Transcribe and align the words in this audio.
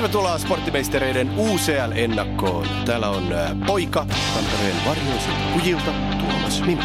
Tervetuloa 0.00 0.38
sporttimeistereiden 0.38 1.30
UCL-ennakkoon. 1.38 2.66
Täällä 2.84 3.08
on 3.08 3.32
äh, 3.32 3.50
poika 3.66 4.06
Tampereen 4.34 4.76
varjoisin 4.86 5.32
kujilta 5.52 5.92
Tuomas 6.18 6.62
Nimet. 6.62 6.84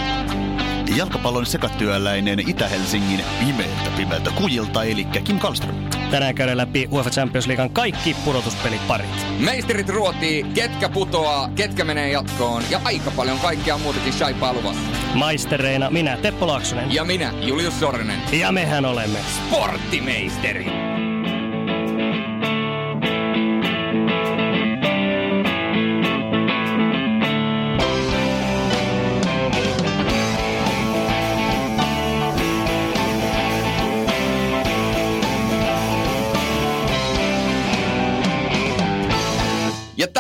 Jalkapallon 0.97 1.46
sekatyöläinen 1.46 2.49
Itä-Helsingin 2.49 3.22
pimeältä 3.40 3.92
pimeältä 3.97 4.31
kujilta, 4.31 4.83
eli 4.83 5.06
Kim 5.06 5.40
Kallström. 5.40 5.76
Tänään 6.12 6.36
käydään 6.36 6.58
läpi 6.58 6.88
UEFA 6.92 7.10
Champions 7.10 7.47
Leaguean 7.47 7.70
kaikki 7.70 8.15
pudotuspeliparit. 8.26 9.40
Meisterit 9.40 9.90
ruotii, 9.90 10.44
ketkä 10.44 10.90
putoaa, 10.90 11.50
ketkä 11.56 11.86
menee 11.86 12.12
jatkoon 12.12 12.63
ja 12.70 12.82
aika 12.84 13.12
paljon 13.12 13.40
kaikkea 13.40 13.78
muutakin 13.78 14.13
shaipaa 14.13 14.54
luvassa. 14.54 14.82
Maistereina 15.13 15.90
minä, 15.90 16.18
Teppo 16.18 16.48
Laaksonen. 16.48 16.94
Ja 16.94 17.04
minä, 17.04 17.34
Julius 17.41 17.80
Sorinen. 17.80 18.21
Ja 18.39 18.52
mehän 18.52 18.85
olemme 18.85 19.20
Sporttimeisteri. 19.20 20.95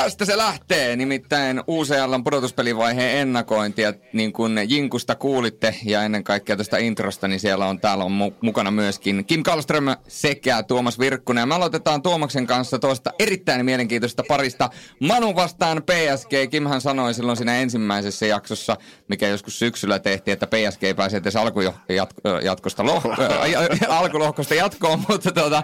Tästä 0.05 0.25
se 0.25 0.37
lähtee, 0.37 0.95
nimittäin 0.95 1.63
UCLn 1.67 2.23
pudotuspelivaiheen 2.23 3.17
ennakointi. 3.17 3.81
Ja 3.81 3.93
niin 4.13 4.33
kuin 4.33 4.59
Jinkusta 4.67 5.15
kuulitte 5.15 5.75
ja 5.83 6.03
ennen 6.03 6.23
kaikkea 6.23 6.57
tästä 6.57 6.77
introsta, 6.77 7.27
niin 7.27 7.39
siellä 7.39 7.65
on 7.65 7.79
täällä 7.79 8.03
on 8.03 8.11
mu- 8.11 8.35
mukana 8.41 8.71
myöskin 8.71 9.25
Kim 9.25 9.43
Kallström 9.43 9.85
sekä 10.07 10.63
Tuomas 10.63 10.99
Virkkunen. 10.99 11.41
Ja 11.41 11.45
me 11.45 11.55
aloitetaan 11.55 12.01
Tuomaksen 12.01 12.47
kanssa 12.47 12.79
tuosta 12.79 13.11
erittäin 13.19 13.65
mielenkiintoisesta 13.65 14.23
parista. 14.27 14.69
Manu 14.99 15.35
vastaan 15.35 15.83
PSG. 15.83 16.51
Kimhän 16.51 16.81
sanoi 16.81 17.13
silloin 17.13 17.37
siinä 17.37 17.55
ensimmäisessä 17.55 18.25
jaksossa, 18.25 18.77
mikä 19.07 19.27
joskus 19.27 19.59
syksyllä 19.59 19.99
tehtiin, 19.99 20.33
että 20.33 20.47
PSG 20.47 20.95
pääsee 20.95 21.17
edes 21.17 21.35
alkujatkosta 21.35 22.83
loh- 22.83 23.87
alkulohkosta 23.87 24.55
jatkoon, 24.55 25.03
mutta 25.09 25.31
tuota, 25.31 25.63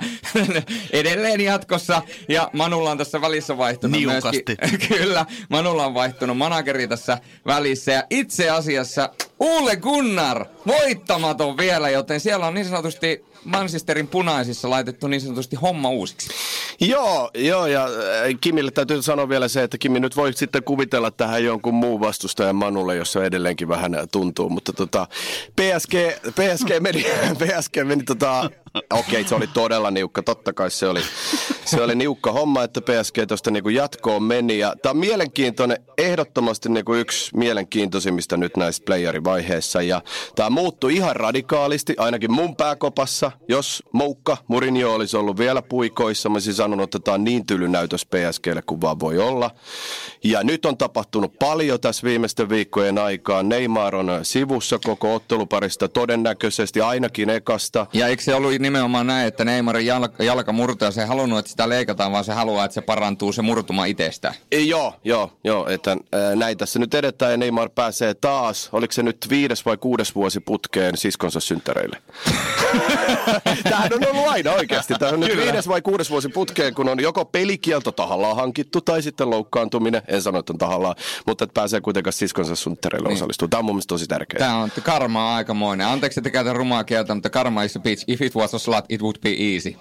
edelleen 0.94 1.42
jatkossa. 1.42 2.02
Ja 2.30 2.50
Manulla 2.54 2.92
on 2.92 2.98
tässä 2.98 3.22
välissä 3.22 3.58
vaihtunut 3.58 4.00
Niukasti. 4.00 4.31
Myöskin. 4.32 4.88
Kyllä, 4.98 5.26
Manulla 5.50 5.86
on 5.86 5.94
vaihtunut 5.94 6.38
manageri 6.38 6.88
tässä 6.88 7.18
välissä. 7.46 7.92
Ja 7.92 8.04
itse 8.10 8.50
asiassa 8.50 9.10
Ulle 9.40 9.76
Gunnar, 9.76 10.46
voittamaton 10.68 11.58
vielä, 11.58 11.90
joten 11.90 12.20
siellä 12.20 12.48
on 12.48 12.54
niin 12.54 12.66
sanotusti 12.66 13.26
Manchesterin 13.46 14.08
punaisissa 14.08 14.70
laitettu 14.70 15.08
niin 15.08 15.22
sanotusti 15.22 15.56
homma 15.56 15.90
uusiksi. 15.90 16.30
Joo, 16.80 17.32
joo, 17.34 17.68
ja 17.68 17.84
äh, 17.84 17.92
Kimille 18.42 18.72
täytyy 18.72 19.02
sanoa 19.02 19.30
vielä 19.30 19.48
se, 19.48 19.64
että 19.64 19.78
Kimi 19.78 20.00
nyt 20.00 20.16
voi 20.16 20.34
sitten 20.34 20.64
kuvitella 20.64 21.12
tähän 21.12 21.44
jonkun 21.44 21.74
muun 21.74 22.02
vastustajan 22.02 22.56
Manulle, 22.56 22.96
jossa 22.96 23.24
edelleenkin 23.24 23.68
vähän 23.68 23.98
tuntuu, 24.12 24.50
mutta 24.50 24.74
tota, 24.74 25.08
PSG, 25.56 25.94
PSG 26.36 26.70
meni, 26.80 27.06
PSG 27.42 27.78
meni 27.84 28.04
tota, 28.04 28.50
okei, 28.76 29.00
okay, 29.00 29.24
se 29.24 29.36
oli 29.36 29.48
todella 29.48 29.92
niukka, 29.92 30.24
totta 30.24 30.54
kai 30.54 30.72
se 30.72 30.88
oli, 30.88 31.02
se 31.66 31.82
oli 31.82 31.96
niukka 31.96 32.32
homma, 32.32 32.64
että 32.64 32.82
PSG 32.82 33.18
tuosta 33.28 33.52
niinku 33.52 33.70
jatkoon 33.70 34.24
meni, 34.24 34.60
ja 34.60 34.76
tämä 34.82 34.92
on 34.92 34.98
mielenkiintoinen, 34.98 35.78
ehdottomasti 35.98 36.70
niinku 36.70 36.94
yksi 36.94 37.38
mielenkiintoisimmista 37.38 38.38
nyt 38.38 38.58
näissä 38.58 38.84
playerivaiheissa, 38.86 39.82
ja 39.82 40.02
tämä 40.36 40.50
muuttui 40.50 40.96
ihan 40.96 41.16
radikaalisti, 41.16 41.96
ainakin 41.98 42.32
mun 42.32 42.56
pääkopassa, 42.56 43.32
jos 43.48 43.84
Moukka, 43.94 44.38
Mourinho 44.48 44.94
olisi 44.94 45.18
ollut 45.18 45.38
vielä 45.38 45.62
puikoissa, 45.62 46.30
mä 46.30 46.36
olisin 46.36 46.54
sanonut, 46.54 46.84
että 46.84 47.00
tämä 47.00 47.16
on 47.16 47.24
niin 47.24 47.46
tyly 47.46 47.68
näytös 47.68 48.06
PSGlle 48.06 48.62
kuin 48.62 48.82
vaan 48.82 49.00
voi 49.00 49.18
olla. 49.18 49.52
Ja 50.24 50.44
nyt 50.44 50.66
on 50.66 50.78
tapahtunut 50.78 51.40
paljon 51.40 51.80
tässä 51.80 52.08
viimeisten 52.08 52.50
viikkojen 52.50 52.98
aikaan. 52.98 53.50
Neymar 53.50 53.96
on 53.96 54.20
sivussa 54.24 54.80
koko 54.80 55.16
otteluparista 55.16 55.88
todennäköisesti 55.88 56.82
ainakin 56.82 57.30
ekasta. 57.30 57.88
Ja 57.94 58.08
eikö 58.08 58.24
se 58.24 58.36
ollut 58.36 58.54
nimenomaan 58.62 59.08
näin, 59.08 59.28
että 59.28 59.46
Neymarin 59.46 59.86
jalka, 59.86 60.24
jalka 60.24 60.52
murtuu 60.52 60.86
ja 60.86 60.92
se 60.92 61.02
ei 61.02 61.08
halunnut, 61.08 61.40
että 61.40 61.52
sitä 61.52 61.70
leikataan, 61.70 62.12
vaan 62.12 62.24
se 62.24 62.34
haluaa, 62.34 62.66
että 62.66 62.76
se 62.76 62.82
parantuu 62.82 63.34
se 63.34 63.42
murtuma 63.42 63.86
itsestään. 63.86 64.36
E, 64.52 64.60
joo, 64.60 64.94
joo, 65.04 65.32
joo, 65.44 65.68
että 65.68 65.92
ää, 65.92 66.36
näin 66.36 66.58
tässä 66.58 66.80
nyt 66.80 66.94
edetään 66.94 67.32
ja 67.32 67.38
Neymar 67.38 67.70
pääsee 67.70 68.14
taas, 68.14 68.70
oliko 68.72 68.92
se 68.92 69.04
nyt 69.04 69.28
viides 69.30 69.66
vai 69.66 69.78
kuudes 69.78 70.16
vuosi 70.16 70.40
putkeen 70.40 70.98
siskonsa 70.98 71.40
synttäreille? 71.40 72.02
Tämähän 73.64 73.94
on 73.94 74.08
ollut 74.08 74.28
aina 74.28 74.52
oikeasti. 74.52 74.94
Tämä 75.00 75.12
on 75.12 75.20
nyt 75.20 75.38
viides 75.38 75.68
vai 75.68 75.82
kuudes 75.82 76.10
vuosi 76.10 76.30
putkeen, 76.30 76.74
kun 76.74 76.90
on 76.90 77.00
joko 77.00 77.26
pelikielto 77.26 77.92
tahallaan 77.92 78.36
hankittu 78.36 78.82
tai 78.82 79.02
sitten 79.02 79.30
loukkaantuminen. 79.30 80.02
En 80.08 80.22
sano, 80.22 80.40
että 80.40 80.54
on 80.54 80.58
tahallaan, 80.58 80.96
mutta 81.28 81.44
että 81.44 81.54
pääsee 81.54 81.82
kuitenkaan 81.82 82.14
siskonsa 82.14 82.56
synttäreille 82.56 83.10
niin. 83.10 83.16
osallistumaan. 83.16 83.50
Tämä 83.50 83.60
on 83.60 83.66
mun 83.66 83.76
mielestä 83.76 83.88
tosi 83.88 84.08
tärkeää. 84.08 84.40
Tämä 84.40 84.58
on 84.58 84.70
karma 84.84 85.30
on 85.30 85.36
aikamoinen. 85.36 85.88
Anteeksi, 85.88 86.20
että 86.20 86.30
käytän 86.30 86.56
rumaa 86.56 86.84
kieltä, 86.84 87.14
mutta 87.14 87.30
karma 87.30 87.64
is 87.64 87.76
a 87.76 87.80
bitch. 87.80 88.06
If 88.08 88.22
it 88.22 88.36
was 88.36 88.51
a 88.54 88.60
slut, 88.60 88.86
it 88.90 89.02
would 89.02 89.16
be 89.22 89.30
easy. 89.30 89.76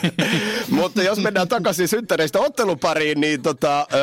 Mutta 0.80 1.02
jos 1.02 1.18
mennään 1.18 1.48
takaisin 1.48 1.88
synttäreistä 1.88 2.40
ottelupariin, 2.40 3.20
niin 3.20 3.42
tota, 3.42 3.80
ö, 3.80 3.94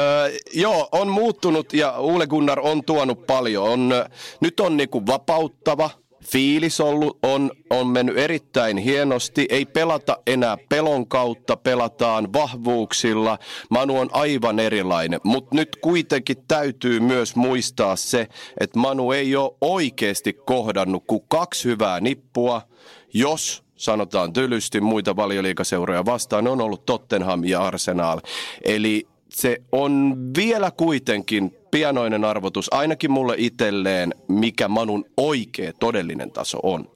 joo, 0.53 0.89
on 0.91 1.07
muuttunut 1.07 1.73
ja 1.73 1.91
Ole 1.91 2.27
Gunnar 2.27 2.59
on 2.59 2.83
tuonut 2.83 3.27
paljon. 3.27 3.69
On, 3.69 3.93
nyt 4.39 4.59
on 4.59 4.77
niinku 4.77 5.05
vapauttava, 5.05 5.89
fiilis 6.25 6.81
ollut, 6.81 7.19
on, 7.23 7.51
on 7.69 7.87
mennyt 7.87 8.17
erittäin 8.17 8.77
hienosti. 8.77 9.45
Ei 9.49 9.65
pelata 9.65 10.17
enää 10.27 10.57
pelon 10.69 11.07
kautta, 11.07 11.57
pelataan 11.57 12.33
vahvuuksilla. 12.33 13.39
Manu 13.69 13.97
on 13.97 14.09
aivan 14.11 14.59
erilainen, 14.59 15.19
mutta 15.23 15.55
nyt 15.55 15.77
kuitenkin 15.81 16.37
täytyy 16.47 16.99
myös 16.99 17.35
muistaa 17.35 17.95
se, 17.95 18.27
että 18.59 18.79
Manu 18.79 19.11
ei 19.11 19.35
ole 19.35 19.55
oikeasti 19.61 20.33
kohdannut 20.33 21.03
kuin 21.07 21.23
kaksi 21.27 21.69
hyvää 21.69 21.99
nippua, 21.99 22.61
jos 23.13 23.64
sanotaan 23.75 24.33
tylysti 24.33 24.81
muita 24.81 25.15
valioliikaseuroja 25.15 26.05
vastaan, 26.05 26.47
on 26.47 26.61
ollut 26.61 26.85
Tottenham 26.85 27.43
ja 27.43 27.61
Arsenal. 27.61 28.21
Eli 28.61 29.07
se 29.29 29.57
on 29.71 30.17
vielä 30.37 30.71
kuitenkin 30.71 31.57
pianoinen 31.71 32.25
arvotus, 32.25 32.73
ainakin 32.73 33.11
mulle 33.11 33.35
itselleen, 33.37 34.13
mikä 34.27 34.67
Manun 34.67 35.05
oikea 35.17 35.73
todellinen 35.79 36.31
taso 36.31 36.59
on. 36.63 36.95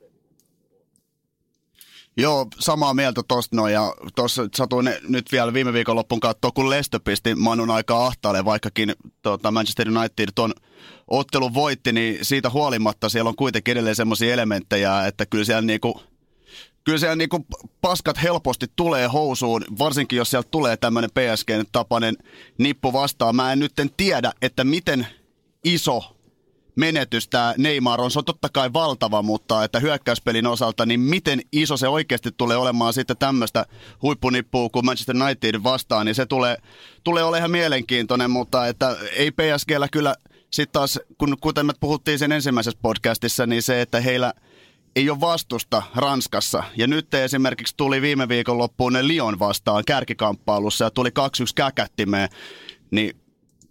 Joo, 2.18 2.48
samaa 2.60 2.94
mieltä 2.94 3.22
tosta 3.28 3.56
noin 3.56 3.74
ja 3.74 3.94
tuossa 4.16 4.48
satuin 4.56 4.90
nyt 5.10 5.32
vielä 5.32 5.54
viime 5.54 5.74
viikon 5.74 5.96
loppuun 5.96 6.20
katsoa, 6.20 6.52
kun 6.52 6.70
Leicester 6.70 7.00
pisti 7.04 7.36
Manun 7.36 7.72
aika 7.72 8.06
ahtaalle, 8.06 8.46
vaikkakin 8.46 8.96
tota, 9.22 9.52
Manchester 9.52 9.90
United 9.90 10.30
tuon 10.36 10.54
ottelun 11.08 11.54
voitti, 11.54 11.94
niin 11.94 12.18
siitä 12.22 12.50
huolimatta 12.50 13.10
siellä 13.10 13.30
on 13.30 13.36
kuitenkin 13.36 13.72
edelleen 13.72 13.96
semmoisia 13.96 14.34
elementtejä, 14.34 15.08
että 15.08 15.26
kyllä 15.26 15.44
siellä 15.44 15.62
niinku, 15.62 16.02
kyllä 16.84 16.98
siellä 16.98 17.16
niinku 17.16 17.46
paskat 17.82 18.24
helposti 18.24 18.66
tulee 18.76 19.08
housuun, 19.08 19.64
varsinkin 19.80 20.18
jos 20.18 20.30
sieltä 20.30 20.50
tulee 20.52 20.78
tämmöinen 20.78 21.10
PSG-tapainen 21.10 22.18
nippu 22.58 22.94
vastaan. 22.94 23.36
Mä 23.36 23.54
en 23.54 23.60
nyt 23.60 23.80
en 23.80 23.90
tiedä, 23.98 24.32
että 24.42 24.64
miten 24.64 25.08
iso 25.64 26.16
menetys 26.76 27.28
tämä 27.28 27.54
Neymar 27.58 28.02
on. 28.02 28.12
Se 28.12 28.20
on 28.20 28.26
totta 28.26 28.50
kai 28.50 28.74
valtava, 28.74 29.22
mutta 29.22 29.64
että 29.64 29.80
hyökkäyspelin 29.80 30.48
osalta, 30.48 30.86
niin 30.86 31.00
miten 31.00 31.42
iso 31.52 31.78
se 31.78 31.88
oikeasti 31.88 32.30
tulee 32.38 32.58
olemaan 32.58 32.94
sitten 32.94 33.18
tämmöistä 33.18 33.66
huippunippua 34.02 34.70
kuin 34.70 34.86
Manchester 34.86 35.16
United 35.24 35.64
vastaan, 35.64 36.06
niin 36.06 36.16
se 36.16 36.26
tulee, 36.26 36.58
tulee 37.04 37.24
olemaan 37.24 37.40
ihan 37.40 37.52
mielenkiintoinen, 37.52 38.32
mutta 38.32 38.68
että 38.68 38.98
ei 39.16 39.32
PSGllä 39.32 39.88
kyllä 39.92 40.16
sitten 40.52 40.74
taas, 40.74 41.00
kun, 41.18 41.38
kuten 41.42 41.66
me 41.66 41.74
puhuttiin 41.80 42.20
sen 42.20 42.32
ensimmäisessä 42.32 42.80
podcastissa, 42.82 43.46
niin 43.46 43.64
se, 43.64 43.82
että 43.82 44.02
heillä 44.02 44.34
ei 44.96 45.10
ole 45.10 45.20
vastusta 45.20 45.84
Ranskassa. 45.96 46.64
Ja 46.78 46.88
nyt 46.88 47.14
esimerkiksi 47.14 47.74
tuli 47.78 48.02
viime 48.02 48.28
viikon 48.28 48.58
loppuun 48.58 48.94
ne 48.94 49.08
Lyon 49.08 49.40
vastaan 49.40 49.84
kärkikamppailussa 49.86 50.86
ja 50.86 50.92
tuli 50.92 51.10
2-1 51.10 51.12
käkättimeen. 51.56 52.30
Niin 52.92 53.18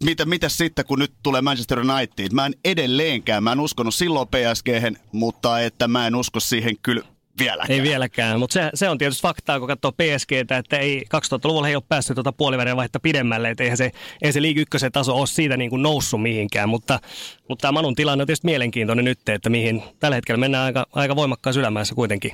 mitä, 0.04 0.26
mitä 0.26 0.48
sitten, 0.48 0.84
kun 0.84 0.98
nyt 0.98 1.12
tulee 1.22 1.42
Manchester 1.42 1.78
United? 1.78 2.32
Mä 2.32 2.46
en 2.46 2.54
edelleenkään, 2.64 3.44
mä 3.44 3.52
en 3.52 3.60
uskonut 3.60 3.94
silloin 3.94 4.28
psg 4.28 4.68
mutta 5.12 5.60
että 5.60 5.88
mä 5.88 6.06
en 6.06 6.14
usko 6.14 6.40
siihen 6.40 6.76
kyllä 6.82 7.02
vieläkään. 7.38 7.70
Ei 7.70 7.82
vieläkään, 7.82 8.38
mutta 8.38 8.54
se, 8.54 8.70
se 8.74 8.88
on 8.88 8.98
tietysti 8.98 9.22
faktaa, 9.22 9.58
kun 9.58 9.68
katsoo 9.68 9.92
PSGtä, 9.92 10.56
että 10.56 10.78
ei 10.78 11.04
2000-luvulla 11.16 11.68
ei 11.68 11.74
ole 11.74 11.82
päässyt 11.88 12.14
tuota 12.14 12.32
puolivälin 12.32 12.76
vaihta 12.76 13.00
pidemmälle, 13.00 13.50
että 13.50 13.64
eihän 13.64 13.76
se, 13.76 13.90
ei 14.22 14.32
se 14.32 14.42
Liigi 14.42 14.60
ykkösen 14.60 14.92
taso 14.92 15.16
ole 15.16 15.26
siitä 15.26 15.56
niin 15.56 15.70
kuin 15.70 15.82
noussut 15.82 16.22
mihinkään, 16.22 16.68
mutta, 16.68 17.00
mutta 17.48 17.62
tämä 17.62 17.72
Manun 17.72 17.94
tilanne 17.94 18.22
on 18.22 18.26
tietysti 18.26 18.46
mielenkiintoinen 18.46 19.04
nyt, 19.04 19.28
että 19.28 19.50
mihin 19.50 19.82
tällä 20.00 20.14
hetkellä 20.14 20.40
mennään 20.40 20.64
aika, 20.64 20.86
aika 20.92 21.16
voimakkaassa 21.16 21.60
ylämäessä 21.60 21.94
kuitenkin. 21.94 22.32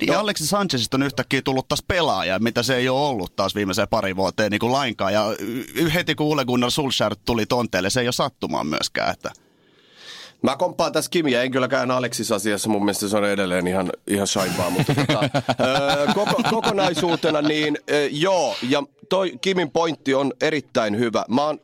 Niin 0.00 0.16
Alexis 0.16 0.50
Sanchezista 0.50 0.96
on 0.96 1.02
yhtäkkiä 1.02 1.42
tullut 1.42 1.68
taas 1.68 1.82
pelaaja, 1.88 2.38
mitä 2.38 2.62
se 2.62 2.76
ei 2.76 2.88
ole 2.88 3.08
ollut 3.08 3.36
taas 3.36 3.54
viimeiseen 3.54 3.88
pari 3.88 4.16
vuoteen 4.16 4.50
niin 4.50 4.60
kuin 4.60 4.72
lainkaan, 4.72 5.12
ja 5.12 5.24
heti 5.94 6.14
kun 6.14 6.32
Ole 6.32 6.44
Gunnar 6.44 6.70
Solskjaer 6.70 7.16
tuli 7.24 7.46
tonteelle, 7.46 7.90
se 7.90 8.00
ei 8.00 8.06
ole 8.06 8.12
sattumaan 8.12 8.66
myöskään, 8.66 9.12
että 9.12 9.30
Mä 10.42 10.56
komppaan 10.56 10.92
tässä 10.92 11.10
Kimiä, 11.10 11.42
en 11.42 11.50
kylläkään 11.50 11.90
Aleksis 11.90 12.32
asiassa, 12.32 12.68
mun 12.68 12.84
mielestä 12.84 13.08
se 13.08 13.16
on 13.16 13.24
edelleen 13.24 13.66
ihan, 13.66 13.92
ihan 14.06 14.26
shaibaa, 14.26 14.70
mutta 14.70 14.94
tota, 14.94 15.28
koko, 16.14 16.42
kokonaisuutena 16.50 17.42
niin 17.42 17.78
joo, 18.10 18.56
ja 18.68 18.82
toi 19.08 19.32
Kimin 19.40 19.70
pointti 19.70 20.14
on 20.14 20.32
erittäin 20.40 20.98
hyvä. 20.98 21.24
Mä 21.28 21.44
oon, 21.44 21.58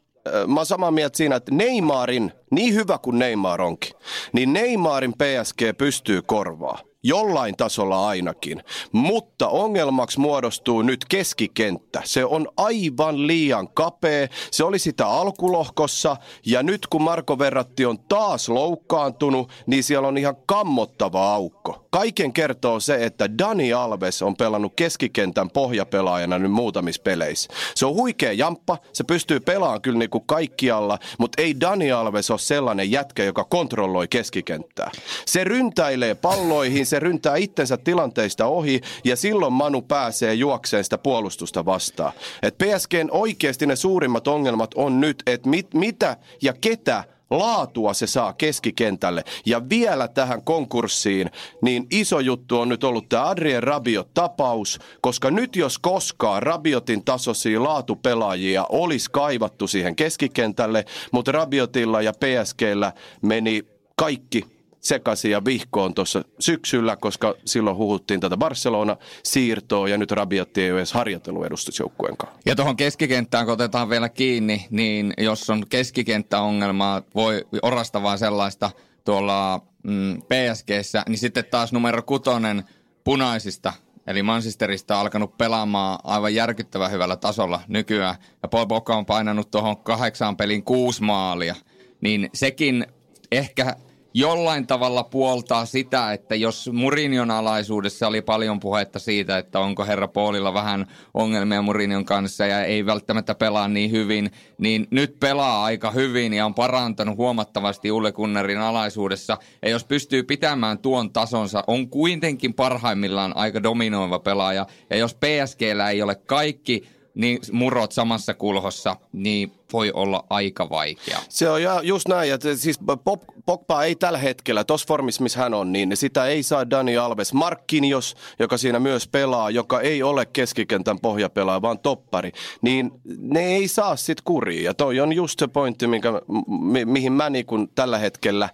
mä 0.46 0.54
oon 0.60 0.66
samaa 0.66 0.90
mieltä 0.90 1.16
siinä, 1.16 1.36
että 1.36 1.54
Neymarin, 1.54 2.32
niin 2.50 2.74
hyvä 2.74 2.98
kuin 2.98 3.18
Neymar 3.18 3.62
onkin, 3.62 3.92
niin 4.32 4.52
Neymarin 4.52 5.12
PSG 5.12 5.78
pystyy 5.78 6.22
korvaa. 6.22 6.78
Jollain 7.06 7.56
tasolla 7.56 8.08
ainakin. 8.08 8.62
Mutta 8.92 9.48
ongelmaksi 9.48 10.20
muodostuu 10.20 10.82
nyt 10.82 11.04
keskikenttä. 11.08 12.02
Se 12.04 12.24
on 12.24 12.48
aivan 12.56 13.26
liian 13.26 13.68
kapea. 13.68 14.28
Se 14.50 14.64
oli 14.64 14.78
sitä 14.78 15.08
alkulohkossa. 15.08 16.16
Ja 16.46 16.62
nyt 16.62 16.86
kun 16.86 17.02
Marko 17.02 17.38
Verratti 17.38 17.86
on 17.86 17.98
taas 17.98 18.48
loukkaantunut, 18.48 19.52
niin 19.66 19.84
siellä 19.84 20.08
on 20.08 20.18
ihan 20.18 20.36
kammottava 20.46 21.34
aukko. 21.34 21.86
Kaiken 21.90 22.32
kertoo 22.32 22.80
se, 22.80 23.04
että 23.04 23.38
Dani 23.38 23.72
Alves 23.72 24.22
on 24.22 24.36
pelannut 24.36 24.72
keskikentän 24.76 25.50
pohjapelaajana 25.50 26.38
nyt 26.38 26.52
muutamissa 26.52 27.02
peleissä. 27.02 27.48
Se 27.74 27.86
on 27.86 27.94
huikea 27.94 28.32
jamppa, 28.32 28.78
se 28.92 29.04
pystyy 29.04 29.40
pelaamaan 29.40 29.82
kyllä 29.82 29.98
niin 29.98 30.10
kuin 30.10 30.24
kaikkialla, 30.26 30.98
mutta 31.18 31.42
ei 31.42 31.60
Dani 31.60 31.92
Alves 31.92 32.30
ole 32.30 32.38
sellainen 32.38 32.90
jätkä, 32.90 33.24
joka 33.24 33.44
kontrolloi 33.44 34.08
keskikenttää. 34.08 34.90
Se 35.26 35.44
ryntäilee 35.44 36.14
palloihin, 36.14 36.86
se 36.86 36.95
ryntää 37.00 37.36
itsensä 37.36 37.76
tilanteista 37.76 38.46
ohi 38.46 38.80
ja 39.04 39.16
silloin 39.16 39.52
Manu 39.52 39.82
pääsee 39.82 40.34
juokseen 40.34 40.84
sitä 40.84 40.98
puolustusta 40.98 41.64
vastaan. 41.64 42.12
Et 42.42 42.58
PSGn 42.58 43.08
oikeasti 43.10 43.66
ne 43.66 43.76
suurimmat 43.76 44.28
ongelmat 44.28 44.74
on 44.74 45.00
nyt, 45.00 45.22
että 45.26 45.48
mit, 45.48 45.74
mitä 45.74 46.16
ja 46.42 46.52
ketä 46.60 47.04
laatua 47.30 47.94
se 47.94 48.06
saa 48.06 48.32
keskikentälle. 48.32 49.24
Ja 49.46 49.68
vielä 49.68 50.08
tähän 50.08 50.42
konkurssiin, 50.42 51.30
niin 51.62 51.86
iso 51.90 52.20
juttu 52.20 52.60
on 52.60 52.68
nyt 52.68 52.84
ollut 52.84 53.08
tämä 53.08 53.28
Adrien 53.28 53.62
Rabiot-tapaus, 53.62 54.78
koska 55.00 55.30
nyt 55.30 55.56
jos 55.56 55.78
koskaan 55.78 56.42
Rabiotin 56.42 57.04
tasoisia 57.04 57.62
laatupelaajia 57.62 58.66
olisi 58.68 59.10
kaivattu 59.10 59.66
siihen 59.66 59.96
keskikentälle, 59.96 60.84
mutta 61.12 61.32
Rabiotilla 61.32 62.02
ja 62.02 62.12
PSGllä 62.12 62.92
meni 63.22 63.62
kaikki 63.96 64.55
sekaisin 64.88 65.30
ja 65.30 65.44
vihkoon 65.44 65.94
tuossa 65.94 66.24
syksyllä, 66.40 66.96
koska 66.96 67.34
silloin 67.44 67.76
huhuttiin 67.76 68.20
tätä 68.20 68.36
Barcelona-siirtoa 68.36 69.88
ja 69.88 69.98
nyt 69.98 70.10
Rabiotti 70.10 70.62
ei 70.62 70.70
ole 70.70 70.80
edes 70.80 70.92
harjoitellut 70.92 71.46
edustusjoukkueen 71.46 72.16
kanssa. 72.16 72.40
Ja 72.46 72.56
tuohon 72.56 72.76
keskikenttään, 72.76 73.44
kun 73.44 73.52
otetaan 73.52 73.88
vielä 73.88 74.08
kiinni, 74.08 74.66
niin 74.70 75.14
jos 75.18 75.50
on 75.50 75.66
keskikenttäongelmaa, 75.68 77.02
voi 77.14 77.44
orastavaa 77.62 78.16
sellaista 78.16 78.70
tuolla 79.04 79.60
mm, 79.82 80.22
PSGssä, 80.22 81.02
niin 81.08 81.18
sitten 81.18 81.44
taas 81.50 81.72
numero 81.72 82.02
kutonen 82.02 82.64
punaisista 83.04 83.72
Eli 84.06 84.22
Manchesterista 84.22 84.94
on 84.94 85.00
alkanut 85.00 85.38
pelaamaan 85.38 85.98
aivan 86.04 86.34
järkyttävän 86.34 86.90
hyvällä 86.90 87.16
tasolla 87.16 87.60
nykyään. 87.68 88.14
Ja 88.42 88.48
Paul 88.48 88.66
Boka 88.66 88.96
on 88.96 89.06
painanut 89.06 89.50
tuohon 89.50 89.76
kahdeksaan 89.76 90.36
pelin 90.36 90.62
kuusi 90.62 91.02
maalia. 91.02 91.54
Niin 92.00 92.30
sekin 92.34 92.86
ehkä 93.32 93.76
jollain 94.18 94.66
tavalla 94.66 95.04
puoltaa 95.04 95.66
sitä, 95.66 96.12
että 96.12 96.34
jos 96.34 96.70
Murinion 96.72 97.30
alaisuudessa 97.30 98.06
oli 98.06 98.22
paljon 98.22 98.60
puhetta 98.60 98.98
siitä, 98.98 99.38
että 99.38 99.60
onko 99.60 99.84
herra 99.84 100.08
Paulilla 100.08 100.54
vähän 100.54 100.86
ongelmia 101.14 101.62
Murinion 101.62 102.04
kanssa 102.04 102.46
ja 102.46 102.64
ei 102.64 102.86
välttämättä 102.86 103.34
pelaa 103.34 103.68
niin 103.68 103.90
hyvin, 103.90 104.30
niin 104.58 104.86
nyt 104.90 105.20
pelaa 105.20 105.64
aika 105.64 105.90
hyvin 105.90 106.32
ja 106.32 106.46
on 106.46 106.54
parantanut 106.54 107.16
huomattavasti 107.16 107.90
Ulle 107.90 108.12
Kunnerin 108.12 108.58
alaisuudessa. 108.58 109.38
Ja 109.62 109.70
jos 109.70 109.84
pystyy 109.84 110.22
pitämään 110.22 110.78
tuon 110.78 111.12
tasonsa, 111.12 111.64
on 111.66 111.88
kuitenkin 111.88 112.54
parhaimmillaan 112.54 113.36
aika 113.36 113.62
dominoiva 113.62 114.18
pelaaja. 114.18 114.66
Ja 114.90 114.96
jos 114.96 115.14
PSGllä 115.14 115.90
ei 115.90 116.02
ole 116.02 116.14
kaikki 116.14 116.88
niin 117.14 117.38
murot 117.52 117.92
samassa 117.92 118.34
kulhossa, 118.34 118.96
niin 119.12 119.52
voi 119.72 119.92
olla 119.94 120.24
aika 120.30 120.70
vaikea. 120.70 121.18
Se 121.28 121.50
on 121.50 121.60
just 121.82 122.08
näin, 122.08 122.32
että 122.32 122.56
siis 122.56 122.78
Pop, 123.04 123.22
Pogba 123.46 123.84
ei 123.84 123.94
tällä 123.94 124.18
hetkellä, 124.18 124.64
tuossa 124.64 124.86
formissa 124.88 125.22
missä 125.22 125.38
hän 125.38 125.54
on, 125.54 125.72
niin 125.72 125.96
sitä 125.96 126.26
ei 126.26 126.42
saa 126.42 126.70
Dani 126.70 126.96
Alves. 126.96 127.32
Markkinios, 127.32 128.16
joka 128.38 128.58
siinä 128.58 128.78
myös 128.78 129.08
pelaa, 129.08 129.50
joka 129.50 129.80
ei 129.80 130.02
ole 130.02 130.26
keskikentän 130.26 131.00
pohjapelaaja, 131.00 131.62
vaan 131.62 131.78
toppari, 131.78 132.32
niin 132.62 132.90
ne 133.18 133.46
ei 133.46 133.68
saa 133.68 133.96
sit 133.96 134.20
kuriin. 134.20 134.64
Ja 134.64 134.74
toi 134.74 135.00
on 135.00 135.12
just 135.12 135.38
se 135.38 135.46
pointti, 135.46 135.86
minkä, 135.86 136.12
mi, 136.48 136.84
mihin 136.84 137.12
mä 137.12 137.30
niin 137.30 137.46
kun 137.46 137.68
tällä 137.74 137.98
hetkellä 137.98 138.48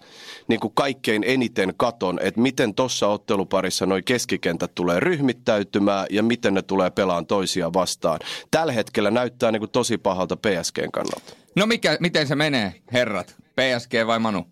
niin 0.47 0.59
kun 0.59 0.71
kaikkein 0.73 1.23
eniten 1.27 1.73
katon, 1.77 2.19
että 2.21 2.41
miten 2.41 2.73
tuossa 2.73 3.07
otteluparissa 3.07 3.85
noi 3.85 4.01
keskikentät 4.01 4.75
tulee 4.75 4.99
ryhmittäytymään 4.99 6.07
ja 6.09 6.23
miten 6.23 6.53
ne 6.53 6.61
tulee 6.61 6.89
pelaan 6.89 7.25
toisia 7.25 7.73
vastaan. 7.73 8.19
Tällä 8.51 8.73
hetkellä 8.73 9.11
näyttää 9.11 9.51
niin 9.51 9.69
tosi 9.71 9.97
pahalta 9.97 10.37
PSGn 10.37 10.91
kannalta. 11.03 11.35
No 11.55 11.65
mikä, 11.65 11.97
miten 11.99 12.27
se 12.27 12.35
menee, 12.35 12.73
herrat? 12.93 13.35
PSG 13.55 13.93
vai 14.07 14.19
Manu? 14.19 14.47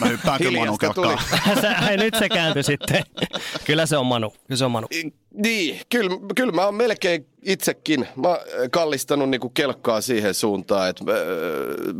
Mä 0.00 0.06
hyppään 0.06 0.38
kyllä 0.38 0.58
Manu 0.58 0.76
Nyt 1.96 2.14
se 2.18 2.28
kääntyi 2.28 2.62
sitten. 2.62 3.04
Kyllä 3.64 3.86
se 3.86 3.96
on 3.96 4.06
Manu. 4.06 4.30
Kyllä 4.30 4.58
se 4.58 4.64
on 4.64 4.70
Manu. 4.70 4.88
Niin, 5.44 5.80
kyllä, 5.88 6.16
kyllä 6.34 6.52
mä 6.52 6.64
oon 6.64 6.74
melkein 6.74 7.26
itsekin 7.42 8.08
mä 8.16 8.38
kallistanut 8.70 9.30
niinku 9.30 9.48
kelkkaa 9.48 10.00
siihen 10.00 10.34
suuntaan, 10.34 10.88
että 10.88 11.04
äh, 11.12 11.16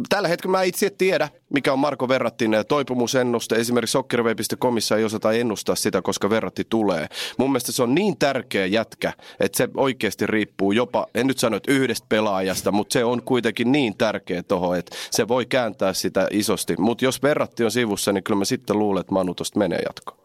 tällä 0.08 0.28
hetkellä 0.28 0.50
mä 0.50 0.62
itse 0.62 0.90
tiedä, 0.90 1.28
mikä 1.54 1.72
on 1.72 1.78
Marko 1.78 2.08
Verrattin 2.08 2.50
toipumusennuste. 2.68 3.56
Esimerkiksi 3.56 3.92
sokkerive.comissa 3.92 4.96
ei 4.96 5.04
osata 5.04 5.32
ennustaa 5.32 5.74
sitä, 5.74 6.02
koska 6.02 6.30
Verratti 6.30 6.64
tulee. 6.68 7.08
Mun 7.38 7.50
mielestä 7.50 7.72
se 7.72 7.82
on 7.82 7.94
niin 7.94 8.18
tärkeä 8.18 8.66
jätkä, 8.66 9.12
että 9.40 9.56
se 9.56 9.68
oikeasti 9.76 10.26
riippuu 10.26 10.72
jopa, 10.72 11.06
en 11.14 11.26
nyt 11.26 11.38
sano, 11.38 11.56
että 11.56 11.72
yhdestä 11.72 12.06
pelaajasta, 12.08 12.72
mutta 12.72 12.92
se 12.92 13.04
on 13.04 13.22
kuitenkin 13.22 13.72
niin 13.72 13.96
tärkeä 13.96 14.42
toho, 14.42 14.74
että 14.74 14.96
se 15.10 15.28
voi 15.28 15.46
kääntää 15.46 15.92
sitä 15.92 16.28
isosti. 16.30 16.74
Mutta 16.78 17.04
jos 17.04 17.22
Verratti 17.22 17.64
on 17.64 17.70
sivussa, 17.70 18.12
niin 18.12 18.24
kyllä 18.24 18.38
mä 18.38 18.44
sitten 18.44 18.78
luulen, 18.78 19.00
että 19.00 19.12
Manu 19.12 19.34
tosta 19.34 19.58
menee 19.58 19.80
jatkoon. 19.86 20.18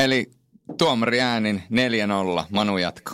Eli 0.00 0.30
tuomari 0.78 1.20
äänin 1.20 1.62
4-0, 2.42 2.44
Manu 2.50 2.78
jatko. 2.78 3.12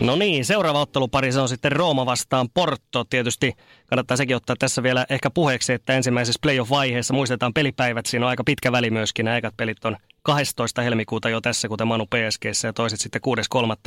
No 0.00 0.16
niin, 0.16 0.44
seuraava 0.44 0.80
ottelupari 0.80 1.32
se 1.32 1.40
on 1.40 1.48
sitten 1.48 1.72
Rooma 1.72 2.06
vastaan 2.06 2.48
Porto. 2.54 3.04
Tietysti 3.04 3.52
kannattaa 3.86 4.16
sekin 4.16 4.36
ottaa 4.36 4.56
tässä 4.58 4.82
vielä 4.82 5.06
ehkä 5.10 5.30
puheeksi, 5.30 5.72
että 5.72 5.94
ensimmäisessä 5.94 6.38
playoff-vaiheessa 6.42 7.14
muistetaan 7.14 7.54
pelipäivät. 7.54 8.06
Siinä 8.06 8.26
on 8.26 8.30
aika 8.30 8.44
pitkä 8.44 8.72
väli 8.72 8.90
myöskin. 8.90 9.24
Nämä 9.24 9.36
ekat 9.36 9.56
pelit 9.56 9.84
on 9.84 9.96
12. 10.28 10.82
helmikuuta 10.82 11.28
jo 11.28 11.40
tässä, 11.40 11.68
kuten 11.68 11.86
Manu 11.86 12.06
PSG 12.06 12.44
ja 12.64 12.72
toiset 12.72 13.00
sitten 13.00 13.20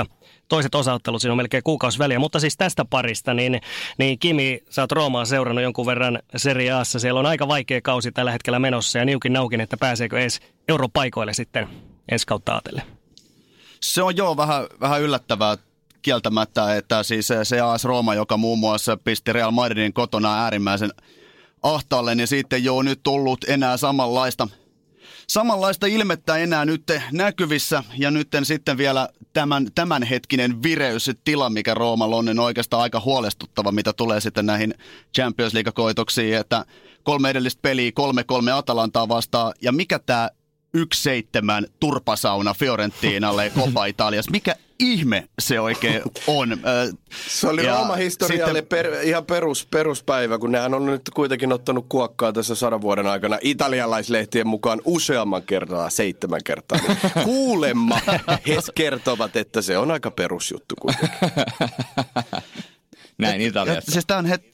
6.3. 0.02 0.06
Toiset 0.48 0.76
osaottelut, 0.76 1.22
siinä 1.22 1.34
on 1.34 1.38
melkein 1.38 1.64
kuukausi 1.64 2.00
väliä. 2.00 2.20
Mutta 2.20 2.40
siis 2.40 2.58
tästä 2.58 2.86
parista, 2.86 3.34
niin, 3.34 3.62
niin 3.98 4.20
Kimi, 4.20 4.60
sä 4.70 4.82
oot 4.82 4.92
Roomaa 4.92 5.26
seurannut 5.26 5.64
jonkun 5.64 5.86
verran 5.86 6.20
Serie 6.36 6.72
Aassa. 6.72 7.00
Siellä 7.00 7.20
on 7.20 7.26
aika 7.26 7.48
vaikea 7.48 7.82
kausi 7.82 8.12
tällä 8.12 8.32
hetkellä 8.32 8.60
menossa 8.60 9.00
ja 9.00 9.06
niukin 9.06 9.34
naukin, 9.34 9.62
että 9.62 9.78
pääseekö 9.78 10.20
edes 10.20 10.40
europaikoille 10.68 11.34
sitten 11.34 11.68
ensi 12.12 12.28
kautta 12.28 12.52
ajatellen. 12.52 12.84
Se 13.80 14.04
on 14.04 14.18
joo 14.18 14.38
vähän, 14.38 14.68
vähän 14.80 15.02
yllättävää 15.02 15.58
kieltämättä, 16.02 16.76
että 16.76 17.04
siis 17.04 17.30
se 17.44 17.62
AS 17.62 17.84
Rooma, 17.84 18.16
joka 18.16 18.38
muun 18.38 18.60
muassa 18.60 18.98
pisti 18.98 19.34
Real 19.34 19.52
Madridin 19.52 19.94
kotona 19.94 20.44
äärimmäisen 20.44 20.92
ahtaalle, 21.64 22.16
niin 22.16 22.28
ei 22.52 22.70
ole 22.70 22.84
nyt 22.84 23.00
tullut 23.04 23.46
enää 23.48 23.78
samanlaista, 23.78 24.48
samanlaista 25.28 25.88
ilmettä 25.88 26.38
enää 26.38 26.66
nyt 26.66 26.84
näkyvissä. 27.12 27.84
Ja 27.98 28.12
nyt 28.12 28.28
sitten 28.44 28.78
vielä 28.78 29.10
tämän, 29.34 29.68
tämänhetkinen 29.76 30.64
vireystila, 30.64 31.50
mikä 31.50 31.74
Roomalla 31.74 32.16
on, 32.16 32.26
niin 32.26 32.40
oikeastaan 32.40 32.84
aika 32.84 33.00
huolestuttava, 33.00 33.72
mitä 33.72 33.94
tulee 33.94 34.22
sitten 34.22 34.46
näihin 34.46 34.74
Champions 35.16 35.54
League-koitoksiin, 35.54 36.38
että 36.38 36.66
kolme 37.04 37.30
edellistä 37.30 37.60
peliä, 37.62 37.92
kolme 37.94 38.24
kolme 38.24 38.52
Atalantaa 38.52 39.08
vastaan. 39.08 39.54
Ja 39.62 39.72
mikä 39.72 40.00
tämä 40.00 40.30
1-7 40.78 40.82
turpasauna 41.80 42.54
Fiorentinalle 42.54 43.52
Copa 43.56 43.86
Italiassa. 43.86 44.32
Mikä 44.32 44.56
ihme 44.82 45.28
se 45.40 45.60
oikein 45.60 46.02
on? 46.28 46.58
Se 47.28 47.48
oli 47.48 47.66
ja 47.66 47.76
Rooma 47.76 47.96
historialle 47.96 48.60
sitten... 48.60 48.84
per, 48.84 48.94
ihan 49.04 49.26
perus, 49.26 49.68
peruspäivä, 49.72 50.38
kun 50.38 50.52
nehän 50.52 50.74
on 50.74 50.86
nyt 50.86 51.02
kuitenkin 51.14 51.54
ottanut 51.54 51.86
kuokkaa 51.90 52.34
tässä 52.34 52.56
sadan 52.56 52.82
vuoden 52.82 53.08
aikana 53.08 53.38
italialaislehtien 53.42 54.48
mukaan 54.48 54.82
useamman 54.86 55.44
kertaa, 55.44 55.90
seitsemän 55.90 56.42
kertaa. 56.46 56.80
Niin 56.88 56.98
kuulemma 57.26 58.00
he 58.48 58.58
kertovat, 58.76 59.36
että 59.36 59.62
se 59.62 59.78
on 59.78 59.92
aika 59.92 60.12
perusjuttu 60.12 60.76
kuitenkin. 60.82 61.20
Näin 63.18 63.42
Italiassa. 63.42 63.92
siis 63.92 64.06
tämä 64.06 64.18
on 64.18 64.26
het, 64.26 64.51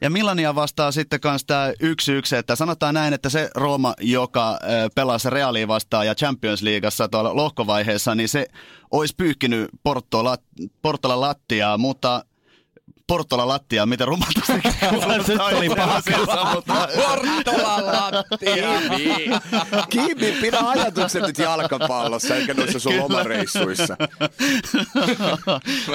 ja 0.00 0.10
Milania 0.10 0.54
vastaa 0.54 0.92
sitten 0.92 1.20
kanssa 1.20 1.46
tämä 1.46 1.72
yksi 1.80 2.12
yksi, 2.12 2.36
että 2.36 2.56
sanotaan 2.56 2.94
näin, 2.94 3.14
että 3.14 3.28
se 3.28 3.50
Rooma, 3.54 3.94
joka 4.00 4.58
pelasi 4.94 5.30
Realiin 5.30 5.68
vastaan 5.68 6.06
ja 6.06 6.14
Champions 6.14 6.62
Leagueassa 6.62 7.08
tuolla 7.08 7.36
lohkovaiheessa, 7.36 8.14
niin 8.14 8.28
se 8.28 8.46
olisi 8.90 9.14
pyyhkinyt 9.16 9.70
Portola, 9.82 10.36
Portola 10.82 11.20
lattiaa, 11.20 11.78
mutta 11.78 12.24
Portola 13.10 13.48
lattia, 13.48 13.86
miten 13.86 14.08
rumalta 14.08 14.40
Se 15.26 15.42
oli 15.42 15.68
paha. 15.68 16.02
Portola 16.96 17.86
lattia. 17.86 18.68
Kimi, 19.88 20.32
pidä 20.40 20.58
ajatukset 20.58 21.22
nyt 21.22 21.38
jalkapallossa 21.38 22.36
eikä 22.36 22.54
noissa 22.54 22.78
sun 22.78 22.98
lomareissuissa. 22.98 23.96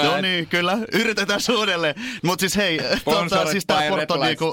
no 0.04 0.22
niin, 0.22 0.48
kyllä. 0.48 0.78
Yritetään 0.94 1.40
uudelleen. 1.58 1.96
Mutta 2.24 2.42
siis 2.42 2.58
hei, 2.58 2.80
tota, 3.06 3.52
siis 3.52 3.66
tää 3.66 3.90
Porto 3.90 4.18
niinku... 4.18 4.52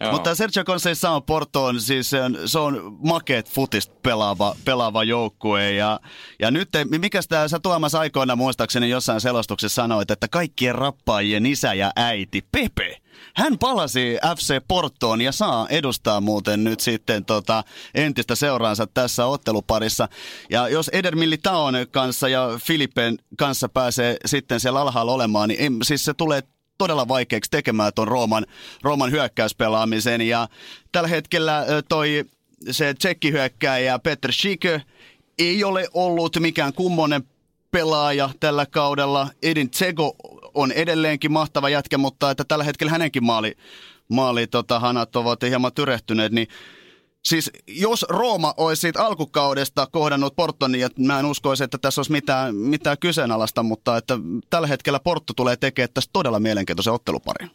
Joo. 0.00 0.12
Mutta 0.12 0.34
Sergio 0.34 0.64
Conceição 0.64 1.22
on 1.56 1.80
siis 1.80 2.10
se 2.10 2.22
on, 2.22 2.38
se 2.46 2.58
on 2.58 2.98
makeet 2.98 3.50
futista 3.50 3.94
pelaava, 4.02 4.56
pelaava 4.64 5.04
joukkue. 5.04 5.72
Ja, 5.72 6.00
ja 6.38 6.50
nyt, 6.50 6.68
mikä 6.98 7.20
tämä, 7.28 7.48
sä 7.48 7.58
Tuomas 7.58 7.94
aikoina 7.94 8.36
muistaakseni 8.36 8.90
jossain 8.90 9.20
selostuksessa 9.20 9.82
sanoit, 9.82 10.10
että 10.10 10.28
kaikkien 10.28 10.74
rappaajien 10.74 11.46
isä 11.46 11.74
ja 11.74 11.90
äiti, 11.96 12.42
Pepe, 12.52 12.96
hän 13.36 13.58
palasi 13.58 14.18
FC 14.36 14.60
Portoon 14.68 15.20
ja 15.20 15.32
saa 15.32 15.66
edustaa 15.68 16.20
muuten 16.20 16.64
nyt 16.64 16.80
sitten 16.80 17.24
tota 17.24 17.64
entistä 17.94 18.34
seuraansa 18.34 18.86
tässä 18.86 19.26
otteluparissa. 19.26 20.08
Ja 20.50 20.68
jos 20.68 20.90
Eder 20.92 21.16
Militaon 21.16 21.74
kanssa 21.90 22.28
ja 22.28 22.48
Filippen 22.62 23.18
kanssa 23.38 23.68
pääsee 23.68 24.16
sitten 24.26 24.60
siellä 24.60 24.80
alhaalla 24.80 25.12
olemaan, 25.12 25.48
niin 25.48 25.62
em, 25.62 25.78
siis 25.82 26.04
se 26.04 26.14
tulee 26.14 26.42
todella 26.78 27.08
vaikeaksi 27.08 27.50
tekemään 27.50 27.92
tuon 27.94 28.08
Rooman, 28.08 28.46
Rooman 28.82 29.10
hyökkäyspelaamisen. 29.10 30.20
Ja 30.20 30.48
tällä 30.92 31.08
hetkellä 31.08 31.64
toi 31.88 32.24
se 32.70 32.94
tsekkihyökkääjä 32.94 33.98
Petr 33.98 34.32
Schikö 34.32 34.80
ei 35.38 35.64
ole 35.64 35.88
ollut 35.94 36.36
mikään 36.40 36.72
kummonen 36.72 37.22
pelaaja 37.70 38.30
tällä 38.40 38.66
kaudella. 38.66 39.28
Edin 39.42 39.70
Tsego 39.70 40.16
on 40.54 40.72
edelleenkin 40.72 41.32
mahtava 41.32 41.68
jätkä, 41.68 41.98
mutta 41.98 42.30
että 42.30 42.44
tällä 42.44 42.64
hetkellä 42.64 42.90
hänenkin 42.90 43.24
maali, 43.24 43.56
maali 44.08 44.46
tota, 44.46 44.80
hanat 44.80 45.16
ovat 45.16 45.42
hieman 45.42 45.72
tyrehtyneet, 45.72 46.32
niin 46.32 46.48
Siis 47.24 47.50
jos 47.66 48.06
Rooma 48.08 48.54
olisi 48.56 48.80
siitä 48.80 49.04
alkukaudesta 49.04 49.86
kohdannut 49.86 50.36
Porton, 50.36 50.72
niin 50.72 50.88
mä 50.98 51.18
en 51.18 51.26
uskoisi, 51.26 51.64
että 51.64 51.78
tässä 51.78 51.98
olisi 51.98 52.12
mitään, 52.12 52.54
mitään 52.56 52.98
kyseenalaista, 52.98 53.62
mutta 53.62 53.96
että 53.96 54.18
tällä 54.50 54.66
hetkellä 54.68 55.00
Porto 55.00 55.32
tulee 55.36 55.56
tekemään 55.56 55.88
tästä 55.94 56.10
todella 56.12 56.40
mielenkiintoisen 56.40 56.92
otteluparin. 56.92 57.50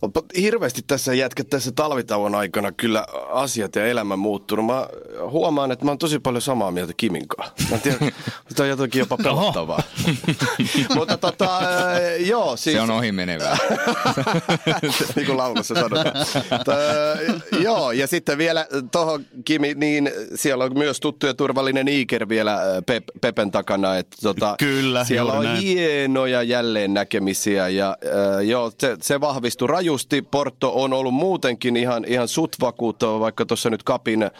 Mutta 0.00 0.20
hirveästi 0.40 0.82
tässä 0.86 1.14
jätkä 1.14 1.44
tässä 1.44 1.72
talvitauon 1.72 2.34
aikana 2.34 2.72
kyllä 2.72 3.06
asiat 3.28 3.76
ja 3.76 3.86
elämä 3.86 4.16
muuttunut. 4.16 4.66
Mä 4.66 4.88
huomaan, 5.30 5.72
että 5.72 5.84
mä 5.84 5.90
oon 5.90 5.98
tosi 5.98 6.18
paljon 6.18 6.42
samaa 6.42 6.70
mieltä 6.70 6.92
Kimin 6.96 7.28
kanssa. 7.28 7.54
Mä 7.70 7.78
tiedän, 7.78 7.98
tämä 8.56 8.64
on 8.64 8.68
jotenkin 8.68 8.98
jopa 8.98 9.16
pelottavaa. 9.16 9.82
Mutta 10.96 11.16
tota, 11.16 11.58
äh, 11.58 12.26
joo. 12.26 12.56
Siis... 12.56 12.76
Se 12.76 12.80
on 12.80 12.90
ohi 12.90 13.12
menevää. 13.12 13.56
niin 15.16 15.26
kuin 15.26 15.38
laulussa 15.38 15.74
sanotaan. 15.74 16.12
Tö, 16.64 16.76
joo, 17.60 17.92
ja 17.92 18.06
sitten 18.06 18.38
vielä 18.38 18.66
tuohon 18.92 19.26
Kimi, 19.44 19.74
niin 19.74 20.10
siellä 20.34 20.64
on 20.64 20.78
myös 20.78 21.00
tuttu 21.00 21.26
ja 21.26 21.34
turvallinen 21.34 21.88
Iker 21.88 22.28
vielä 22.28 22.60
Pep, 22.86 23.04
Pepen 23.20 23.50
takana. 23.50 23.96
Että 23.96 24.16
tota, 24.22 24.54
Kyllä, 24.58 25.04
Siellä 25.04 25.32
on 25.32 25.44
näin. 25.44 25.58
hienoja 25.62 26.42
jälleen 26.42 26.94
näkemisiä 26.94 27.68
ja 27.68 27.96
äh, 28.04 28.44
joo, 28.44 28.72
se, 28.78 28.96
se 29.02 29.20
vahvistui 29.44 29.68
rajusti. 29.68 30.22
Porto 30.22 30.82
on 30.82 30.92
ollut 30.92 31.14
muutenkin 31.14 31.76
ihan, 31.76 32.04
ihan 32.04 32.28
sut 32.28 32.56
vakuuttava, 32.60 33.20
vaikka 33.20 33.46
tuossa 33.46 33.70
nyt 33.70 33.82
kapin 33.82 34.30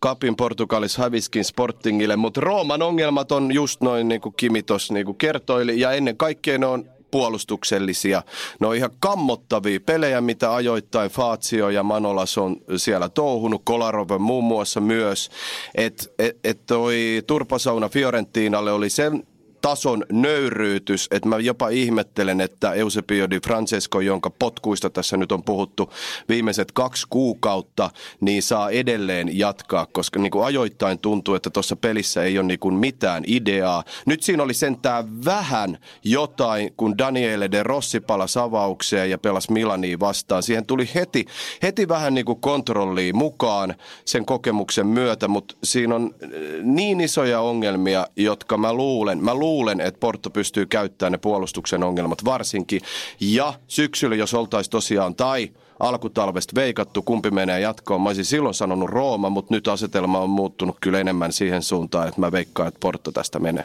Kapin 0.00 0.36
Portugalissa 0.36 1.02
häviskin 1.02 1.44
Sportingille, 1.44 2.16
mutta 2.16 2.40
Rooman 2.40 2.82
ongelmat 2.82 3.32
on 3.32 3.52
just 3.52 3.80
noin 3.80 4.08
niin 4.08 4.20
kuin 4.20 4.34
Kimi 4.36 4.62
tuossa 4.62 4.94
niin 4.94 5.16
kertoili, 5.16 5.80
ja 5.80 5.92
ennen 5.92 6.16
kaikkea 6.16 6.58
ne 6.58 6.66
on 6.66 6.84
puolustuksellisia. 7.10 8.22
Ne 8.60 8.66
on 8.66 8.76
ihan 8.76 8.90
kammottavia 9.00 9.80
pelejä, 9.80 10.20
mitä 10.20 10.54
ajoittain 10.54 11.10
Fazio 11.10 11.68
ja 11.68 11.82
Manolas 11.82 12.38
on 12.38 12.56
siellä 12.76 13.08
touhunut, 13.08 13.62
Kolarov 13.64 14.10
muun 14.18 14.44
muassa 14.44 14.80
myös. 14.80 15.30
Että 15.74 16.04
et, 16.18 16.36
et 16.44 16.66
toi 16.66 17.22
turpasauna 17.26 17.88
Fiorentinalle 17.88 18.72
oli 18.72 18.90
sen 18.90 19.22
tason 19.60 20.04
nöyryytys, 20.12 21.08
että 21.10 21.28
mä 21.28 21.38
jopa 21.38 21.68
ihmettelen, 21.68 22.40
että 22.40 22.72
Eusebio 22.72 23.30
Di 23.30 23.40
Francesco, 23.40 24.00
jonka 24.00 24.30
potkuista 24.30 24.90
tässä 24.90 25.16
nyt 25.16 25.32
on 25.32 25.42
puhuttu 25.42 25.92
viimeiset 26.28 26.72
kaksi 26.72 27.06
kuukautta, 27.10 27.90
niin 28.20 28.42
saa 28.42 28.70
edelleen 28.70 29.38
jatkaa, 29.38 29.86
koska 29.86 30.20
niin 30.20 30.30
kuin 30.30 30.44
ajoittain 30.44 30.98
tuntuu, 30.98 31.34
että 31.34 31.50
tuossa 31.50 31.76
pelissä 31.76 32.22
ei 32.22 32.38
ole 32.38 32.46
niin 32.46 32.58
kuin 32.58 32.74
mitään 32.74 33.24
ideaa. 33.26 33.84
Nyt 34.06 34.22
siinä 34.22 34.42
oli 34.42 34.54
sentään 34.54 35.24
vähän 35.24 35.78
jotain, 36.04 36.72
kun 36.76 36.98
Daniele 36.98 37.50
De 37.50 37.62
Rossi 37.62 38.00
palasi 38.00 38.38
avaukseen 38.38 39.10
ja 39.10 39.18
pelasi 39.18 39.52
Milaniin 39.52 40.00
vastaan. 40.00 40.42
Siihen 40.42 40.66
tuli 40.66 40.88
heti, 40.94 41.26
heti 41.62 41.88
vähän 41.88 42.14
niin 42.14 42.24
kuin 42.24 42.40
kontrolliin 42.40 43.16
mukaan 43.16 43.74
sen 44.04 44.24
kokemuksen 44.24 44.86
myötä, 44.86 45.28
mutta 45.28 45.56
siinä 45.64 45.94
on 45.94 46.14
äh, 46.22 46.28
niin 46.62 47.00
isoja 47.00 47.40
ongelmia, 47.40 48.06
jotka 48.16 48.56
mä 48.56 48.72
luulen, 48.72 49.24
mä 49.24 49.34
luulen, 49.34 49.47
että 49.84 50.00
Porto 50.00 50.30
pystyy 50.30 50.66
käyttämään 50.66 51.12
ne 51.12 51.18
puolustuksen 51.18 51.82
ongelmat 51.82 52.24
varsinkin. 52.24 52.80
Ja 53.20 53.54
syksyllä, 53.66 54.16
jos 54.16 54.34
oltaisiin 54.34 54.70
tosiaan, 54.70 55.14
tai 55.14 55.50
alkutalvesta 55.80 56.54
veikattu, 56.54 57.02
kumpi 57.02 57.30
menee 57.30 57.60
jatkoon. 57.60 58.00
Mä 58.00 58.08
olisin 58.08 58.24
silloin 58.24 58.54
sanonut 58.54 58.90
Rooma, 58.90 59.30
mutta 59.30 59.54
nyt 59.54 59.68
asetelma 59.68 60.18
on 60.18 60.30
muuttunut 60.30 60.76
kyllä 60.80 61.00
enemmän 61.00 61.32
siihen 61.32 61.62
suuntaan, 61.62 62.08
että 62.08 62.20
mä 62.20 62.32
veikkaan, 62.32 62.68
että 62.68 62.80
Porto 62.80 63.12
tästä 63.12 63.38
menee. 63.38 63.64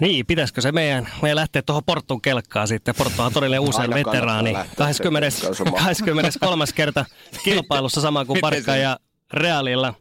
Niin, 0.00 0.26
pitäisikö 0.26 0.60
se 0.60 0.72
meidän, 0.72 1.08
meidän 1.22 1.36
lähteä 1.36 1.62
tuohon 1.62 1.84
Portun 1.86 2.22
kelkkaan 2.22 2.68
sitten? 2.68 2.94
Porto 2.98 3.22
on 3.22 3.32
todellinen 3.32 3.60
usein 3.60 3.90
veteraani. 3.94 4.52
lähteä 4.52 4.74
20, 4.76 5.30
sen 5.30 5.48
kelkkaan, 5.48 5.84
23. 5.84 6.64
kerta 6.74 7.04
kilpailussa 7.44 8.00
sama 8.00 8.24
kuin 8.24 8.40
Parkka 8.40 8.72
se- 8.72 8.78
ja 8.78 8.96
Realilla. 9.32 9.94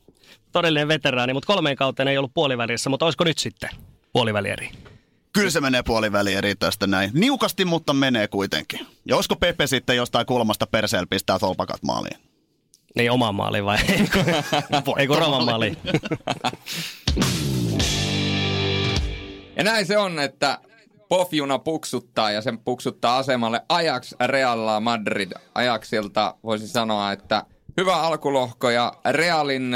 Todellinen 0.52 0.88
veteraani, 0.88 1.34
mutta 1.34 1.48
kolmeen 1.48 1.76
kauteen 1.76 2.08
ei 2.08 2.18
ollut 2.18 2.34
puolivälissä, 2.34 2.90
mutta 2.90 3.06
olisiko 3.06 3.24
nyt 3.24 3.38
sitten 3.38 3.70
puolivälieri? 4.14 4.72
Kyllä 5.34 5.50
se 5.50 5.62
menee 5.62 5.84
puoliväliin 5.84 6.38
eri 6.38 6.56
tästä 6.56 6.88
näin. 6.88 7.12
Niukasti, 7.14 7.66
mutta 7.66 7.94
menee 7.94 8.28
kuitenkin. 8.28 8.88
Ja 9.06 9.16
olisiko 9.16 9.36
Pepe 9.36 9.68
sitten 9.68 9.96
jostain 9.96 10.26
kulmasta 10.26 10.68
perseellä 10.68 11.08
pistää 11.10 11.40
tolpakat 11.40 11.84
maaliin? 11.84 12.18
Niin 12.96 13.12
omaan 13.12 13.36
maaliin 13.36 13.66
vai 13.66 13.78
ei 14.98 15.08
kun, 15.08 15.18
Roman 15.18 15.46
maaliin? 15.46 15.78
Ja 19.56 19.64
näin 19.64 19.86
se 19.86 19.98
on, 19.98 20.20
että 20.20 20.60
Pofjuna 21.10 21.60
puksuttaa 21.60 22.32
ja 22.32 22.42
sen 22.42 22.60
puksuttaa 22.60 23.18
asemalle 23.18 23.62
Ajax 23.70 24.14
Realla 24.26 24.80
Madrid. 24.80 25.32
Ajaxilta 25.56 26.36
voisi 26.44 26.68
sanoa, 26.68 27.12
että 27.12 27.44
hyvä 27.78 27.96
alkulohko 27.96 28.70
ja 28.70 28.94
Realin 29.12 29.76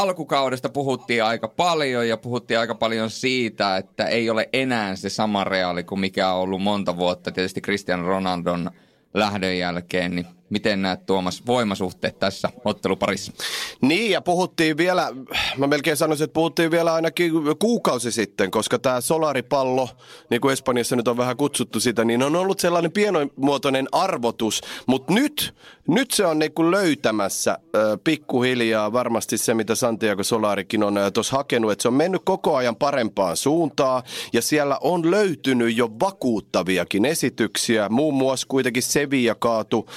alkukaudesta 0.00 0.68
puhuttiin 0.68 1.24
aika 1.24 1.48
paljon 1.48 2.08
ja 2.08 2.16
puhuttiin 2.16 2.60
aika 2.60 2.74
paljon 2.74 3.10
siitä, 3.10 3.76
että 3.76 4.06
ei 4.06 4.30
ole 4.30 4.48
enää 4.52 4.96
se 4.96 5.08
sama 5.08 5.44
Reali 5.44 5.84
kuin 5.84 6.00
mikä 6.00 6.32
on 6.32 6.40
ollut 6.40 6.62
monta 6.62 6.96
vuotta. 6.96 7.32
Tietysti 7.32 7.60
Cristiano 7.60 8.08
Ronaldon 8.08 8.70
lähdön 9.14 9.58
jälkeen, 9.58 10.14
niin 10.14 10.26
miten 10.50 10.82
näet 10.82 11.06
Tuomas 11.06 11.46
voimasuhteet 11.46 12.18
tässä 12.18 12.48
otteluparissa? 12.64 13.32
Niin, 13.80 14.10
ja 14.10 14.20
puhuttiin 14.20 14.76
vielä, 14.76 15.08
mä 15.56 15.66
melkein 15.66 15.96
sanoisin, 15.96 16.24
että 16.24 16.34
puhuttiin 16.34 16.70
vielä 16.70 16.94
ainakin 16.94 17.32
kuukausi 17.58 18.12
sitten, 18.12 18.50
koska 18.50 18.78
tämä 18.78 19.00
solaripallo, 19.00 19.88
niin 20.30 20.40
kuin 20.40 20.52
Espanjassa 20.52 20.96
nyt 20.96 21.08
on 21.08 21.16
vähän 21.16 21.36
kutsuttu 21.36 21.80
sitä, 21.80 22.04
niin 22.04 22.22
on 22.22 22.36
ollut 22.36 22.60
sellainen 22.60 22.92
pienomuotoinen 22.92 23.88
arvotus, 23.92 24.60
mutta 24.86 25.12
nyt, 25.12 25.54
nyt 25.88 26.10
se 26.10 26.26
on 26.26 26.38
niin 26.38 26.52
kuin 26.52 26.70
löytämässä 26.70 27.58
pikkuhiljaa 28.04 28.92
varmasti 28.92 29.38
se, 29.38 29.54
mitä 29.54 29.74
Santiago 29.74 30.22
Solarikin 30.22 30.82
on 30.82 30.94
tuossa 31.14 31.36
hakenut, 31.36 31.72
että 31.72 31.82
se 31.82 31.88
on 31.88 31.94
mennyt 31.94 32.22
koko 32.24 32.56
ajan 32.56 32.76
parempaan 32.76 33.36
suuntaan, 33.36 34.02
ja 34.32 34.42
siellä 34.42 34.78
on 34.80 35.10
löytynyt 35.10 35.76
jo 35.76 35.90
vakuuttaviakin 36.00 37.04
esityksiä, 37.04 37.88
muun 37.88 38.14
muassa 38.14 38.46
kuitenkin 38.50 38.82
Sevilla 38.82 39.34
kaatu 39.34 39.88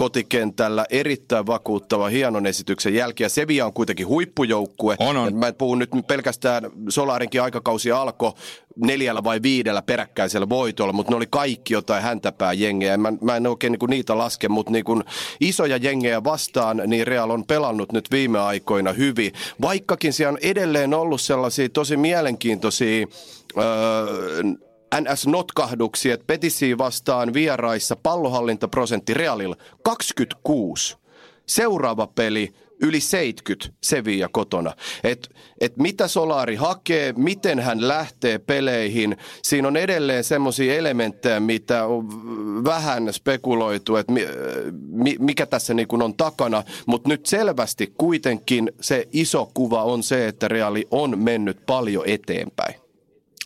kotikentällä 0.00 0.86
erittäin 0.90 1.46
vakuuttava 1.46 2.08
hienon 2.08 2.46
esityksen 2.46 2.94
jälkeen. 2.94 3.24
Ja 3.24 3.28
Sevilla 3.28 3.64
on 3.64 3.72
kuitenkin 3.72 4.06
huippujoukkue. 4.06 4.96
On, 4.98 5.16
on. 5.16 5.34
Mä 5.34 5.48
en 5.48 5.54
puhu 5.54 5.74
nyt 5.74 5.90
pelkästään 6.06 6.70
Solarinkin 6.88 7.42
aikakausi 7.42 7.92
alkoi 7.92 8.32
neljällä 8.76 9.24
vai 9.24 9.42
viidellä 9.42 9.82
peräkkäisellä 9.82 10.48
voitolla, 10.48 10.92
mutta 10.92 11.12
ne 11.12 11.16
oli 11.16 11.26
kaikki 11.30 11.74
jotain 11.74 12.02
häntäpää 12.02 12.52
jengejä. 12.52 12.96
Mä, 12.96 13.12
mä 13.20 13.36
en 13.36 13.46
oikein 13.46 13.70
niinku 13.70 13.86
niitä 13.86 14.18
laske, 14.18 14.48
mutta 14.48 14.72
niinku 14.72 15.02
isoja 15.40 15.76
jengejä 15.76 16.24
vastaan, 16.24 16.82
niin 16.86 17.06
Real 17.06 17.30
on 17.30 17.46
pelannut 17.46 17.92
nyt 17.92 18.10
viime 18.10 18.38
aikoina 18.38 18.92
hyvin. 18.92 19.32
Vaikkakin 19.62 20.12
siellä 20.12 20.32
on 20.32 20.38
edelleen 20.42 20.94
ollut 20.94 21.20
sellaisia 21.20 21.68
tosi 21.68 21.96
mielenkiintoisia... 21.96 23.06
Öö, 23.58 24.69
NS-notkahduksia, 24.94 26.14
että 26.14 26.26
Petisiä 26.26 26.78
vastaan 26.78 27.34
vieraissa 27.34 27.96
pallohallintaprosentti 27.96 29.14
Realilla 29.14 29.56
26. 29.82 30.96
Seuraava 31.46 32.06
peli 32.06 32.54
yli 32.82 33.00
70 33.00 33.78
Sevilla 33.82 34.28
kotona. 34.28 34.72
Et, 35.04 35.30
et 35.60 35.76
mitä 35.76 36.08
Solari 36.08 36.54
hakee, 36.54 37.12
miten 37.16 37.60
hän 37.60 37.88
lähtee 37.88 38.38
peleihin. 38.38 39.16
Siinä 39.42 39.68
on 39.68 39.76
edelleen 39.76 40.24
semmoisia 40.24 40.74
elementtejä, 40.74 41.40
mitä 41.40 41.84
on 41.84 42.08
vähän 42.64 43.12
spekuloitu, 43.12 43.96
että 43.96 44.12
mikä 45.18 45.46
tässä 45.46 45.74
niin 45.74 46.02
on 46.02 46.16
takana. 46.16 46.62
Mutta 46.86 47.08
nyt 47.08 47.26
selvästi 47.26 47.92
kuitenkin 47.98 48.72
se 48.80 49.08
iso 49.12 49.50
kuva 49.54 49.84
on 49.84 50.02
se, 50.02 50.28
että 50.28 50.48
Reali 50.48 50.86
on 50.90 51.18
mennyt 51.18 51.66
paljon 51.66 52.04
eteenpäin. 52.06 52.89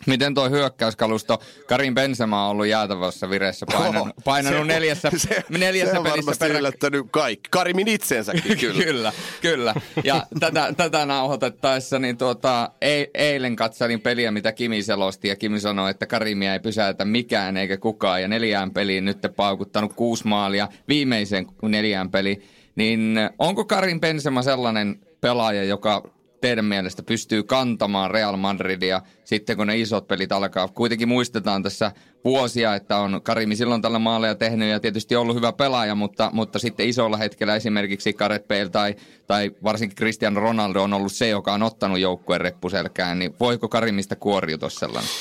Miten 0.05 0.33
tuo 0.33 0.49
hyökkäyskalusto, 0.49 1.41
Karin 1.67 1.95
Benzema 1.95 2.45
on 2.45 2.51
ollut 2.51 2.67
jäätävässä 2.67 3.29
vireessä 3.29 3.65
painanut, 3.65 4.07
painanut 4.23 4.59
se, 4.59 4.65
neljässä, 4.65 5.11
se, 5.17 5.43
neljässä 5.49 5.95
se 5.95 6.01
pelissä. 6.03 6.33
Se 6.33 6.45
on 6.45 6.51
yllättänyt 6.51 7.05
kaikki. 7.11 7.49
Karimin 7.49 7.87
itsensäkin 7.87 8.57
kyllä. 8.57 8.83
kyllä, 8.83 9.13
kyllä. 9.41 9.73
Ja 10.03 10.27
tätä, 10.39 10.73
tätä 10.77 11.05
nauhoitettaessa, 11.05 11.99
niin 11.99 12.17
tuota, 12.17 12.71
e, 12.81 13.05
eilen 13.13 13.55
katselin 13.55 14.01
peliä, 14.01 14.31
mitä 14.31 14.51
Kimi 14.51 14.83
selosti, 14.83 15.27
ja 15.27 15.35
Kimi 15.35 15.59
sanoi, 15.59 15.91
että 15.91 16.05
Karimia 16.05 16.53
ei 16.53 16.59
pysäytä 16.59 17.05
mikään 17.05 17.57
eikä 17.57 17.77
kukaan, 17.77 18.21
ja 18.21 18.27
neljään 18.27 18.71
peliin 18.71 19.05
nyt 19.05 19.17
paukuttanut 19.35 19.93
kuusi 19.93 20.27
maalia 20.27 20.67
viimeisen 20.87 21.47
neljään 21.61 22.11
peliin. 22.11 22.43
Niin 22.75 23.15
onko 23.39 23.65
Karin 23.65 24.01
Benzema 24.01 24.41
sellainen 24.41 24.99
pelaaja, 25.21 25.63
joka 25.63 26.14
teidän 26.41 26.65
mielestä 26.65 27.03
pystyy 27.03 27.43
kantamaan 27.43 28.11
Real 28.11 28.37
Madridia 28.37 29.01
sitten, 29.23 29.57
kun 29.57 29.67
ne 29.67 29.77
isot 29.77 30.07
pelit 30.07 30.31
alkaa? 30.31 30.67
Kuitenkin 30.67 31.07
muistetaan 31.07 31.63
tässä 31.63 31.91
vuosia, 32.23 32.75
että 32.75 32.97
on 32.97 33.21
Karimi 33.23 33.55
silloin 33.55 33.81
tällä 33.81 33.99
maaleja 33.99 34.35
tehnyt 34.35 34.69
ja 34.69 34.79
tietysti 34.79 35.15
ollut 35.15 35.35
hyvä 35.35 35.53
pelaaja, 35.53 35.95
mutta, 35.95 36.29
mutta 36.33 36.59
sitten 36.59 36.87
isolla 36.87 37.17
hetkellä 37.17 37.55
esimerkiksi 37.55 38.13
Gareth 38.13 38.47
Bale 38.47 38.69
tai, 38.69 38.95
tai 39.27 39.51
varsinkin 39.63 39.95
Cristiano 39.95 40.39
Ronaldo 40.39 40.83
on 40.83 40.93
ollut 40.93 41.13
se, 41.13 41.27
joka 41.27 41.53
on 41.53 41.63
ottanut 41.63 41.99
joukkueen 41.99 42.41
reppuselkään, 42.41 43.19
niin 43.19 43.35
voiko 43.39 43.69
Karimista 43.69 44.15
kuoriutua 44.15 44.69
sellainen? 44.69 45.11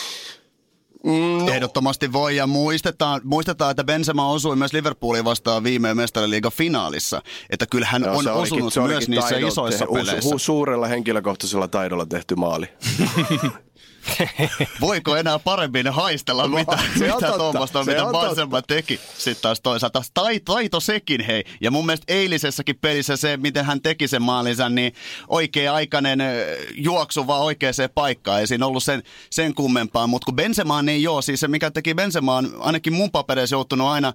No. 1.04 1.49
Ehdottomasti 1.49 2.12
voi 2.12 2.37
ja 2.37 2.46
muistetaan, 2.46 3.20
muistetaan, 3.25 3.70
että 3.70 3.84
Benzema 3.84 4.28
osui 4.30 4.56
myös 4.56 4.73
Liverpoolin 4.73 5.25
vastaan 5.25 5.64
viime 5.64 5.94
mestariliigan 5.94 6.52
finaalissa. 6.52 7.23
Että 7.50 7.66
kyllä 7.66 7.87
hän 7.87 8.02
no, 8.02 8.11
on 8.11 8.28
osunut 8.28 8.76
olikin, 8.76 8.82
myös 8.92 9.08
niissä 9.08 9.37
isoissa 9.37 9.87
peleissä. 9.94 10.38
Suurella 10.38 10.87
henkilökohtaisella 10.87 11.68
taidolla 11.68 12.06
tehty 12.06 12.34
maali. 12.34 12.68
Voiko 14.80 15.16
enää 15.16 15.38
paremmin 15.38 15.88
haistella, 15.88 16.49
mitä, 16.49 16.78
se 16.99 17.14
mitä 17.14 17.32
tuommoista, 17.37 17.84
mitä 17.84 18.02
Benzema 18.20 18.62
teki. 18.62 19.00
Sitten 19.18 19.42
taas 19.42 19.61
toisaalta 19.61 20.02
taito, 20.14 20.52
taito 20.52 20.80
sekin, 20.80 21.20
hei. 21.20 21.44
Ja 21.61 21.70
mun 21.70 21.87
mielestä 21.87 22.14
eilisessäkin 22.14 22.78
pelissä 22.80 23.16
se, 23.16 23.37
miten 23.37 23.64
hän 23.64 23.80
teki 23.80 24.08
sen 24.08 24.23
maalinsa, 24.23 24.68
niin 24.68 24.92
oikea-aikainen 25.28 26.23
juoksu 26.75 27.26
vaan 27.26 27.42
oikeaan 27.42 27.75
paikkaan. 27.94 28.40
Ei 28.40 28.46
siinä 28.46 28.66
ollut 28.66 28.84
sen, 28.84 29.02
sen 29.30 29.54
kummempaa, 29.54 30.06
mutta 30.06 30.25
kun 30.25 30.37
Benzema 30.37 30.84
ei 30.88 31.06
ole, 31.06 31.23
siis 31.23 31.40
se 31.40 31.49
mikä 31.49 31.70
teki 31.70 31.94
Benzema 31.94 32.37
on 32.37 32.56
ainakin 32.61 32.92
mun 32.92 33.11
papereissa 33.11 33.56
joutunut 33.56 33.88
aina 33.88 34.12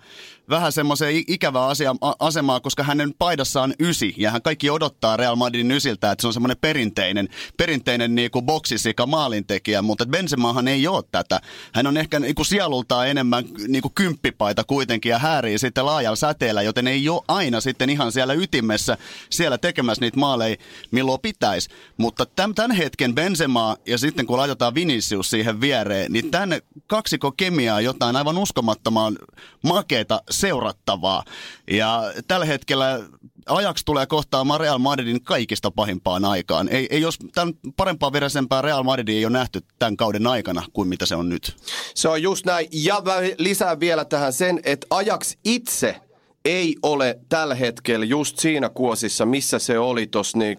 vähän 0.50 0.72
semmoiseen 0.72 1.24
ikävää 1.28 1.66
asia, 1.66 1.96
asemaa, 2.20 2.60
koska 2.60 2.84
hänen 2.84 3.14
paidassa 3.20 3.62
on 3.62 3.74
ysi 3.80 4.14
ja 4.18 4.32
hän 4.32 4.42
kaikki 4.42 4.70
odottaa 4.70 5.18
Real 5.18 5.36
Madridin 5.36 5.72
ysiltä, 5.72 6.12
että 6.12 6.22
se 6.22 6.28
on 6.28 6.34
semmoinen 6.34 6.58
perinteinen, 6.62 7.30
perinteinen 7.58 8.16
niin 8.16 8.32
kuin 8.32 8.46
boksisika 8.46 9.06
maalintekijä, 9.06 9.82
mutta 9.82 10.06
Benzemahan 10.06 10.68
ei 10.68 10.88
ole 10.88 11.04
tätä. 11.12 11.42
Hän 11.74 11.88
on 11.88 11.98
ehkä 11.98 12.20
niin 12.20 12.36
kuin 12.36 12.46
sielultaan 12.46 13.08
enemmän 13.08 13.46
niin 13.68 13.82
kuin 13.82 13.94
kymppipaita 13.96 14.64
kuitenkin 14.64 15.10
ja 15.10 15.20
häärii 15.20 15.60
sitten 15.60 15.86
laajalla 15.86 16.16
säteellä, 16.16 16.62
joten 16.62 16.88
ei 16.88 17.10
ole 17.10 17.22
aina 17.28 17.62
sitten 17.62 17.90
ihan 17.90 18.12
siellä 18.12 18.34
ytimessä 18.34 18.98
siellä 19.30 19.58
tekemässä 19.58 20.02
niitä 20.02 20.20
maaleja, 20.20 20.56
milloin 20.92 21.22
pitäisi. 21.22 21.70
Mutta 21.98 22.26
tämän, 22.26 22.56
tämän 22.56 22.72
hetken 22.72 23.16
Benzema 23.16 23.78
ja 23.86 23.98
sitten 23.98 24.26
kun 24.26 24.38
laitetaan 24.38 24.76
Vinicius 24.76 25.30
siihen 25.30 25.62
viereen, 25.62 26.12
niin 26.12 26.32
tänne 26.32 26.62
kaksiko 26.88 27.32
kemiaa 27.32 27.82
jotain 27.82 28.16
aivan 28.16 28.38
uskomattoman 28.38 29.18
makeeta 29.64 30.22
seurattavaa. 30.40 31.24
Ja 31.72 32.04
tällä 32.28 32.46
hetkellä 32.46 33.00
ajaksi 33.46 33.86
tulee 33.86 34.06
kohtaamaan 34.06 34.60
Real 34.60 34.78
Madridin 34.78 35.24
kaikista 35.24 35.72
pahimpaan 35.72 36.26
aikaan. 36.26 36.70
Ei, 36.70 36.88
ei 36.90 37.02
jos 37.02 37.18
tämän 37.34 37.54
parempaa 37.78 38.14
veresempää 38.14 38.62
Real 38.62 38.84
Madridia 38.84 39.16
ei 39.16 39.26
ole 39.26 39.34
nähty 39.34 39.62
tämän 39.80 39.98
kauden 39.98 40.28
aikana 40.28 40.64
kuin 40.74 40.88
mitä 40.88 41.06
se 41.06 41.16
on 41.16 41.30
nyt. 41.30 41.56
Se 41.96 42.10
on 42.10 42.22
just 42.22 42.46
näin. 42.46 42.68
Ja 42.72 43.02
lisää 43.38 43.80
vielä 43.80 44.06
tähän 44.06 44.34
sen, 44.34 44.60
että 44.64 44.88
ajaksi 44.90 45.40
itse– 45.44 45.96
ei 46.46 46.76
ole 46.84 47.20
tällä 47.30 47.56
hetkellä 47.56 48.06
just 48.06 48.40
siinä 48.40 48.70
kuosissa, 48.70 49.26
missä 49.26 49.60
se 49.60 49.80
oli 49.80 50.08
tuossa 50.08 50.38
niin 50.38 50.58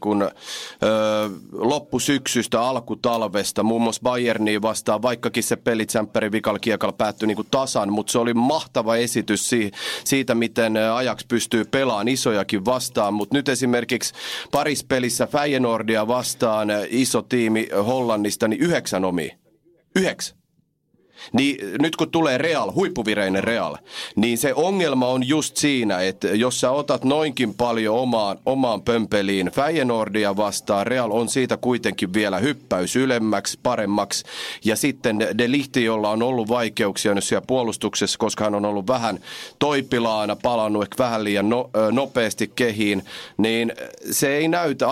loppusyksystä, 1.52 2.62
alkutalvesta, 2.62 3.62
muun 3.62 3.82
muassa 3.82 4.02
Bayerniin 4.02 4.62
vastaan, 4.62 5.02
vaikkakin 5.02 5.42
se 5.42 5.56
peli 5.56 5.86
Tsemppärin 5.86 6.32
vikalla 6.32 6.58
kiekalla 6.58 6.92
päättyi 6.92 7.26
niin 7.26 7.36
kuin 7.36 7.48
tasan, 7.50 7.92
mutta 7.92 8.12
se 8.12 8.18
oli 8.18 8.34
mahtava 8.34 8.96
esitys 8.96 9.48
si- 9.48 9.70
siitä, 10.04 10.34
miten 10.34 10.76
ajaksi 10.76 11.26
pystyy 11.26 11.64
pelaamaan 11.64 12.08
isojakin 12.08 12.64
vastaan, 12.64 13.14
mutta 13.14 13.36
nyt 13.36 13.48
esimerkiksi 13.48 14.14
pelissä 14.88 15.26
Feyenoordia 15.26 16.06
vastaan 16.06 16.68
iso 16.88 17.22
tiimi 17.22 17.68
Hollannista, 17.86 18.48
niin 18.48 18.60
yhdeksän 18.60 19.04
omi. 19.04 19.38
Yhdeksän. 19.96 20.39
Niin 21.32 21.56
nyt 21.80 21.96
kun 21.96 22.10
tulee 22.10 22.38
Real, 22.38 22.72
huippuvireinen 22.72 23.44
Real, 23.44 23.76
niin 24.16 24.38
se 24.38 24.54
ongelma 24.54 25.06
on 25.06 25.28
just 25.28 25.56
siinä, 25.56 26.00
että 26.00 26.28
jos 26.28 26.60
sä 26.60 26.70
otat 26.70 27.04
noinkin 27.04 27.54
paljon 27.54 27.98
omaan, 27.98 28.38
omaan 28.46 28.82
pömpeliin 28.82 29.50
Feyenoordia 29.50 30.36
vastaan, 30.36 30.86
Real 30.86 31.10
on 31.10 31.28
siitä 31.28 31.56
kuitenkin 31.56 32.12
vielä 32.12 32.38
hyppäys 32.38 32.96
ylemmäksi, 32.96 33.58
paremmaksi. 33.62 34.24
Ja 34.64 34.76
sitten 34.76 35.18
De 35.38 35.50
Lichti, 35.50 35.84
jolla 35.84 36.10
on 36.10 36.22
ollut 36.22 36.48
vaikeuksia 36.48 37.14
nyt 37.14 37.24
siellä 37.24 37.46
puolustuksessa, 37.46 38.18
koska 38.18 38.44
hän 38.44 38.54
on 38.54 38.64
ollut 38.64 38.86
vähän 38.86 39.18
toipilaana, 39.58 40.36
palannut 40.36 40.82
ehkä 40.82 41.04
vähän 41.04 41.24
liian 41.24 41.48
no, 41.48 41.70
nopeasti 41.92 42.52
kehiin, 42.54 43.02
niin 43.36 43.72
se 44.10 44.36
ei 44.36 44.48
näytä. 44.48 44.86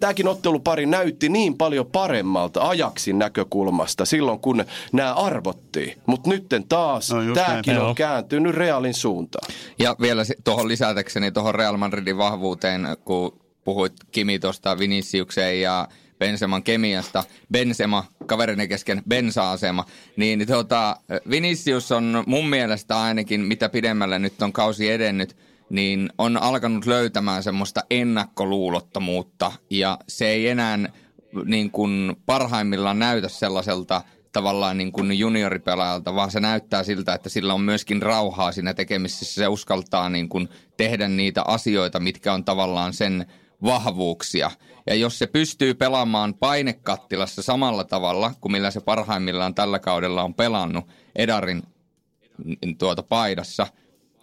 Tämäkin 0.00 0.28
ottelupari 0.28 0.86
näytti 0.86 1.28
niin 1.28 1.56
paljon 1.56 1.86
paremmalta 1.86 2.68
ajaksin 2.68 3.18
näkökulmasta 3.18 4.04
silloin, 4.04 4.38
kun 4.38 4.64
nämä 4.92 5.14
arvot 5.14 5.57
odottiin. 5.58 6.02
Mutta 6.06 6.30
nyt 6.30 6.46
taas 6.68 7.10
no 7.10 7.34
tämäkin 7.34 7.74
näin. 7.74 7.86
on 7.86 7.94
kääntynyt 7.94 8.54
Realin 8.54 8.94
suuntaan. 8.94 9.54
Ja 9.78 9.96
vielä 10.00 10.22
tuohon 10.44 10.68
lisätäkseni 10.68 11.32
tuohon 11.32 11.54
Real 11.54 11.76
Madridin 11.76 12.18
vahvuuteen, 12.18 12.86
kun 13.04 13.40
puhuit 13.64 13.92
Kimi 14.12 14.38
tuosta 14.38 14.78
Viniciukseen 14.78 15.60
ja 15.60 15.88
Benseman 16.18 16.62
kemiasta, 16.62 17.24
Benzema, 17.52 18.04
kavereiden 18.26 18.68
kesken 18.68 19.02
bensa-asema, 19.08 19.84
niin 20.16 20.46
tuota, 20.46 20.96
Vinicius 21.30 21.92
on 21.92 22.24
mun 22.26 22.48
mielestä 22.48 23.00
ainakin, 23.00 23.40
mitä 23.40 23.68
pidemmälle 23.68 24.18
nyt 24.18 24.42
on 24.42 24.52
kausi 24.52 24.90
edennyt, 24.90 25.36
niin 25.70 26.10
on 26.18 26.36
alkanut 26.36 26.86
löytämään 26.86 27.42
semmoista 27.42 27.80
ennakkoluulottomuutta 27.90 29.52
ja 29.70 29.98
se 30.08 30.28
ei 30.28 30.48
enää 30.48 30.78
niin 31.44 31.70
kuin 31.70 32.16
parhaimmillaan 32.26 32.98
näytä 32.98 33.28
sellaiselta– 33.28 34.02
tavallaan 34.32 34.78
niin 34.78 34.92
kuin 34.92 35.18
junioripelaajalta, 35.18 36.14
vaan 36.14 36.30
se 36.30 36.40
näyttää 36.40 36.82
siltä, 36.82 37.14
että 37.14 37.28
sillä 37.28 37.54
on 37.54 37.60
myöskin 37.60 38.02
rauhaa 38.02 38.52
siinä 38.52 38.74
tekemisessä. 38.74 39.34
Se 39.34 39.48
uskaltaa 39.48 40.08
niin 40.08 40.28
kuin 40.28 40.48
tehdä 40.76 41.08
niitä 41.08 41.42
asioita, 41.42 42.00
mitkä 42.00 42.32
on 42.32 42.44
tavallaan 42.44 42.92
sen 42.92 43.26
vahvuuksia. 43.62 44.50
Ja 44.86 44.94
jos 44.94 45.18
se 45.18 45.26
pystyy 45.26 45.74
pelaamaan 45.74 46.34
painekattilassa 46.34 47.42
samalla 47.42 47.84
tavalla 47.84 48.34
kuin 48.40 48.52
millä 48.52 48.70
se 48.70 48.80
parhaimmillaan 48.80 49.54
tällä 49.54 49.78
kaudella 49.78 50.22
on 50.22 50.34
pelannut 50.34 50.84
Edarin 51.16 51.62
tuota 52.78 53.02
paidassa, 53.02 53.66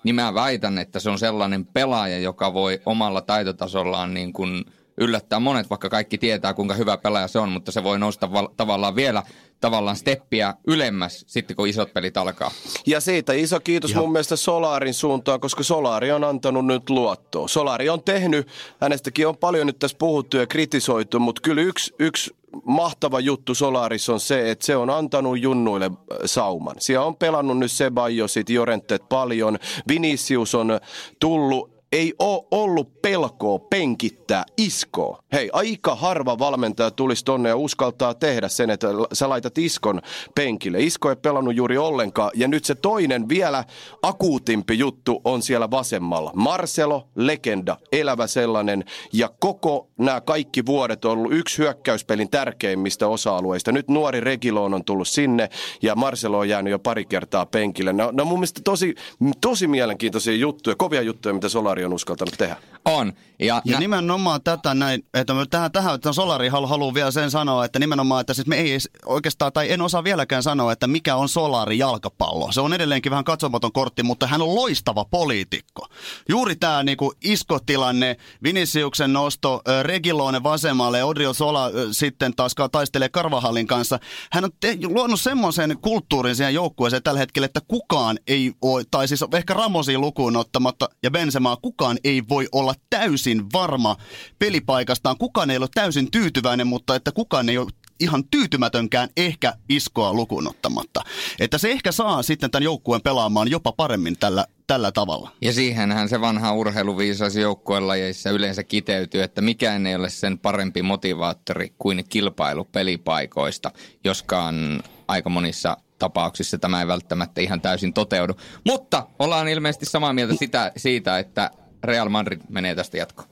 niin 0.04 0.16
mä 0.16 0.34
väitän, 0.34 0.78
että 0.78 1.00
se 1.00 1.10
on 1.10 1.20
sellainen 1.20 1.66
pelaaja, 1.66 2.20
joka 2.20 2.54
voi 2.54 2.82
omalla 2.86 3.22
taitotasollaan 3.22 4.14
niin 4.14 4.34
kuin– 4.34 4.66
yllättää 4.98 5.40
monet, 5.40 5.70
vaikka 5.70 5.90
kaikki 5.90 6.18
tietää, 6.18 6.54
kuinka 6.54 6.74
hyvä 6.74 6.98
pelaaja 6.98 7.28
se 7.28 7.40
on, 7.40 7.50
mutta 7.50 7.72
se 7.72 7.84
voi 7.84 8.00
nousta 8.00 8.32
val- 8.32 8.50
tavallaan 8.58 8.96
vielä 8.96 9.24
tavallaan 9.62 9.96
steppiä 9.96 10.54
ylemmäs 10.68 11.26
sitten, 11.28 11.56
kun 11.56 11.68
isot 11.68 11.94
pelit 11.94 12.18
alkaa. 12.18 12.52
Ja 12.86 13.00
siitä 13.00 13.34
iso 13.34 13.60
kiitos 13.60 13.92
Ihan. 13.92 14.04
mun 14.04 14.12
mielestä 14.12 14.36
Solarin 14.36 14.94
suuntaan, 14.94 15.40
koska 15.40 15.64
Solari 15.64 16.12
on 16.12 16.24
antanut 16.24 16.66
nyt 16.66 16.90
luottoa. 16.90 17.48
Solari 17.48 17.90
on 17.90 18.04
tehnyt, 18.04 18.48
hänestäkin 18.82 19.28
on 19.28 19.38
paljon 19.38 19.68
nyt 19.68 19.80
tässä 19.80 19.98
puhuttu 19.98 20.38
ja 20.38 20.48
kritisoitu, 20.48 21.20
mutta 21.20 21.42
kyllä 21.42 21.62
yksi, 21.62 21.94
yksi 22.00 22.36
mahtava 22.64 23.20
juttu 23.20 23.56
Solaris 23.56 24.10
on 24.10 24.20
se, 24.20 24.52
että 24.52 24.66
se 24.66 24.76
on 24.76 24.90
antanut 24.90 25.40
junnuille 25.42 25.86
äh, 25.86 26.18
sauman. 26.26 26.76
Siellä 26.80 27.06
on 27.06 27.16
pelannut 27.16 27.58
nyt 27.58 27.72
Sebajosit, 27.72 28.50
Jorentet 28.50 29.10
paljon. 29.10 29.60
Vinicius 29.88 30.56
on 30.56 30.80
tullut 31.20 31.75
ei 31.92 32.14
ole 32.20 32.48
ollut 32.52 33.02
pelkoa 33.02 33.60
penkittää 33.60 34.44
iskoa. 34.58 35.20
Hei, 35.34 35.50
aika 35.54 35.96
harva 35.96 36.40
valmentaja 36.40 36.92
tulisi 36.92 37.26
tonne 37.26 37.50
ja 37.50 37.56
uskaltaa 37.56 38.14
tehdä 38.14 38.48
sen, 38.48 38.70
että 38.70 38.88
sä 39.14 39.30
laitat 39.30 39.58
iskon 39.58 40.02
penkille. 40.36 40.80
Isko 40.80 41.10
ei 41.10 41.16
pelannut 41.16 41.56
juuri 41.56 41.78
ollenkaan. 41.78 42.32
Ja 42.34 42.48
nyt 42.48 42.66
se 42.66 42.76
toinen 42.76 43.30
vielä 43.30 43.64
akuutimpi 44.02 44.80
juttu 44.80 45.22
on 45.24 45.42
siellä 45.42 45.72
vasemmalla. 45.72 46.32
Marcelo, 46.36 47.08
legenda, 47.16 47.78
elävä 47.92 48.28
sellainen. 48.28 48.84
Ja 49.14 49.30
koko 49.40 49.88
nämä 49.98 50.22
kaikki 50.22 50.66
vuodet 50.66 51.06
on 51.06 51.12
ollut 51.12 51.34
yksi 51.34 51.58
hyökkäyspelin 51.58 52.30
tärkeimmistä 52.30 53.08
osa-alueista. 53.08 53.72
Nyt 53.72 53.90
nuori 53.90 54.20
Regiloon 54.20 54.74
on 54.74 54.86
tullut 54.86 55.08
sinne 55.08 55.50
ja 55.82 55.96
Marcelo 55.96 56.38
on 56.38 56.50
jäänyt 56.50 56.72
jo 56.72 56.80
pari 56.80 57.06
kertaa 57.06 57.46
penkille. 57.46 57.94
No, 57.94 58.10
no 58.14 58.26
mun 58.26 58.40
mielestä 58.40 58.62
tosi, 58.64 58.96
tosi 59.42 59.68
mielenkiintoisia 59.68 60.36
juttuja, 60.36 60.76
kovia 60.76 61.02
juttuja, 61.02 61.34
mitä 61.34 61.50
Solari 61.76 61.86
on 61.86 61.94
uskaltanut 61.94 62.36
tehdä. 62.38 62.58
On. 62.86 63.14
Ja, 63.40 63.62
ja 63.66 63.74
nä- 63.74 63.80
nimenomaan 63.80 64.42
tätä 64.44 64.74
näin, 64.74 65.06
että 65.14 65.34
me 65.34 65.46
tähän, 65.50 65.72
tähän 65.72 65.96
että 65.96 66.14
Solari 66.14 66.48
haluaa 66.48 66.94
vielä 66.94 67.12
sen 67.12 67.32
sanoa, 67.32 67.66
että 67.66 67.80
nimenomaan, 67.80 68.22
että 68.22 68.34
siis 68.34 68.48
me 68.48 68.56
ei 68.56 68.78
oikeastaan, 69.06 69.54
tai 69.54 69.72
en 69.72 69.82
osaa 69.82 70.04
vieläkään 70.04 70.44
sanoa, 70.44 70.72
että 70.72 70.88
mikä 70.88 71.16
on 71.16 71.30
Solari 71.30 71.78
jalkapallo. 71.78 72.52
Se 72.52 72.62
on 72.62 72.74
edelleenkin 72.74 73.10
vähän 73.10 73.24
katsomaton 73.24 73.72
kortti, 73.72 74.04
mutta 74.04 74.28
hän 74.28 74.42
on 74.42 74.56
loistava 74.56 75.06
poliitikko. 75.06 75.88
Juuri 76.30 76.56
tämä 76.56 76.84
niinku 76.84 77.14
iskotilanne, 77.24 78.18
Viniciuksen 78.44 79.14
nosto, 79.14 79.62
Regiloone 79.82 80.44
vasemmalle, 80.44 81.04
Odrio 81.04 81.34
Sola 81.34 81.72
sitten 81.92 82.36
taas 82.36 82.56
taistelee 82.72 83.10
Karvahallin 83.10 83.68
kanssa. 83.68 84.00
Hän 84.32 84.44
on 84.44 84.52
te- 84.60 84.78
luonut 84.84 85.22
semmoisen 85.22 85.78
kulttuurin 85.82 86.36
siihen 86.36 86.54
joukkueeseen 86.54 87.04
tällä 87.04 87.20
hetkellä, 87.20 87.46
että 87.46 87.62
kukaan 87.68 88.20
ei 88.28 88.52
voi, 88.62 88.84
tai 88.92 89.08
siis 89.08 89.26
ehkä 89.34 89.54
Ramosi 89.54 89.98
lukuun 89.98 90.38
ottamatta 90.38 90.90
ja 91.04 91.12
Bensemaa, 91.12 91.58
kukaan 91.66 91.98
ei 92.04 92.24
voi 92.30 92.48
olla 92.52 92.74
täysin 92.90 93.46
varma 93.54 93.96
pelipaikastaan. 94.40 95.18
Kukaan 95.18 95.50
ei 95.50 95.58
ole 95.58 95.68
täysin 95.74 96.12
tyytyväinen, 96.12 96.68
mutta 96.68 96.96
että 96.96 97.12
kukaan 97.12 97.50
ei 97.50 97.58
ole 97.58 97.72
ihan 98.00 98.24
tyytymätönkään 98.32 99.10
ehkä 99.18 99.54
iskoa 99.70 100.14
lukuun 100.14 100.48
ottamatta. 100.48 101.02
Että 101.40 101.58
se 101.58 101.72
ehkä 101.72 101.92
saa 101.92 102.24
sitten 102.24 102.52
tämän 102.52 102.64
joukkueen 102.64 103.02
pelaamaan 103.02 103.52
jopa 103.52 103.72
paremmin 103.72 104.18
tällä, 104.20 104.46
tällä 104.68 104.92
tavalla. 104.92 105.32
Ja 105.42 105.54
siihenhän 105.54 106.10
se 106.10 106.22
vanha 106.22 106.54
urheiluviisas 106.54 107.36
joukkuelajeissa 107.36 108.30
yleensä 108.30 108.64
kiteytyy, 108.64 109.24
että 109.24 109.42
mikään 109.42 109.88
ei 109.88 109.96
ole 109.96 110.10
sen 110.10 110.40
parempi 110.40 110.82
motivaattori 110.82 111.74
kuin 111.80 112.04
kilpailu 112.10 112.66
pelipaikoista, 112.66 113.72
joskaan 114.04 114.84
aika 115.08 115.30
monissa 115.30 115.78
tapauksissa 116.00 116.58
tämä 116.58 116.82
ei 116.82 116.88
välttämättä 116.88 117.42
ihan 117.42 117.62
täysin 117.62 117.94
toteudu. 117.94 118.34
Mutta 118.66 119.08
ollaan 119.20 119.48
ilmeisesti 119.48 119.86
samaa 119.86 120.14
mieltä 120.14 120.36
sitä, 120.36 120.72
siitä, 120.78 121.20
että 121.20 121.52
Real 121.84 122.10
Madrid 122.10 122.42
menee 122.50 122.76
tästä 122.76 122.98
jatkoon. 122.98 123.28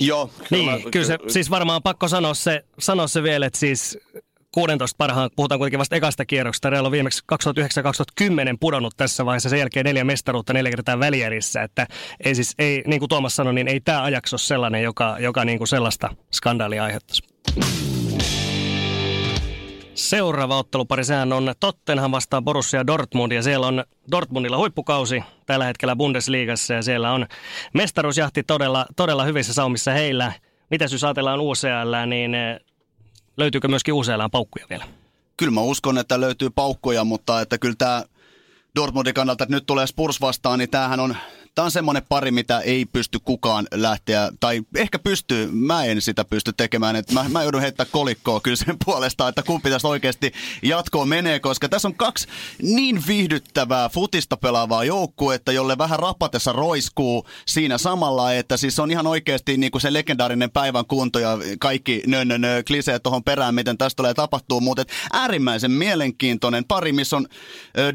Joo. 0.00 0.30
Kyllä, 0.48 0.76
niin, 0.76 0.90
kyllä 0.90 1.06
se, 1.06 1.18
siis 1.28 1.50
varmaan 1.50 1.82
pakko 1.82 2.08
sanoa 2.08 2.34
se, 2.34 2.64
sanoa 2.78 3.06
se 3.06 3.22
vielä, 3.22 3.46
että 3.46 3.58
siis 3.58 3.98
16 4.54 4.96
parhaan, 4.98 5.30
puhutaan 5.36 5.58
kuitenkin 5.58 5.78
vasta 5.78 5.96
ekasta 5.96 6.24
kierroksesta. 6.24 6.70
Real 6.70 6.84
on 6.84 6.92
viimeksi 6.92 7.22
2009-2010 8.22 8.24
pudonnut 8.60 8.94
tässä 8.96 9.26
vaiheessa, 9.26 9.48
sen 9.48 9.58
jälkeen 9.58 9.86
neljä 9.86 10.04
mestaruutta 10.04 10.52
neljä 10.52 10.70
kertaa 10.70 10.98
välierissä. 10.98 11.62
Että 11.62 11.86
ei 12.24 12.34
siis, 12.34 12.54
ei, 12.58 12.82
niin 12.86 12.98
kuin 12.98 13.08
Tuomas 13.08 13.36
sanoi, 13.36 13.54
niin 13.54 13.68
ei 13.68 13.80
tämä 13.80 14.02
ajaksi 14.02 14.34
ole 14.34 14.40
sellainen, 14.40 14.82
joka, 14.82 15.16
joka 15.18 15.44
niin 15.44 15.58
kuin 15.58 15.68
sellaista 15.68 16.16
skandaalia 16.32 16.84
aiheuttaisi. 16.84 17.22
Seuraava 19.96 20.58
ottelupari, 20.58 21.04
sehän 21.04 21.32
on 21.32 21.54
Tottenham 21.60 22.10
vastaan 22.10 22.44
Borussia 22.44 22.86
Dortmund 22.86 23.32
ja 23.32 23.42
siellä 23.42 23.66
on 23.66 23.84
Dortmundilla 24.10 24.56
huippukausi 24.56 25.22
tällä 25.46 25.64
hetkellä 25.64 25.96
Bundesliigassa 25.96 26.74
ja 26.74 26.82
siellä 26.82 27.12
on 27.12 27.26
mestaruusjahti 27.74 28.42
todella, 28.42 28.86
todella 28.96 29.24
hyvissä 29.24 29.54
saumissa 29.54 29.90
heillä. 29.90 30.32
Mitä 30.70 30.84
jos 30.84 31.04
ajatellaan 31.04 31.40
UCL, 31.40 32.06
niin 32.06 32.34
eh, 32.34 32.60
löytyykö 33.36 33.68
myöskin 33.68 33.94
UCL 33.94 34.28
paukkuja 34.32 34.66
vielä? 34.70 34.84
Kyllä 35.36 35.52
mä 35.52 35.60
uskon, 35.60 35.98
että 35.98 36.20
löytyy 36.20 36.50
paukkuja, 36.50 37.04
mutta 37.04 37.40
että 37.40 37.58
kyllä 37.58 37.74
tämä 37.78 38.04
Dortmundin 38.76 39.14
kannalta, 39.14 39.44
että 39.44 39.54
nyt 39.54 39.66
tulee 39.66 39.86
Spurs 39.86 40.20
vastaan, 40.20 40.58
niin 40.58 40.70
tämähän 40.70 41.00
on 41.00 41.16
Tämä 41.56 41.64
on 41.64 41.70
semmoinen 41.70 42.02
pari, 42.08 42.30
mitä 42.30 42.60
ei 42.60 42.84
pysty 42.84 43.18
kukaan 43.24 43.66
lähteä, 43.74 44.30
tai 44.40 44.62
ehkä 44.76 44.98
pystyy, 44.98 45.48
mä 45.52 45.84
en 45.84 46.00
sitä 46.00 46.24
pysty 46.24 46.52
tekemään. 46.52 46.96
Että 46.96 47.14
mä, 47.14 47.24
mä 47.28 47.42
joudun 47.42 47.60
heittämään 47.60 47.90
kolikkoa 47.92 48.40
kyllä 48.40 48.56
sen 48.56 48.76
puolesta, 48.84 49.28
että 49.28 49.42
kumpi 49.42 49.70
tässä 49.70 49.88
oikeasti 49.88 50.32
jatkoon 50.62 51.08
menee, 51.08 51.40
koska 51.40 51.68
tässä 51.68 51.88
on 51.88 51.94
kaksi 51.94 52.28
niin 52.62 53.02
viihdyttävää 53.06 53.88
futista 53.88 54.36
pelaavaa 54.36 54.84
joukkuetta, 54.84 55.52
jolle 55.52 55.78
vähän 55.78 55.98
rapatessa 55.98 56.52
roiskuu 56.52 57.26
siinä 57.46 57.78
samalla, 57.78 58.32
että 58.32 58.56
siis 58.56 58.78
on 58.78 58.90
ihan 58.90 59.06
oikeasti 59.06 59.56
niin 59.56 59.70
kuin 59.70 59.82
se 59.82 59.92
legendaarinen 59.92 60.50
päivän 60.50 60.86
kunto 60.86 61.18
ja 61.18 61.38
kaikki 61.60 62.02
nö, 62.06 62.24
nö, 62.24 62.62
kliseet 62.66 63.02
tuohon 63.02 63.24
perään, 63.24 63.54
miten 63.54 63.78
tästä 63.78 63.96
tulee 63.96 64.14
tapahtuu, 64.14 64.60
mutta 64.60 64.84
äärimmäisen 65.12 65.70
mielenkiintoinen 65.70 66.64
pari, 66.64 66.92
missä 66.92 67.16
on 67.16 67.26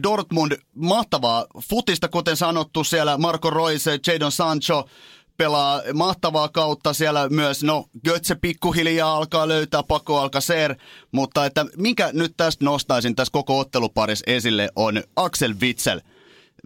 Dortmund 0.03 0.51
mahtavaa 0.75 1.45
futista, 1.69 2.07
kuten 2.07 2.37
sanottu, 2.37 2.83
siellä 2.83 3.17
Marco 3.17 3.50
Royce, 3.51 3.99
Jadon 4.07 4.31
Sancho 4.31 4.89
pelaa 5.37 5.81
mahtavaa 5.93 6.49
kautta 6.49 6.93
siellä 6.93 7.29
myös, 7.29 7.63
no 7.63 7.85
Götze 8.05 8.35
pikkuhiljaa 8.35 9.15
alkaa 9.15 9.47
löytää 9.47 9.83
Pako 9.83 10.19
Alcacer, 10.19 10.75
mutta 11.11 11.45
että 11.45 11.65
minkä 11.77 12.09
nyt 12.13 12.33
tästä 12.37 12.65
nostaisin 12.65 13.15
tässä 13.15 13.31
koko 13.31 13.59
otteluparissa 13.59 14.23
esille 14.27 14.69
on 14.75 15.03
Axel 15.15 15.55
Witsel– 15.61 16.01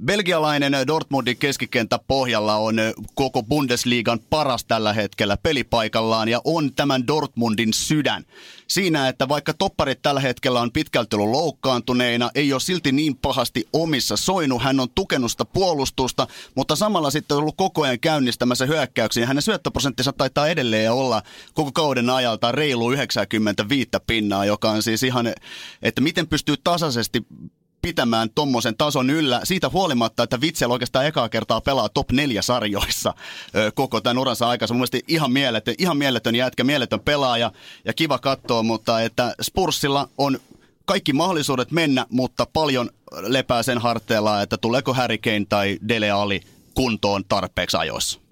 Belgialainen 0.04 0.74
Dortmundin 0.88 1.38
keskikenttä 1.38 2.00
pohjalla 2.08 2.56
on 2.56 2.76
koko 3.14 3.44
Bundesliigan 3.44 4.20
paras 4.30 4.66
tällä 4.66 4.94
hetkellä 4.94 5.38
pelipaikallaan 5.38 6.30
ja 6.30 6.42
on 6.44 6.74
tämän 6.74 7.08
Dortmundin 7.08 7.74
sydän. 7.74 8.26
Siinä, 8.68 9.08
että 9.08 9.30
vaikka 9.30 9.54
topparit 9.54 10.02
tällä 10.02 10.20
hetkellä 10.20 10.62
on 10.62 10.72
pitkälti 10.72 11.16
ollut 11.16 11.30
loukkaantuneina, 11.30 12.32
ei 12.36 12.54
ole 12.54 12.60
silti 12.60 12.92
niin 12.92 13.16
pahasti 13.16 13.66
omissa 13.74 14.18
soinut. 14.18 14.64
Hän 14.64 14.80
on 14.80 14.90
tukenut 14.96 15.32
sitä 15.32 15.46
puolustusta, 15.46 16.28
mutta 16.56 16.76
samalla 16.76 17.12
sitten 17.12 17.38
ollut 17.38 17.58
koko 17.58 17.84
ajan 17.84 18.00
käynnistämässä 18.00 18.66
hyökkäyksiä. 18.66 19.28
Hänen 19.28 19.42
syöttöprosenttinsa 19.42 20.14
taitaa 20.14 20.48
edelleen 20.48 20.92
olla 20.92 21.22
koko 21.54 21.72
kauden 21.72 22.10
ajalta 22.10 22.52
reilu 22.52 22.92
95 22.92 23.90
pinnaa, 24.08 24.46
joka 24.46 24.72
on 24.72 24.84
siis 24.84 25.04
ihan, 25.04 25.34
että 25.82 26.02
miten 26.02 26.28
pystyy 26.28 26.56
tasaisesti 26.64 27.26
pitämään 27.86 28.30
tommosen 28.36 28.78
tason 28.78 29.10
yllä 29.10 29.42
siitä 29.44 29.70
huolimatta, 29.70 30.24
että 30.24 30.42
Vitsel 30.42 30.72
oikeastaan 30.72 31.06
ekaa 31.06 31.30
kertaa 31.30 31.62
pelaa 31.62 31.90
top 31.90 32.12
neljä 32.12 32.42
sarjoissa 32.42 33.14
ö, 33.56 33.72
koko 33.76 34.02
tämän 34.02 34.18
uransa 34.18 34.50
aikansa. 34.50 34.74
Mun 34.74 34.80
mielestä 34.80 34.98
ihan 35.08 35.32
mieletön, 35.32 35.76
ihan 35.78 35.98
mieletön 35.98 36.36
jätkä, 36.36 36.64
mieletön 36.64 37.00
pelaaja 37.00 37.52
ja 37.86 37.94
kiva 37.94 38.20
katsoa, 38.20 38.64
mutta 38.64 39.02
että 39.02 39.36
Spursilla 39.42 40.10
on 40.18 40.40
kaikki 40.86 41.14
mahdollisuudet 41.14 41.72
mennä, 41.72 42.06
mutta 42.10 42.48
paljon 42.54 42.90
lepää 43.12 43.64
sen 43.64 43.78
harteella, 43.78 44.42
että 44.42 44.58
tuleeko 44.58 44.94
Harry 44.94 45.18
Kane 45.18 45.46
tai 45.50 45.78
Dele 45.88 46.12
Ali 46.12 46.42
kuntoon 46.74 47.24
tarpeeksi 47.30 47.78
ajoissa. 47.78 48.25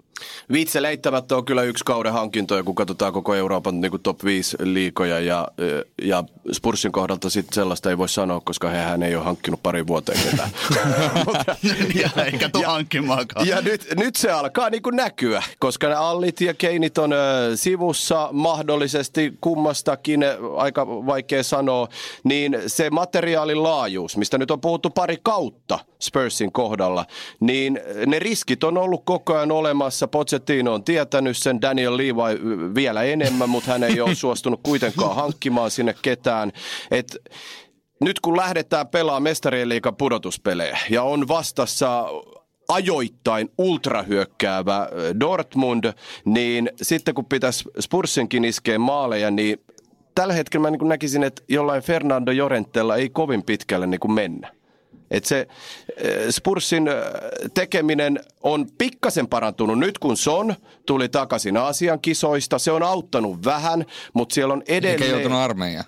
Vitse 0.52 0.82
leittämättä 0.82 1.36
on 1.36 1.44
kyllä 1.44 1.62
yksi 1.62 1.84
kauden 1.84 2.12
hankintoja, 2.12 2.62
kun 2.62 2.74
katsotaan 2.74 3.12
koko 3.12 3.34
Euroopan 3.34 3.80
niin 3.80 4.00
top 4.02 4.24
5 4.24 4.56
liikoja 4.60 5.20
ja, 5.20 5.48
ja 6.02 6.24
Spursin 6.52 6.92
kohdalta 6.92 7.30
sitten 7.30 7.54
sellaista 7.54 7.90
ei 7.90 7.98
voi 7.98 8.08
sanoa, 8.08 8.40
koska 8.44 8.68
hän 8.68 9.02
ei 9.02 9.16
ole 9.16 9.24
hankkinut 9.24 9.62
pari 9.62 9.86
vuoteen 9.86 10.20
ketään. 10.30 10.50
ja, 12.02 12.24
eikä 12.24 12.48
tule 12.48 12.64
hankkimaankaan. 12.64 13.46
Ja 13.46 13.60
nyt, 13.60 13.86
nyt 13.96 14.16
se 14.16 14.30
alkaa 14.30 14.70
niin 14.70 14.82
kuin 14.82 14.96
näkyä, 14.96 15.42
koska 15.58 15.88
ne 15.88 15.94
Allit 15.94 16.40
ja 16.40 16.54
Keinit 16.54 16.98
on 16.98 17.12
ö, 17.12 17.16
sivussa 17.54 18.28
mahdollisesti 18.32 19.32
kummastakin, 19.40 20.24
aika 20.56 20.86
vaikea 20.86 21.42
sanoa, 21.42 21.88
niin 22.24 22.58
se 22.66 22.90
materiaalin 22.90 23.62
laajuus, 23.62 24.16
mistä 24.16 24.38
nyt 24.38 24.50
on 24.50 24.60
puhuttu 24.60 24.90
pari 24.90 25.18
kautta 25.22 25.78
Spursin 26.00 26.52
kohdalla, 26.52 27.06
niin 27.40 27.80
ne 28.06 28.18
riskit 28.18 28.64
on 28.64 28.78
ollut 28.78 29.02
koko 29.04 29.34
ajan 29.34 29.52
olemassa 29.52 30.03
Pochettino 30.08 30.74
on 30.74 30.84
tietänyt 30.84 31.36
sen, 31.36 31.62
Daniel 31.62 31.96
Levi 31.96 32.74
vielä 32.74 33.02
enemmän, 33.02 33.50
mutta 33.50 33.70
hän 33.70 33.82
ei 33.82 34.00
ole 34.00 34.14
suostunut 34.14 34.60
kuitenkaan 34.62 35.16
hankkimaan 35.16 35.70
sinne 35.70 35.94
ketään. 36.02 36.52
Et 36.90 37.16
nyt 38.00 38.20
kun 38.20 38.36
lähdetään 38.36 38.88
pelaamaan 38.88 39.22
mestarien 39.22 39.68
liikan 39.68 39.96
pudotuspelejä 39.96 40.78
ja 40.90 41.02
on 41.02 41.28
vastassa 41.28 42.06
ajoittain 42.68 43.50
ultrahyökkäävä 43.58 44.88
Dortmund, 45.20 45.92
niin 46.24 46.70
sitten 46.82 47.14
kun 47.14 47.24
pitäisi 47.24 47.64
Spursinkin 47.80 48.44
iskeä 48.44 48.78
maaleja, 48.78 49.30
niin 49.30 49.60
tällä 50.14 50.34
hetkellä 50.34 50.70
mä 50.70 50.76
niin 50.76 50.88
näkisin, 50.88 51.24
että 51.24 51.42
jollain 51.48 51.82
Fernando 51.82 52.30
Jorentella 52.30 52.96
ei 52.96 53.10
kovin 53.10 53.42
pitkälle 53.42 53.86
niin 53.86 54.12
mennä. 54.12 54.52
Et 55.14 55.24
se 55.24 55.46
eh, 55.96 56.30
Spursin 56.30 56.88
eh, 56.88 56.94
tekeminen 57.54 58.20
on 58.42 58.66
pikkasen 58.78 59.26
parantunut 59.26 59.78
nyt, 59.78 59.98
kun 59.98 60.16
Son 60.16 60.54
tuli 60.86 61.08
takaisin 61.08 61.56
Aasian 61.56 62.00
kisoista. 62.00 62.58
Se 62.58 62.70
on 62.70 62.82
auttanut 62.82 63.44
vähän, 63.44 63.84
mutta 64.14 64.34
siellä 64.34 64.54
on 64.54 64.62
edelleen... 64.68 65.02
Eikä 65.02 65.14
joutunut 65.14 65.38
armeijaan. 65.38 65.86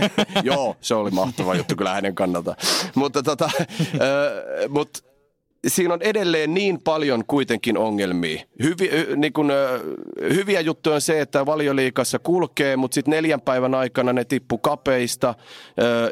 Joo, 0.42 0.76
se 0.80 0.94
oli 0.94 1.10
mahtava 1.10 1.54
juttu 1.54 1.76
kyllä 1.76 1.92
hänen 1.92 2.14
kannalta. 2.14 2.56
mutta 2.94 3.22
tota, 3.22 3.50
äh, 3.58 4.68
mut 4.68 5.15
siinä 5.66 5.94
on 5.94 6.02
edelleen 6.02 6.54
niin 6.54 6.82
paljon 6.82 7.24
kuitenkin 7.26 7.78
ongelmia. 7.78 8.42
Hyvi, 8.62 8.90
niin 9.16 9.32
kun, 9.32 9.52
hyviä 10.20 10.60
juttuja 10.60 10.94
on 10.94 11.00
se, 11.00 11.20
että 11.20 11.46
valioliikassa 11.46 12.18
kulkee, 12.18 12.76
mutta 12.76 12.94
sitten 12.94 13.12
neljän 13.12 13.40
päivän 13.40 13.74
aikana 13.74 14.12
ne 14.12 14.24
tippu 14.24 14.58
kapeista 14.58 15.34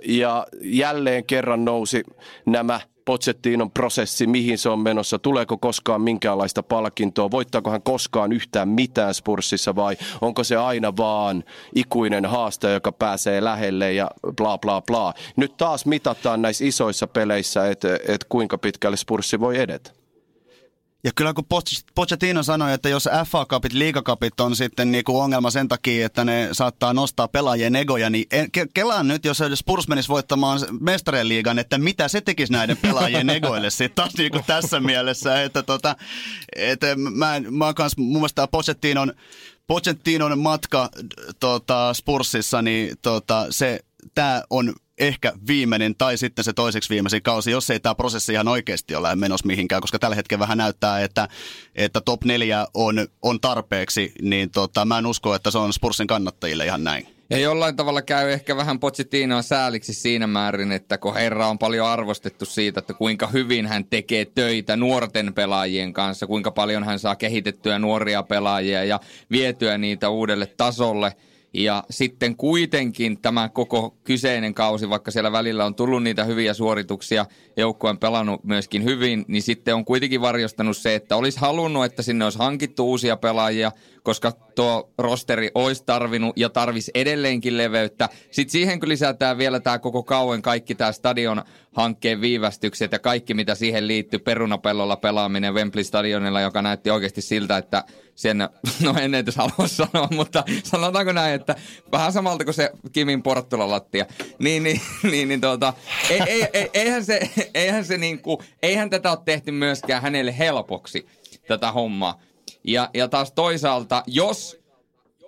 ja 0.06 0.46
jälleen 0.60 1.24
kerran 1.24 1.64
nousi 1.64 2.02
nämä 2.46 2.80
Pochettinon 3.04 3.70
prosessi, 3.70 4.26
mihin 4.26 4.58
se 4.58 4.68
on 4.68 4.78
menossa, 4.78 5.18
tuleeko 5.18 5.58
koskaan 5.58 6.00
minkäänlaista 6.00 6.62
palkintoa, 6.62 7.30
voittaako 7.30 7.70
hän 7.70 7.82
koskaan 7.82 8.32
yhtään 8.32 8.68
mitään 8.68 9.14
Spursissa 9.14 9.76
vai 9.76 9.96
onko 10.20 10.44
se 10.44 10.56
aina 10.56 10.96
vaan 10.96 11.44
ikuinen 11.74 12.26
haaste, 12.26 12.72
joka 12.72 12.92
pääsee 12.92 13.44
lähelle 13.44 13.92
ja 13.92 14.10
bla 14.36 14.58
bla 14.58 14.82
bla. 14.82 15.14
Nyt 15.36 15.56
taas 15.56 15.86
mitataan 15.86 16.42
näissä 16.42 16.64
isoissa 16.64 17.06
peleissä, 17.06 17.70
että 17.70 17.98
et 18.08 18.24
kuinka 18.28 18.58
pitkälle 18.58 18.96
Spurssi 18.96 19.40
voi 19.40 19.58
edetä. 19.58 20.03
Ja 21.04 21.10
kyllä 21.14 21.34
kun 21.34 21.44
Pochettino 21.94 22.42
sanoi, 22.42 22.72
että 22.72 22.88
jos 22.88 23.08
FA 23.26 23.46
Cupit, 23.46 23.72
liigakapit 23.72 24.40
on 24.40 24.56
sitten 24.56 24.92
niinku 24.92 25.20
ongelma 25.20 25.50
sen 25.50 25.68
takia, 25.68 26.06
että 26.06 26.24
ne 26.24 26.48
saattaa 26.52 26.94
nostaa 26.94 27.28
pelaajien 27.28 27.76
egoja, 27.76 28.10
niin 28.10 28.26
en, 28.30 28.50
ke, 28.50 28.66
kelaan 28.74 29.08
nyt, 29.08 29.24
jos 29.24 29.42
Spurs 29.54 29.88
menisi 29.88 30.08
voittamaan 30.08 30.60
mestarien 30.80 31.28
liigan, 31.28 31.58
että 31.58 31.78
mitä 31.78 32.08
se 32.08 32.20
tekisi 32.20 32.52
näiden 32.52 32.76
pelaajien 32.76 33.30
egoille 33.30 33.70
sitten 33.70 33.94
taas 33.94 34.14
niinku 34.18 34.40
tässä 34.46 34.80
mielessä, 34.80 35.42
että 35.42 35.62
tota, 35.62 35.96
että 36.56 36.96
mä, 36.96 37.40
mä 37.50 37.64
oon 37.64 37.74
kans, 37.74 37.96
mun 37.96 38.12
mielestä 38.12 38.48
Pochettinon, 38.48 39.12
Pochettinon 39.66 40.38
matka 40.38 40.90
tota, 41.40 41.94
Spursissa, 41.94 42.62
niin 42.62 42.96
tota, 43.02 43.46
se, 43.50 43.80
tämä 44.14 44.42
on 44.50 44.74
ehkä 44.98 45.32
viimeinen 45.46 45.94
tai 45.98 46.18
sitten 46.18 46.44
se 46.44 46.52
toiseksi 46.52 46.90
viimeisin 46.90 47.22
kausi, 47.22 47.50
jos 47.50 47.70
ei 47.70 47.80
tämä 47.80 47.94
prosessi 47.94 48.32
ihan 48.32 48.48
oikeasti 48.48 48.94
ole 48.94 49.16
menossa 49.16 49.46
mihinkään, 49.46 49.80
koska 49.80 49.98
tällä 49.98 50.16
hetkellä 50.16 50.40
vähän 50.40 50.58
näyttää, 50.58 51.00
että, 51.00 51.28
että 51.74 52.00
top 52.00 52.24
4 52.24 52.66
on, 52.74 53.08
on 53.22 53.40
tarpeeksi, 53.40 54.12
niin 54.22 54.50
tota, 54.50 54.84
mä 54.84 54.98
en 54.98 55.06
usko, 55.06 55.34
että 55.34 55.50
se 55.50 55.58
on 55.58 55.72
Spursin 55.72 56.06
kannattajille 56.06 56.64
ihan 56.64 56.84
näin. 56.84 57.06
Ja 57.30 57.38
jollain 57.38 57.76
tavalla 57.76 58.02
käy 58.02 58.32
ehkä 58.32 58.56
vähän 58.56 58.80
Pochettinoa 58.80 59.42
sääliksi 59.42 59.94
siinä 59.94 60.26
määrin, 60.26 60.72
että 60.72 60.98
kun 60.98 61.14
herra 61.14 61.48
on 61.48 61.58
paljon 61.58 61.88
arvostettu 61.88 62.44
siitä, 62.44 62.80
että 62.80 62.94
kuinka 62.94 63.26
hyvin 63.26 63.66
hän 63.66 63.84
tekee 63.84 64.24
töitä 64.24 64.76
nuorten 64.76 65.34
pelaajien 65.34 65.92
kanssa, 65.92 66.26
kuinka 66.26 66.50
paljon 66.50 66.84
hän 66.84 66.98
saa 66.98 67.16
kehitettyä 67.16 67.78
nuoria 67.78 68.22
pelaajia 68.22 68.84
ja 68.84 69.00
vietyä 69.30 69.78
niitä 69.78 70.08
uudelle 70.08 70.46
tasolle– 70.46 71.12
ja 71.54 71.84
sitten 71.90 72.36
kuitenkin 72.36 73.20
tämä 73.20 73.48
koko 73.48 73.96
kyseinen 74.04 74.54
kausi, 74.54 74.88
vaikka 74.90 75.10
siellä 75.10 75.32
välillä 75.32 75.64
on 75.64 75.74
tullut 75.74 76.02
niitä 76.02 76.24
hyviä 76.24 76.54
suorituksia, 76.54 77.26
joukkue 77.56 77.90
on 77.90 77.98
pelannut 77.98 78.44
myöskin 78.44 78.84
hyvin, 78.84 79.24
niin 79.28 79.42
sitten 79.42 79.74
on 79.74 79.84
kuitenkin 79.84 80.20
varjostanut 80.20 80.76
se, 80.76 80.94
että 80.94 81.16
olisi 81.16 81.40
halunnut, 81.40 81.84
että 81.84 82.02
sinne 82.02 82.24
olisi 82.24 82.38
hankittu 82.38 82.86
uusia 82.90 83.16
pelaajia, 83.16 83.72
koska 84.02 84.32
tuo 84.54 84.92
rosteri 84.98 85.50
olisi 85.54 85.82
tarvinnut 85.86 86.38
ja 86.38 86.48
tarvisi 86.48 86.90
edelleenkin 86.94 87.58
leveyttä. 87.58 88.08
Sitten 88.30 88.52
siihen 88.52 88.80
kyllä 88.80 88.92
lisätään 88.92 89.38
vielä 89.38 89.60
tämä 89.60 89.78
koko 89.78 90.02
kauan 90.02 90.42
kaikki 90.42 90.74
tämä 90.74 90.92
stadion 90.92 91.42
hankkeen 91.74 92.20
viivästykset 92.20 92.92
ja 92.92 92.98
kaikki 92.98 93.34
mitä 93.34 93.54
siihen 93.54 93.88
liittyy 93.88 94.18
perunapellolla 94.18 94.96
pelaaminen 94.96 95.54
Wembley 95.54 95.84
stadionilla, 95.84 96.40
joka 96.40 96.62
näytti 96.62 96.90
oikeasti 96.90 97.22
siltä, 97.22 97.56
että 97.56 97.84
sen, 98.14 98.38
no 98.82 98.94
en 99.00 99.14
edes 99.14 99.36
halua 99.36 99.66
sanoa, 99.66 100.08
mutta 100.10 100.44
sanotaanko 100.64 101.12
näin, 101.12 101.34
että 101.34 101.54
vähän 101.92 102.12
samalta 102.12 102.44
kuin 102.44 102.54
se 102.54 102.70
Kimin 102.92 103.22
Porttula-lattia. 103.22 104.06
Niin, 104.38 104.62
niin, 104.62 104.80
niin, 105.10 105.28
niin 105.28 105.40
tuota, 105.40 105.72
ei, 106.10 106.20
ei, 106.26 106.48
ei, 106.52 106.70
eihän, 106.74 107.04
se, 107.04 107.30
eihän, 107.54 107.84
se 107.84 107.98
niinku, 107.98 108.42
eihän 108.62 108.90
tätä 108.90 109.10
ole 109.10 109.18
tehty 109.24 109.50
myöskään 109.50 110.02
hänelle 110.02 110.38
helpoksi, 110.38 111.06
tätä 111.48 111.72
hommaa. 111.72 112.20
Ja, 112.64 112.90
ja 112.94 113.08
taas 113.08 113.32
toisaalta, 113.32 114.02
jos 114.06 114.64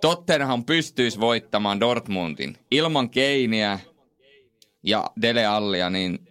Tottenham 0.01 0.63
pystyisi 0.65 1.19
voittamaan 1.19 1.79
Dortmundin 1.79 2.57
ilman 2.71 3.09
Keiniä 3.09 3.79
ja 4.83 5.09
Dele 5.21 5.45
Allia, 5.45 5.89
niin 5.89 6.26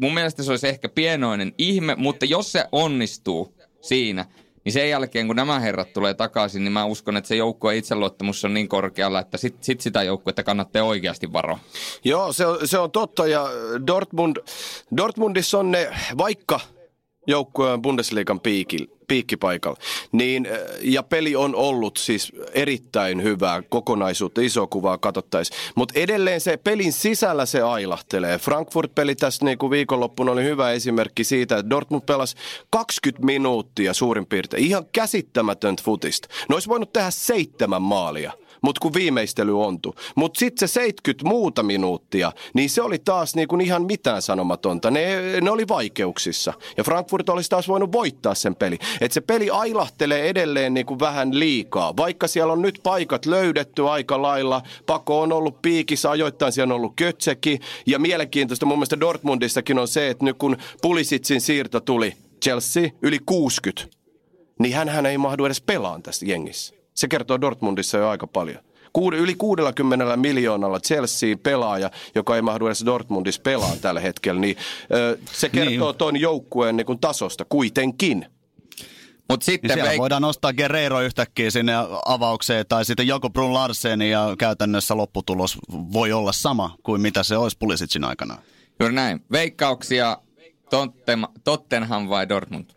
mun 0.00 0.14
mielestä 0.14 0.42
se 0.42 0.50
olisi 0.50 0.68
ehkä 0.68 0.88
pienoinen 0.88 1.52
ihme, 1.58 1.94
mutta 1.94 2.24
jos 2.24 2.52
se 2.52 2.64
onnistuu 2.72 3.54
siinä, 3.80 4.26
niin 4.64 4.72
sen 4.72 4.90
jälkeen, 4.90 5.26
kun 5.26 5.36
nämä 5.36 5.60
herrat 5.60 5.92
tulee 5.92 6.14
takaisin, 6.14 6.64
niin 6.64 6.72
mä 6.72 6.84
uskon, 6.84 7.16
että 7.16 7.28
se 7.28 7.36
joukkueen 7.36 7.78
itseluottamus 7.78 8.44
on 8.44 8.54
niin 8.54 8.68
korkealla, 8.68 9.20
että 9.20 9.36
sit, 9.36 9.56
sit 9.60 9.80
sitä 9.80 10.02
joukkuetta 10.02 10.42
kannattaa 10.42 10.82
oikeasti 10.82 11.32
varoa. 11.32 11.58
Joo, 12.04 12.32
se 12.32 12.46
on, 12.46 12.68
se 12.68 12.78
on 12.78 12.90
totta 12.90 13.26
ja 13.26 13.48
Dortmund, 13.86 14.36
Dortmundissa 14.96 15.58
on 15.58 15.70
ne, 15.70 15.90
vaikka 16.18 16.60
joukkueen 17.26 17.82
Bundesliigan 17.82 18.40
piikillä, 18.40 18.86
piikkipaikalla. 19.08 19.78
Niin, 20.12 20.46
äh, 20.46 20.58
ja 20.82 21.02
peli 21.02 21.36
on 21.36 21.54
ollut 21.54 21.96
siis 21.96 22.32
erittäin 22.52 23.22
hyvää 23.22 23.62
kokonaisuutta, 23.62 24.40
iso 24.40 24.66
kuvaa 24.66 24.98
katsottaisiin. 24.98 25.58
Mutta 25.74 26.00
edelleen 26.00 26.40
se 26.40 26.56
pelin 26.56 26.92
sisällä 26.92 27.46
se 27.46 27.62
ailahtelee. 27.62 28.38
Frankfurt-peli 28.38 29.14
tässä 29.14 29.44
niin 29.44 29.58
kuin 29.58 29.70
viikonloppuna 29.70 30.32
oli 30.32 30.44
hyvä 30.44 30.72
esimerkki 30.72 31.24
siitä, 31.24 31.58
että 31.58 31.70
Dortmund 31.70 32.02
pelasi 32.06 32.36
20 32.70 33.26
minuuttia 33.26 33.94
suurin 33.94 34.26
piirtein. 34.26 34.64
Ihan 34.64 34.86
käsittämätöntä 34.92 35.82
futista. 35.82 36.28
Ne 36.48 36.54
olisi 36.54 36.68
voinut 36.68 36.92
tehdä 36.92 37.10
seitsemän 37.10 37.82
maalia 37.82 38.32
mutta 38.64 38.80
kun 38.80 38.94
viimeistely 38.94 39.62
ontu. 39.62 39.94
Mutta 40.14 40.38
sitten 40.38 40.68
se 40.68 40.72
70 40.72 41.28
muuta 41.28 41.62
minuuttia, 41.62 42.32
niin 42.54 42.70
se 42.70 42.82
oli 42.82 42.98
taas 42.98 43.34
niinku 43.34 43.56
ihan 43.56 43.84
mitään 43.84 44.22
sanomatonta. 44.22 44.90
Ne, 44.90 45.40
ne 45.40 45.50
oli 45.50 45.68
vaikeuksissa. 45.68 46.52
Ja 46.76 46.84
Frankfurt 46.84 47.28
olisi 47.28 47.50
taas 47.50 47.68
voinut 47.68 47.92
voittaa 47.92 48.34
sen 48.34 48.56
peli. 48.56 48.78
Että 49.00 49.14
se 49.14 49.20
peli 49.20 49.50
ailahtelee 49.50 50.28
edelleen 50.28 50.74
niinku 50.74 51.00
vähän 51.00 51.38
liikaa. 51.38 51.96
Vaikka 51.96 52.28
siellä 52.28 52.52
on 52.52 52.62
nyt 52.62 52.80
paikat 52.82 53.26
löydetty 53.26 53.88
aika 53.88 54.22
lailla, 54.22 54.62
Pako 54.86 55.20
on 55.20 55.32
ollut 55.32 55.62
piikissä, 55.62 56.10
ajoittain 56.10 56.52
siellä 56.52 56.74
on 56.74 56.76
ollut 56.76 56.96
Kötseki. 56.96 57.58
Ja 57.86 57.98
mielenkiintoista 57.98 58.66
mun 58.66 58.78
mielestä 58.78 59.00
Dortmundissakin 59.00 59.78
on 59.78 59.88
se, 59.88 60.10
että 60.10 60.24
nyt 60.24 60.38
kun 60.38 60.56
Pulisitsin 60.82 61.40
siirto 61.40 61.80
tuli 61.80 62.14
Chelsea 62.44 62.88
yli 63.02 63.18
60, 63.26 63.96
niin 64.58 64.74
hän 64.74 65.06
ei 65.06 65.18
mahdu 65.18 65.44
edes 65.44 65.60
pelaan 65.60 66.02
tässä 66.02 66.26
jengissä. 66.26 66.83
Se 66.94 67.08
kertoo 67.08 67.40
Dortmundissa 67.40 67.98
jo 67.98 68.08
aika 68.08 68.26
paljon. 68.26 68.58
Kuud- 68.98 69.14
yli 69.14 69.34
60 69.34 70.16
miljoonalla 70.16 70.80
Chelsea 70.80 71.36
pelaaja, 71.42 71.90
joka 72.14 72.36
ei 72.36 72.42
mahdu 72.42 72.66
edes 72.66 72.84
Dortmundissa 72.86 73.40
pelaa 73.42 73.76
tällä 73.80 74.00
hetkellä, 74.00 74.40
niin 74.40 74.56
ö, 74.94 75.18
se 75.32 75.48
kertoo 75.48 75.90
niin. 75.90 75.98
tuon 75.98 76.20
joukkueen 76.20 76.76
niin 76.76 76.98
tasosta 77.00 77.44
kuitenkin. 77.48 78.26
Mut 79.30 79.42
sitten 79.42 79.76
niin 79.78 79.86
veik- 79.86 79.98
voidaan 79.98 80.22
nostaa 80.22 80.52
Guerrero 80.52 81.00
yhtäkkiä 81.00 81.50
sinne 81.50 81.72
avaukseen 82.06 82.64
tai 82.68 82.84
sitten 82.84 83.06
Joko 83.06 83.30
Brun 83.30 83.54
Larsen 83.54 84.02
ja 84.02 84.34
käytännössä 84.38 84.96
lopputulos 84.96 85.58
voi 85.92 86.12
olla 86.12 86.32
sama 86.32 86.76
kuin 86.82 87.00
mitä 87.00 87.22
se 87.22 87.36
olisi 87.36 87.56
Pulisicin 87.58 88.04
aikana. 88.04 88.38
Juuri 88.80 88.94
näin. 88.94 89.24
Veikkauksia 89.32 90.18
Tottenham 91.44 92.08
vai 92.08 92.28
Dortmund? 92.28 92.70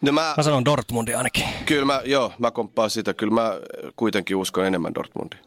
No 0.00 0.12
mä, 0.12 0.34
mä 0.36 0.42
sanon 0.42 0.64
Dortmundi 0.64 1.14
ainakin. 1.14 1.44
Kyllä 1.66 1.84
mä, 1.84 2.00
joo, 2.04 2.32
mä 2.38 2.50
komppaan 2.50 2.90
sitä. 2.90 3.14
Kyllä 3.14 3.34
mä 3.34 3.52
kuitenkin 3.96 4.36
uskon 4.36 4.66
enemmän 4.66 4.94
Dortmundia. 4.94 5.40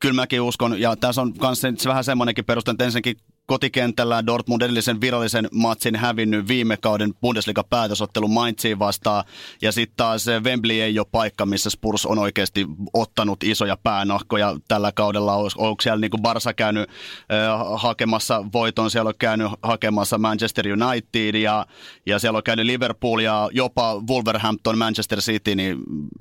Kyllä 0.00 0.14
mäkin 0.14 0.40
uskon, 0.40 0.80
ja 0.80 0.96
tässä 0.96 1.22
on 1.22 1.34
myös 1.40 1.86
vähän 1.86 2.04
semmoinenkin 2.04 2.44
peruste, 2.44 2.70
että 2.70 2.84
ensinnäkin 2.84 3.16
kotikentällä 3.52 4.26
Dortmund 4.26 4.62
edellisen 4.62 5.00
virallisen 5.00 5.48
matsin 5.54 5.96
hävinnyt 5.96 6.48
viime 6.48 6.76
kauden 6.76 7.14
Bundesliga-päätösottelu 7.20 8.28
Mainziin 8.28 8.78
vastaan. 8.78 9.24
Ja 9.62 9.72
sitten 9.72 9.96
taas 9.96 10.26
Wembley 10.44 10.80
ei 10.80 10.98
ole 10.98 11.06
paikka, 11.12 11.46
missä 11.46 11.70
Spurs 11.70 12.06
on 12.06 12.18
oikeasti 12.18 12.66
ottanut 12.92 13.44
isoja 13.44 13.76
päänahkoja 13.82 14.56
tällä 14.68 14.92
kaudella. 14.92 15.36
Onko 15.36 15.80
siellä 15.82 16.00
niin 16.00 16.10
kuin 16.10 16.22
Barsa 16.22 16.54
käynyt 16.54 16.90
äh, 16.90 17.80
hakemassa 17.82 18.44
voiton, 18.52 18.90
siellä 18.90 19.08
on 19.08 19.14
käynyt 19.18 19.48
hakemassa 19.62 20.18
Manchester 20.18 20.66
United 20.68 21.34
ja, 21.34 21.66
ja 22.06 22.18
siellä 22.18 22.36
on 22.36 22.42
käynyt 22.42 22.66
Liverpool 22.66 23.18
ja 23.18 23.48
jopa 23.52 24.02
Wolverhampton, 24.08 24.78
Manchester 24.78 25.20
City, 25.20 25.54
niin 25.54 25.78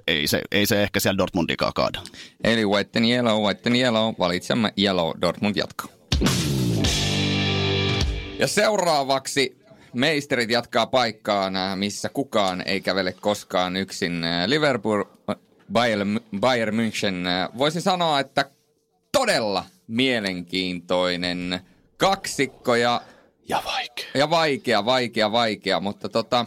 ei 0.08 0.28
se, 0.28 0.42
ei 0.52 0.66
se 0.66 0.84
ehkä 0.84 1.00
siellä 1.00 1.18
Dortmundikaan 1.18 1.74
kaada. 1.76 2.00
Eli 2.44 2.66
white 2.66 3.00
and 3.00 3.06
yellow, 3.06 3.44
white 3.44 3.70
and 3.70 3.76
yellow, 3.76 4.14
valitsemme 4.20 4.74
yellow, 4.78 5.12
Dortmund 5.22 5.56
jatkaa. 5.56 5.88
Ja 8.42 8.48
seuraavaksi 8.48 9.58
meisterit 9.94 10.50
jatkaa 10.50 10.88
paikkaan, 10.88 11.54
missä 11.76 12.10
kukaan 12.10 12.64
ei 12.66 12.82
kävele 12.82 13.14
koskaan 13.14 13.76
yksin. 13.76 14.22
Liverpool, 14.46 15.04
Bayern, 15.74 16.20
Bayern 16.40 16.76
München. 16.76 17.26
Voisi 17.58 17.82
sanoa, 17.82 18.20
että 18.20 18.46
todella 19.12 19.66
mielenkiintoinen 19.88 21.60
kaksikko 21.98 22.76
ja... 22.76 23.02
Ja 23.50 23.64
vaikea. 23.66 24.06
Ja 24.14 24.30
vaikea, 24.30 24.86
vaikea, 24.86 25.32
vaikea. 25.32 25.80
Mutta 25.80 26.10
tota, 26.10 26.46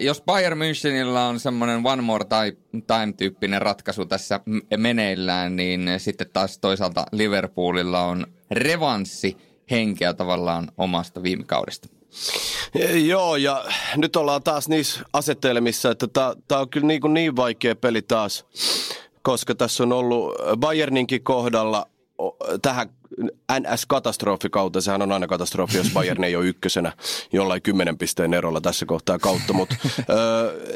jos 0.00 0.22
Bayern 0.26 0.58
Münchenillä 0.58 1.28
on 1.28 1.40
semmoinen 1.40 1.86
one 1.86 2.02
more 2.02 2.24
time-tyyppinen 2.72 3.62
ratkaisu 3.62 4.06
tässä 4.06 4.40
meneillään, 4.76 5.56
niin 5.56 5.90
sitten 5.98 6.26
taas 6.32 6.58
toisaalta 6.58 7.06
Liverpoolilla 7.12 8.02
on 8.02 8.26
revanssi 8.50 9.51
henkeä 9.70 10.14
tavallaan 10.14 10.72
omasta 10.78 11.22
viime 11.22 11.44
kaudesta. 11.44 11.88
Joo, 13.06 13.36
ja 13.36 13.64
nyt 13.96 14.16
ollaan 14.16 14.42
taas 14.42 14.68
niissä 14.68 15.00
asetelmissa, 15.12 15.90
että 15.90 16.06
tämä 16.48 16.60
on 16.60 16.68
kyllä 16.68 16.86
niin, 16.86 17.14
niin 17.14 17.36
vaikea 17.36 17.76
peli 17.76 18.02
taas, 18.02 18.44
koska 19.22 19.54
tässä 19.54 19.82
on 19.82 19.92
ollut 19.92 20.34
Bayerninkin 20.56 21.22
kohdalla 21.22 21.86
tähän 22.62 22.90
NS-katastrofikautta. 23.52 24.80
Sehän 24.80 25.02
on 25.02 25.12
aina 25.12 25.26
katastrofi, 25.26 25.76
jos 25.76 25.90
Bayern 25.94 26.24
ei 26.24 26.36
ole 26.36 26.46
ykkösenä 26.46 26.92
jollain 27.32 27.62
kymmenen 27.62 27.98
pisteen 27.98 28.34
erolla 28.34 28.60
tässä 28.60 28.86
kohtaa 28.86 29.18
kautta. 29.18 29.52
Mutta 29.52 29.76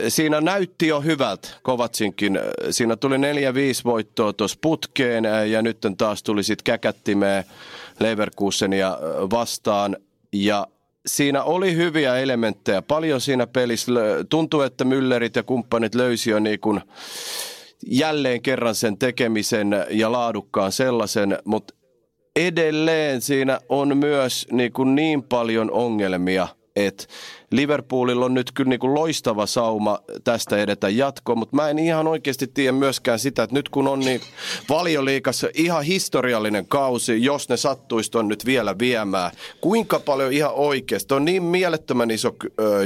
siinä 0.09 0.41
näytti 0.41 0.87
jo 0.87 1.01
hyvältä 1.01 1.49
Kovatsinkin. 1.63 2.39
Siinä 2.71 2.97
tuli 2.97 3.19
neljä 3.19 3.55
viisi 3.55 3.85
voittoa 3.85 4.33
tuossa 4.33 4.59
putkeen 4.61 5.25
ja 5.51 5.63
nyt 5.63 5.79
taas 5.99 6.23
tuli 6.23 6.43
sitten 6.43 6.65
käkättimeen 6.65 7.45
Leverkusenia 7.99 8.99
vastaan. 9.31 9.97
Ja 10.33 10.67
siinä 11.07 11.43
oli 11.43 11.75
hyviä 11.75 12.17
elementtejä. 12.17 12.83
Paljon 12.83 13.21
siinä 13.21 13.47
pelissä. 13.47 13.93
Tuntuu, 14.29 14.61
että 14.61 14.85
Müllerit 14.85 15.33
ja 15.37 15.43
kumppanit 15.43 15.95
löysi 15.95 16.31
jo 16.31 16.39
niin 16.39 16.61
kuin 16.61 16.81
jälleen 17.87 18.43
kerran 18.43 18.75
sen 18.75 18.99
tekemisen 18.99 19.69
ja 19.91 20.13
laadukkaan 20.13 20.73
sellaisen, 20.73 21.39
mutta 21.45 21.75
edelleen 22.37 23.21
siinä 23.21 23.61
on 23.69 23.97
myös 23.97 24.47
niin, 24.53 24.73
kuin 24.73 24.95
niin 24.95 25.23
paljon 25.23 25.71
ongelmia, 25.71 26.49
että 26.77 27.05
Liverpoolilla 27.51 28.25
on 28.25 28.35
nyt 28.35 28.53
kyllä 28.53 28.69
niin 28.69 28.81
kuin 28.81 28.95
loistava 28.95 29.47
sauma 29.47 29.99
tästä 30.25 30.57
edetä 30.57 30.89
jatkoon, 30.89 31.39
mutta 31.39 31.57
mä 31.57 31.69
en 31.69 31.79
ihan 31.79 32.07
oikeasti 32.07 32.47
tiedä 32.47 32.73
myöskään 32.73 33.19
sitä, 33.19 33.43
että 33.43 33.55
nyt 33.55 33.69
kun 33.69 33.89
on 33.89 34.01
niin 34.01 34.21
valioliikassa 34.69 35.49
ihan 35.55 35.83
historiallinen 35.83 36.67
kausi, 36.67 37.25
jos 37.25 37.49
ne 37.49 37.57
sattuisi 37.57 38.19
on 38.19 38.29
nyt 38.29 38.47
vielä 38.47 38.79
viemään, 38.79 39.31
kuinka 39.61 40.01
paljon 40.01 40.33
ihan 40.33 40.55
oikeasti, 40.55 41.15
on 41.15 41.25
niin 41.25 41.43
mielettömän 41.43 42.11
iso 42.11 42.35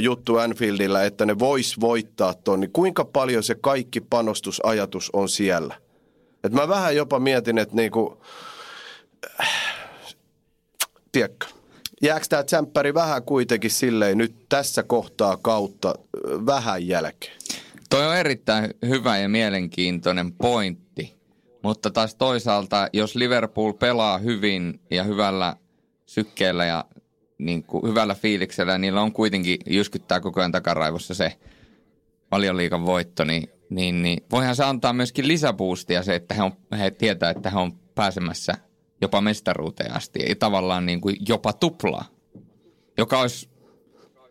juttu 0.01 0.37
Anfieldillä, 0.37 1.05
että 1.05 1.27
ne 1.27 1.39
vois 1.39 1.81
voittaa 1.81 2.35
ton, 2.35 2.61
niin 2.61 2.73
kuinka 2.73 3.05
paljon 3.05 3.43
se 3.43 3.55
kaikki 3.55 4.01
panostusajatus 4.01 5.11
on 5.13 5.29
siellä? 5.29 5.75
Et 6.45 6.53
mä 6.53 6.69
vähän 6.69 6.97
jopa 6.97 7.21
mietin, 7.21 7.59
että 7.59 7.77
niinku, 7.77 8.23
tiedätkö, 11.13 11.47
jääkö 12.03 12.27
tämä 12.29 12.43
tsemppäri 12.43 12.95
vähän 12.95 13.23
kuitenkin 13.23 13.71
silleen 13.71 14.19
nyt 14.19 14.35
tässä 14.49 14.83
kohtaa 14.83 15.37
kautta 15.37 15.95
vähän 16.47 16.87
jälkeen? 16.87 17.37
Toi 17.91 18.07
on 18.07 18.17
erittäin 18.17 18.75
hyvä 18.87 19.19
ja 19.19 19.29
mielenkiintoinen 19.29 20.33
pointti, 20.33 21.17
mutta 21.63 21.91
taas 21.91 22.15
toisaalta, 22.15 22.89
jos 22.93 23.15
Liverpool 23.15 23.73
pelaa 23.73 24.19
hyvin 24.19 24.81
ja 24.91 25.05
hyvällä 25.05 25.57
sykkeellä 26.07 26.65
ja 26.65 26.85
niin 27.39 27.63
kuin 27.63 27.89
hyvällä 27.89 28.15
fiiliksellä, 28.15 28.73
niin 28.73 28.81
niillä 28.81 29.01
on 29.01 29.13
kuitenkin 29.13 29.59
jyskyttää 29.67 30.21
koko 30.21 30.41
ajan 30.41 30.53
takaraivossa 30.53 31.15
se 31.15 31.37
valioliikan 32.31 32.87
voitto, 32.87 33.25
niin, 33.25 33.49
niin, 33.71 34.03
niin 34.03 34.25
voihan 34.31 34.57
se 34.57 34.65
antaa 34.65 34.93
myöskin 34.93 35.29
lisäboostia 35.29 36.03
se, 36.03 36.15
että 36.15 36.35
he, 36.35 36.43
on, 36.43 36.53
he 36.79 36.91
tietää, 36.91 37.31
että 37.31 37.51
he 37.51 37.59
on 37.59 37.73
pääsemässä 37.95 38.55
jopa 39.01 39.21
mestaruuteen 39.21 39.97
asti, 39.97 40.23
ei 40.23 40.35
tavallaan 40.35 40.87
niin 40.87 41.01
kuin 41.01 41.17
jopa 41.29 41.53
tuplaa, 41.53 42.05
joka 42.99 43.21
olisi 43.21 43.49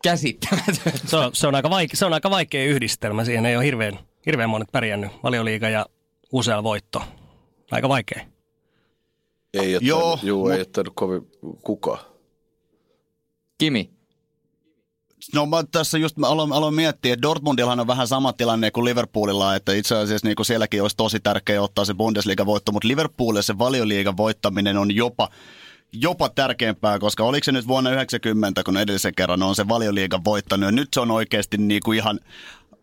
käsittämätöntä. 0.04 0.92
Se 1.06 1.18
on, 1.18 1.32
se 1.34 1.48
on, 1.48 1.56
aika 1.56 1.70
vaike, 1.70 1.96
se 1.96 2.06
on 2.06 2.14
aika 2.14 2.30
vaikea 2.30 2.66
yhdistelmä, 2.66 3.26
siihen 3.26 3.46
ei 3.46 3.56
ole 3.56 3.66
hirveän, 3.66 4.00
hirveän 4.26 4.50
monet 4.50 4.72
pärjännyt, 4.72 5.12
valioliiga 5.24 5.70
ja 5.70 5.86
usealla 6.32 6.64
voitto. 6.64 7.02
Aika 7.72 7.90
vaikea. 7.90 8.26
Ei 9.54 9.76
ole 9.76 9.84
Joo, 9.86 10.20
juu, 10.24 10.50
ei 10.50 10.60
ole 10.60 10.86
kovin 10.96 11.22
kukaan. 11.62 12.00
Kimi. 13.58 13.99
No 15.34 15.46
mä 15.46 15.64
tässä 15.72 15.98
just 15.98 16.18
mä 16.18 16.28
aloin, 16.28 16.54
aloin 16.54 16.74
miettiä, 16.74 17.14
että 17.14 17.22
Dortmundillahan 17.22 17.80
on 17.80 17.88
vähän 17.88 18.08
sama 18.08 18.34
tilanne 18.34 18.72
kuin 18.72 18.86
Liverpoolilla, 18.86 19.56
että 19.56 19.74
itse 19.74 19.96
asiassa 19.98 20.28
niin 20.28 20.36
kuin 20.36 20.46
sielläkin 20.46 20.82
olisi 20.82 20.98
tosi 20.98 21.20
tärkeää 21.20 21.62
ottaa 21.62 21.86
se 21.86 21.94
Bundesliga-voitto, 21.94 22.72
mutta 22.72 22.88
Liverpoolille 22.88 23.42
se 23.42 23.58
valioliigan 23.58 24.18
voittaminen 24.18 24.78
on 24.78 24.96
jopa 24.96 25.30
jopa 25.92 26.30
tärkeämpää, 26.30 27.00
koska 27.00 27.24
oliko 27.24 27.44
se 27.46 27.52
nyt 27.52 27.68
vuonna 27.68 27.92
90, 27.92 28.64
kun 28.64 28.78
edellisen 28.78 29.16
kerran 29.16 29.44
on 29.44 29.56
se 29.56 29.68
valioliigan 29.68 30.26
voittanut, 30.26 30.68
ja 30.68 30.72
nyt 30.72 30.90
se 30.94 31.00
on 31.00 31.12
oikeasti 31.12 31.58
niin 31.58 31.82
kuin 31.86 31.98
ihan 31.98 32.20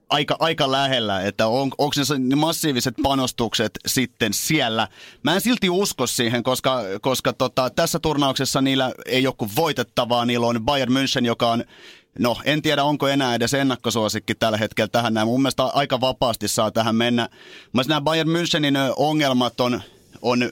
aika, 0.09 0.37
aika 0.38 0.72
lähellä, 0.72 1.22
että 1.22 1.46
on, 1.46 1.70
onko 1.79 1.94
ne 2.18 2.37
massiiviset 2.37 2.94
panostukset 3.03 3.79
sitten 3.87 4.35
siellä. 4.35 4.88
Mä 5.22 5.35
en 5.35 5.40
silti 5.40 5.70
usko 5.70 6.07
siihen, 6.07 6.42
koska, 6.42 6.81
koska 7.01 7.33
tota, 7.33 7.70
tässä 7.70 7.99
turnauksessa 7.99 8.61
niillä 8.61 8.92
ei 9.07 9.27
ole 9.27 9.51
voitettavaa. 9.57 10.25
Niillä 10.25 10.46
on 10.46 10.64
Bayern 10.64 10.92
München, 10.92 11.27
joka 11.27 11.51
on 11.51 11.64
No, 12.18 12.37
en 12.44 12.62
tiedä, 12.62 12.85
onko 12.85 13.09
enää 13.09 13.35
edes 13.35 13.55
ennakkosuosikki 13.55 14.35
tällä 14.35 14.59
hetkellä 14.59 14.88
tähän 14.88 15.14
näin. 15.14 15.29
Mun 15.29 15.42
mielestä 15.42 15.64
aika 15.64 16.00
vapaasti 16.00 16.48
saa 16.48 16.70
tähän 16.70 16.96
mennä. 16.96 17.29
Mä 17.72 17.83
nämä 17.88 18.00
Bayern 18.00 18.29
Münchenin 18.29 18.92
ongelmat 18.96 19.61
on, 19.61 19.83
on 20.22 20.50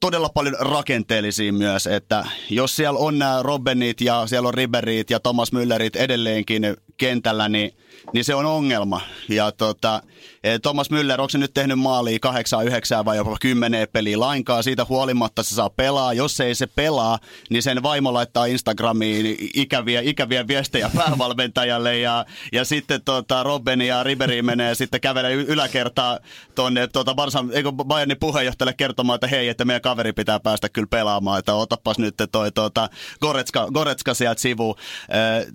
todella 0.00 0.28
paljon 0.28 0.56
rakenteellisia 0.60 1.52
myös, 1.52 1.86
että 1.86 2.24
jos 2.50 2.76
siellä 2.76 2.98
on 2.98 3.18
nämä 3.18 3.42
Robbenit 3.42 4.00
ja 4.00 4.26
siellä 4.26 4.48
on 4.48 4.54
Riberit 4.54 5.10
ja 5.10 5.20
Thomas 5.20 5.52
Müllerit 5.52 5.96
edelleenkin 5.96 6.62
kentällä, 7.00 7.48
niin, 7.48 7.72
niin 8.12 8.24
se 8.24 8.34
on 8.34 8.46
ongelma. 8.46 9.00
Ja 9.28 9.52
tota, 9.52 10.02
eh, 10.44 10.60
Thomas 10.60 10.90
Müller, 10.90 11.20
onko 11.20 11.28
se 11.28 11.38
nyt 11.38 11.54
tehnyt 11.54 11.78
maalia 11.78 12.18
8, 12.18 12.66
9 12.66 13.04
vai 13.04 13.16
jopa 13.16 13.36
10 13.40 13.88
peliä 13.92 14.20
lainkaan? 14.20 14.64
Siitä 14.64 14.86
huolimatta 14.88 15.42
se 15.42 15.54
saa 15.54 15.70
pelaa. 15.70 16.12
Jos 16.12 16.40
ei 16.40 16.54
se 16.54 16.66
pelaa, 16.66 17.18
niin 17.50 17.62
sen 17.62 17.82
vaimo 17.82 18.12
laittaa 18.12 18.46
Instagramiin 18.46 19.36
ikäviä, 19.54 20.00
ikäviä 20.00 20.48
viestejä 20.48 20.90
päävalmentajalle 20.96 21.98
ja, 21.98 22.26
ja 22.52 22.64
sitten 22.64 23.02
tota, 23.04 23.42
Robben 23.42 23.80
ja 23.80 24.02
Riberi 24.02 24.42
menee 24.42 24.74
sitten 24.74 25.00
kävelee 25.00 25.32
yläkertaa 25.34 26.18
tuonne 26.54 26.86
tota 26.86 27.14
Barsan, 27.14 27.50
eikö 27.52 27.72
Bayernin 27.72 28.20
puheenjohtajalle 28.20 28.74
kertomaan, 28.74 29.14
että 29.14 29.26
hei, 29.26 29.48
että 29.48 29.64
meidän 29.64 29.82
kaveri 29.82 30.12
pitää 30.12 30.40
päästä 30.40 30.68
kyllä 30.68 30.88
pelaamaan, 30.90 31.38
että 31.38 31.54
otapas 31.54 31.98
nyt 31.98 32.14
toi 32.32 32.52
tota, 32.52 32.88
Goretska, 33.20 33.68
Goretska 33.74 34.14
sieltä 34.14 34.40
sivuun. 34.40 34.74
Eh, 35.08 35.46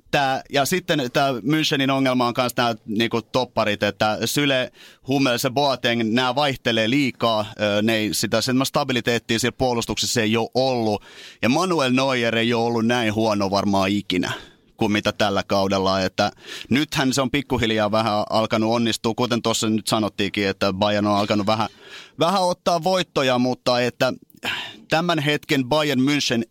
ja 0.49 0.65
sitten 0.65 1.09
tämä 1.13 1.34
Münchenin 1.41 1.91
ongelma 1.91 2.27
on 2.27 2.33
myös 2.37 2.57
nämä 2.57 2.75
niinku, 2.85 3.21
topparit, 3.21 3.83
että 3.83 4.17
Syle, 4.25 4.71
Hummels 5.07 5.43
ja 5.43 5.49
Boateng, 5.49 6.03
nämä 6.03 6.35
vaihtelee 6.35 6.89
liikaa. 6.89 7.45
Ne 7.81 7.95
ei, 7.95 8.13
sitä 8.13 8.41
sen 8.41 8.65
stabiliteettia 8.65 9.39
siellä 9.39 9.55
puolustuksessa 9.57 10.21
ei 10.21 10.37
ole 10.37 10.49
ollut. 10.53 11.03
Ja 11.41 11.49
Manuel 11.49 11.91
Neuer 11.91 12.37
ei 12.37 12.53
ole 12.53 12.65
ollut 12.65 12.85
näin 12.85 13.13
huono 13.13 13.51
varmaan 13.51 13.89
ikinä 13.89 14.31
kuin 14.77 14.91
mitä 14.91 15.11
tällä 15.11 15.43
kaudella. 15.47 16.01
Että 16.01 16.31
nythän 16.69 17.13
se 17.13 17.21
on 17.21 17.31
pikkuhiljaa 17.31 17.91
vähän 17.91 18.23
alkanut 18.29 18.73
onnistua, 18.73 19.13
kuten 19.15 19.41
tuossa 19.41 19.69
nyt 19.69 19.87
sanottiinkin, 19.87 20.47
että 20.47 20.73
Bayern 20.73 21.07
on 21.07 21.17
alkanut 21.17 21.47
vähän, 21.47 21.69
vähän 22.19 22.41
ottaa 22.41 22.83
voittoja, 22.83 23.39
mutta 23.39 23.81
että 23.81 24.13
tämän 24.89 25.19
hetken 25.19 25.65
Bayern 25.65 26.01
München 26.01 26.43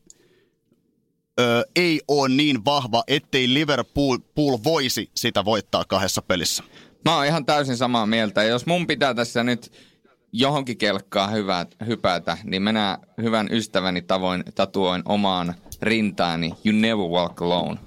ö, 1.40 1.64
ei 1.76 2.00
ole 2.08 2.28
niin 2.28 2.64
vahva, 2.64 3.04
ettei 3.06 3.54
Liverpool 3.54 4.18
Pool 4.34 4.58
voisi 4.64 5.10
sitä 5.16 5.44
voittaa 5.44 5.84
kahdessa 5.84 6.22
pelissä. 6.22 6.64
Mä 7.04 7.16
oon 7.16 7.26
ihan 7.26 7.44
täysin 7.46 7.76
samaa 7.76 8.06
mieltä. 8.06 8.42
Ja 8.42 8.48
jos 8.48 8.66
mun 8.66 8.86
pitää 8.86 9.14
tässä 9.14 9.44
nyt 9.44 9.72
johonkin 10.32 10.78
kelkkaa 10.78 11.28
hyvät, 11.28 11.74
hypätä, 11.86 12.38
niin 12.44 12.62
minä 12.62 12.98
hyvän 13.22 13.48
ystäväni 13.50 14.02
tavoin 14.02 14.44
tatuoin 14.54 15.02
omaan 15.04 15.54
rintaani 15.82 16.54
You 16.64 16.80
Never 16.80 17.06
Walk 17.06 17.42
Alone 17.42 17.80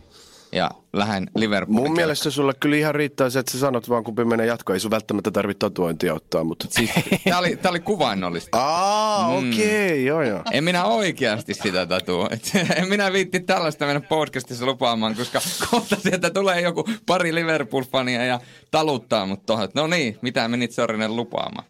ja 0.52 0.72
lähden 0.98 1.30
Liverpoolin 1.36 1.84
Mun 1.84 1.96
mielestä 1.96 2.30
sulle 2.30 2.54
kyllä 2.60 2.76
ihan 2.76 2.96
riittää 2.96 3.30
se, 3.30 3.40
että 3.40 3.52
sä 3.52 3.60
sanot 3.60 3.90
vaan 3.90 4.04
kumpi 4.04 4.26
menee 4.26 4.46
jatkoon. 4.46 4.76
Ei 4.76 4.80
sun 4.80 4.92
välttämättä 4.92 5.32
tarvitse 5.32 5.60
tatuointia 5.60 6.14
ottaa, 6.14 6.44
mutta... 6.44 6.68
Siis, 6.78 6.92
tää, 7.30 7.40
oli, 7.40 7.56
tää 7.56 7.72
oli 7.72 7.80
kuvainnollista. 7.80 8.58
Aa, 8.62 9.42
mm. 9.42 9.50
okei, 9.50 9.88
okay, 9.88 10.02
joo 10.02 10.22
joo. 10.22 10.42
En 10.52 10.64
minä 10.64 10.86
oikeasti 10.86 11.54
sitä 11.54 11.86
tatua. 11.86 12.30
en 12.76 12.90
minä 12.90 13.14
viitti 13.14 13.40
tällaista 13.40 13.86
mennä 13.86 14.02
podcastissa 14.02 14.66
lupaamaan, 14.66 15.16
koska 15.16 15.40
kohta 15.72 15.96
sieltä 15.96 16.30
tulee 16.30 16.62
joku 16.62 16.90
pari 17.06 17.36
Liverpool-fania 17.36 18.26
ja 18.26 18.40
taluttaa 18.72 19.26
mut 19.26 19.46
tohon. 19.46 19.70
No 19.74 19.88
niin, 19.88 20.18
mitä 20.22 20.48
menit 20.48 20.72
Sorinen 20.72 21.16
lupaamaan? 21.16 21.68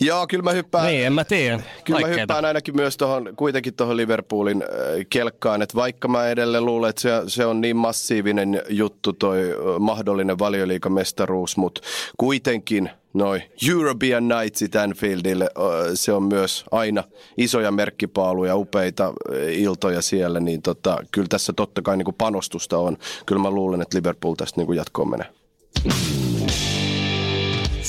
Joo, 0.00 0.26
kyllä 0.26 0.42
mä 0.42 0.50
hyppään. 0.50 0.86
Niin, 0.86 1.06
en 1.06 1.12
mä 1.12 1.24
tiedä. 1.24 1.62
Kyllä 1.84 2.00
mä 2.00 2.06
hyppään 2.06 2.44
ainakin 2.44 2.76
myös 2.76 2.96
tohon, 2.96 3.32
kuitenkin 3.36 3.74
tuohon 3.74 3.96
Liverpoolin 3.96 4.62
äh, 4.62 4.68
kelkkaan, 5.10 5.62
että 5.62 5.76
vaikka 5.76 6.08
mä 6.08 6.28
edelleen 6.28 6.64
luulen, 6.64 6.90
että 6.90 7.02
se, 7.02 7.10
se 7.26 7.46
on 7.46 7.60
niin 7.60 7.76
massiivinen 7.76 8.62
juttu 8.68 9.12
toi 9.12 9.40
mahdollinen 9.78 10.38
valioliikamestaruus, 10.38 11.56
mutta 11.56 11.80
kuitenkin 12.16 12.90
noi 13.16 13.42
European 13.68 14.28
Nightsit 14.28 14.76
Anfieldille, 14.76 15.50
se 15.94 16.12
on 16.12 16.22
myös 16.22 16.64
aina 16.70 17.04
isoja 17.38 17.70
merkkipaaluja, 17.70 18.56
upeita 18.56 19.12
iltoja 19.50 20.02
siellä, 20.02 20.40
niin 20.40 20.62
tota, 20.62 20.98
kyllä 21.10 21.28
tässä 21.28 21.52
totta 21.52 21.82
kai 21.82 21.96
niin 21.96 22.04
kuin 22.04 22.14
panostusta 22.18 22.78
on. 22.78 22.96
Kyllä 23.26 23.42
mä 23.42 23.50
luulen, 23.50 23.82
että 23.82 23.96
Liverpool 23.96 24.34
tästä 24.34 24.60
niin 24.60 24.66
kuin 24.66 24.76
jatkoon 24.76 25.10
menee. 25.10 25.26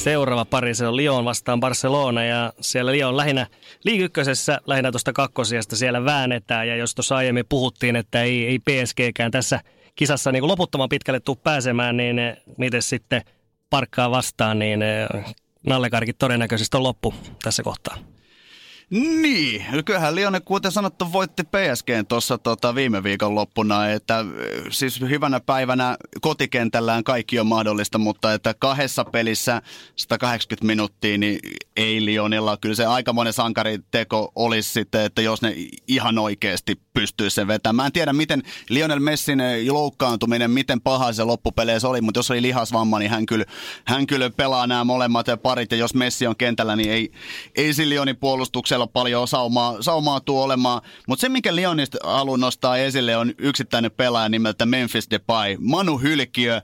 Seuraava 0.07 0.45
pari, 0.45 0.75
se 0.75 0.87
on 0.87 0.95
Lyon 0.95 1.25
vastaan 1.25 1.59
Barcelona 1.59 2.23
ja 2.23 2.53
siellä 2.61 2.91
Lyon 2.91 3.17
lähinnä 3.17 3.47
liikykkösessä, 3.83 4.61
lähinnä 4.65 4.91
tuosta 4.91 5.13
kakkosijasta 5.13 5.75
siellä 5.75 6.05
väännetään 6.05 6.67
ja 6.67 6.75
jos 6.75 6.95
tuossa 6.95 7.15
aiemmin 7.15 7.45
puhuttiin, 7.49 7.95
että 7.95 8.23
ei, 8.23 8.45
ei 8.45 8.59
PSGkään 8.59 9.31
tässä 9.31 9.59
kisassa 9.95 10.31
niin 10.31 10.47
loputtoman 10.47 10.89
pitkälle 10.89 11.19
tuu 11.19 11.35
pääsemään, 11.35 11.97
niin 11.97 12.19
eh, 12.19 12.37
miten 12.57 12.81
sitten 12.81 13.21
parkkaa 13.69 14.11
vastaan, 14.11 14.59
niin 14.59 14.81
eh, 14.81 15.35
nallekarkit 15.65 16.17
todennäköisesti 16.17 16.77
on 16.77 16.83
loppu 16.83 17.13
tässä 17.43 17.63
kohtaa. 17.63 17.97
Niin, 18.91 19.65
kyllähän 19.85 20.15
Lione 20.15 20.39
kuten 20.39 20.71
sanottu 20.71 21.13
voitti 21.13 21.43
PSG 21.43 22.07
tuossa 22.07 22.37
tota, 22.37 22.75
viime 22.75 23.03
viikon 23.03 23.35
loppuna, 23.35 23.87
että 23.89 24.25
siis 24.69 25.01
hyvänä 25.01 25.39
päivänä 25.39 25.97
kotikentällään 26.21 27.03
kaikki 27.03 27.39
on 27.39 27.47
mahdollista, 27.47 27.97
mutta 27.97 28.33
että 28.33 28.53
kahdessa 28.59 29.05
pelissä 29.05 29.61
180 29.95 30.65
minuuttia, 30.65 31.17
niin 31.17 31.39
ei 31.75 32.05
Lionilla. 32.05 32.57
Kyllä 32.57 32.75
se 32.75 32.85
aikamoinen 32.85 33.33
sankariteko 33.33 34.31
olisi 34.35 34.71
sitten, 34.71 35.01
että 35.01 35.21
jos 35.21 35.41
ne 35.41 35.55
ihan 35.87 36.17
oikeasti 36.17 36.81
pystyy 36.93 37.29
sen 37.29 37.47
vetämään. 37.47 37.75
Mä 37.75 37.85
en 37.85 37.91
tiedä, 37.91 38.13
miten 38.13 38.43
Lionel 38.69 38.99
Messin 38.99 39.39
loukkaantuminen, 39.69 40.51
miten 40.51 40.81
paha 40.81 41.13
se 41.13 41.23
loppupeleissä 41.23 41.87
oli, 41.87 42.01
mutta 42.01 42.17
jos 42.17 42.31
oli 42.31 42.41
lihasvamma, 42.41 42.99
niin 42.99 43.11
hän 43.11 43.25
kyllä, 43.25 43.45
hän 43.85 44.07
kyllä 44.07 44.29
pelaa 44.29 44.67
nämä 44.67 44.83
molemmat 44.83 45.27
parit, 45.41 45.71
ja 45.71 45.77
jos 45.77 45.93
Messi 45.93 46.27
on 46.27 46.35
kentällä, 46.35 46.75
niin 46.75 46.91
ei, 46.91 47.11
ei 47.55 47.73
se 47.73 47.89
Lionin 47.89 48.17
puolustuksella 48.77 48.87
paljon 48.87 49.27
saumaa, 49.27 49.81
saumaa 49.81 50.19
tuu 50.19 50.41
olemaan. 50.41 50.81
Mutta 51.07 51.21
se, 51.21 51.29
minkä 51.29 51.55
Lionista 51.55 51.97
haluan 52.03 52.39
nostaa 52.39 52.77
esille, 52.77 53.17
on 53.17 53.33
yksittäinen 53.37 53.91
pelaaja 53.91 54.29
nimeltä 54.29 54.65
Memphis 54.65 55.09
Depay. 55.09 55.57
Manu 55.59 55.97
Hylkiö 55.97 56.61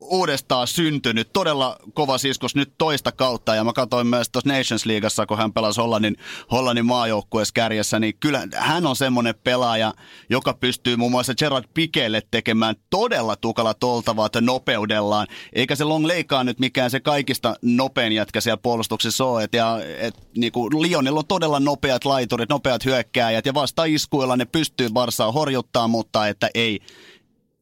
uudestaan 0.00 0.66
syntynyt. 0.66 1.32
Todella 1.32 1.76
kova 1.94 2.18
siskus 2.18 2.54
nyt 2.54 2.72
toista 2.78 3.12
kautta. 3.12 3.54
Ja 3.54 3.64
mä 3.64 3.72
katsoin 3.72 4.06
myös 4.06 4.30
tuossa 4.30 4.52
Nations 4.52 4.86
Leagueassa, 4.86 5.26
kun 5.26 5.38
hän 5.38 5.52
pelasi 5.52 5.80
Hollannin, 5.80 6.16
Hollannin 6.50 6.86
maajoukkueessa 6.86 7.52
kärjessä, 7.54 7.98
niin 7.98 8.14
kyllä 8.20 8.42
hän 8.54 8.86
on 8.86 8.96
semmoinen 8.96 9.34
pelaaja, 9.44 9.94
joka 10.30 10.54
pystyy 10.54 10.96
muun 10.96 11.10
muassa 11.10 11.34
Gerard 11.34 11.64
Pikelle 11.74 12.22
tekemään 12.30 12.74
todella 12.90 13.36
tukala 13.36 13.74
toltavaa 13.74 14.28
nopeudellaan. 14.40 15.26
Eikä 15.52 15.76
se 15.76 15.84
Long 15.84 16.04
Leikaa 16.04 16.44
nyt 16.44 16.60
mikään 16.60 16.90
se 16.90 17.00
kaikista 17.00 17.54
nopein 17.62 18.12
jätkä 18.12 18.40
siellä 18.40 18.60
puolustuksessa 18.62 19.24
ole. 19.24 19.44
Et, 19.44 19.54
ja, 19.54 19.78
et, 19.98 20.14
niinku, 20.36 20.82
Lionilla 20.82 21.18
on 21.18 21.26
todella 21.26 21.60
nopeat 21.60 22.04
laiturit, 22.04 22.48
nopeat 22.48 22.84
hyökkääjät 22.84 23.46
ja 23.46 23.54
vasta 23.54 23.84
iskuilla 23.84 24.36
ne 24.36 24.44
pystyy 24.44 24.88
Barsaa 24.90 25.32
horjuttaa, 25.32 25.88
mutta 25.88 26.28
että 26.28 26.50
ei, 26.54 26.80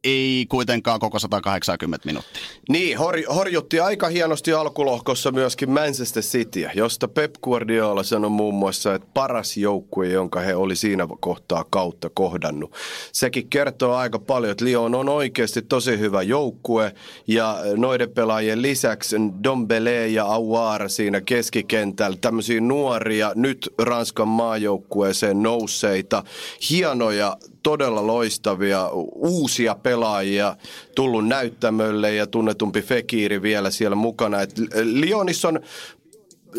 ei 0.05 0.47
kuitenkaan 0.49 1.01
koko 1.01 1.19
180 1.19 2.07
minuuttia. 2.07 2.43
Niin, 2.69 2.99
hor, 2.99 3.17
horjutti 3.35 3.81
aika 3.81 4.09
hienosti 4.09 4.53
alkulohkossa 4.53 5.31
myöskin 5.31 5.71
Manchester 5.71 6.23
City, 6.23 6.67
josta 6.75 7.09
Pep 7.09 7.35
Guardiola 7.43 8.03
sanoi 8.03 8.31
muun 8.31 8.55
muassa, 8.55 8.95
että 8.95 9.09
paras 9.15 9.57
joukkue, 9.57 10.09
jonka 10.09 10.41
he 10.41 10.55
oli 10.55 10.77
siinä 10.77 11.09
kohtaa 11.21 11.65
kautta 11.71 12.11
kohdannut. 12.15 12.73
Sekin 13.13 13.49
kertoo 13.49 13.95
aika 13.95 14.19
paljon, 14.19 14.53
että 14.53 14.65
Lyon 14.65 14.95
on 14.95 15.09
oikeasti 15.09 15.63
tosi 15.63 15.99
hyvä 15.99 16.23
joukkue 16.23 16.95
ja 17.27 17.59
noiden 17.77 18.11
pelaajien 18.11 18.63
lisäksi 18.63 19.17
Dombele 19.45 20.09
ja 20.09 20.25
Aouar 20.25 20.91
siinä 20.91 21.21
keskikentällä, 21.21 22.17
tämmöisiä 22.21 22.61
nuoria, 22.61 23.33
nyt 23.35 23.75
Ranskan 23.79 24.29
maajoukkueeseen 24.29 25.43
nousseita, 25.43 26.25
hienoja 26.71 27.37
todella 27.63 28.07
loistavia 28.07 28.89
uusia 29.15 29.75
pelaajia 29.75 30.57
tullut 30.95 31.27
näyttämölle 31.27 32.15
ja 32.15 32.27
tunnetumpi 32.27 32.83
Fekiri 32.83 33.43
vielä 33.43 33.71
siellä 33.71 33.97
mukana. 33.97 34.41
Et 34.41 34.55
Lionissa 34.83 35.49
on, 35.49 35.61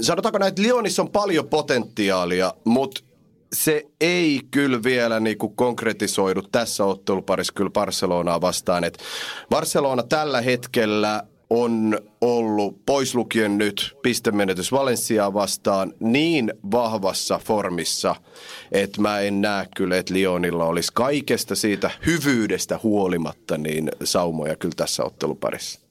sanotaanko 0.01 0.37
näin, 0.37 0.49
että 0.49 0.61
Lionissa 0.61 1.01
on 1.01 1.09
paljon 1.09 1.47
potentiaalia, 1.47 2.53
mutta 2.65 3.01
se 3.53 3.85
ei 4.01 4.41
kyllä 4.51 4.83
vielä 4.83 5.19
niinku 5.19 5.49
konkretisoidu 5.49 6.41
tässä 6.41 6.85
otteluparissa 6.85 7.53
kyllä 7.53 7.69
Barcelonaa 7.69 8.41
vastaan. 8.41 8.83
Et 8.83 8.97
Barcelona 9.49 10.03
tällä 10.03 10.41
hetkellä 10.41 11.23
on 11.49 11.99
ollut 12.21 12.85
pois 12.85 13.15
lukien 13.15 13.57
nyt 13.57 13.97
pistemenetys 14.01 14.71
Valenciaa 14.71 15.33
vastaan 15.33 15.93
niin 15.99 16.53
vahvassa 16.71 17.39
formissa, 17.43 18.15
että 18.71 19.01
mä 19.01 19.19
en 19.19 19.41
näe 19.41 19.67
kyllä, 19.75 19.97
että 19.97 20.13
Lionilla 20.13 20.65
olisi 20.65 20.91
kaikesta 20.93 21.55
siitä 21.55 21.91
hyvyydestä 22.05 22.79
huolimatta 22.83 23.57
niin 23.57 23.91
saumoja 24.03 24.55
kyllä 24.55 24.75
tässä 24.77 25.03
otteluparissa. 25.03 25.88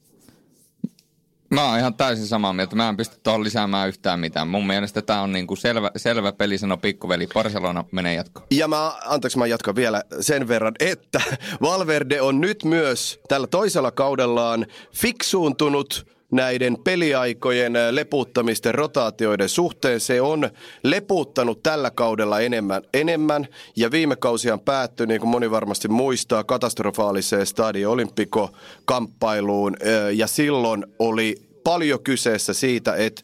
Mä 1.49 1.69
oon 1.69 1.79
ihan 1.79 1.93
täysin 1.93 2.27
samaa 2.27 2.53
mieltä. 2.53 2.75
Mä 2.75 2.89
en 2.89 2.97
pysty 2.97 3.17
tuohon 3.23 3.43
lisäämään 3.43 3.87
yhtään 3.87 4.19
mitään. 4.19 4.47
Mun 4.47 4.67
mielestä 4.67 5.01
tämä 5.01 5.21
on 5.21 5.31
niinku 5.31 5.55
selvä, 5.55 5.91
selvä 5.95 6.31
peli, 6.31 6.57
sano 6.57 6.77
pikkuveli. 6.77 7.27
Barcelona 7.33 7.85
menee 7.91 8.13
jatkoon. 8.13 8.47
Ja 8.51 8.67
mä, 8.67 8.93
anteeksi 9.05 9.37
mä 9.37 9.47
jatkan 9.47 9.75
vielä 9.75 10.03
sen 10.21 10.47
verran, 10.47 10.73
että 10.79 11.21
Valverde 11.61 12.21
on 12.21 12.41
nyt 12.41 12.63
myös 12.63 13.19
tällä 13.27 13.47
toisella 13.47 13.91
kaudellaan 13.91 14.65
fiksuuntunut 14.93 16.18
näiden 16.31 16.77
peliaikojen 16.83 17.73
leputtamisten 17.91 18.75
rotaatioiden 18.75 19.49
suhteen. 19.49 19.99
Se 19.99 20.21
on 20.21 20.49
leputtanut 20.83 21.63
tällä 21.63 21.91
kaudella 21.91 22.39
enemmän, 22.39 22.81
enemmän 22.93 23.47
ja 23.75 23.91
viime 23.91 24.15
kausihan 24.15 24.59
päättyi, 24.59 25.07
niin 25.07 25.19
kuin 25.19 25.29
moni 25.29 25.51
varmasti 25.51 25.87
muistaa, 25.87 26.43
katastrofaaliseen 26.43 27.45
Stadio 27.45 27.91
Olimpico-kamppailuun 27.91 29.77
ja 30.13 30.27
silloin 30.27 30.85
oli 30.99 31.35
paljon 31.63 32.03
kyseessä 32.03 32.53
siitä, 32.53 32.95
että 32.95 33.21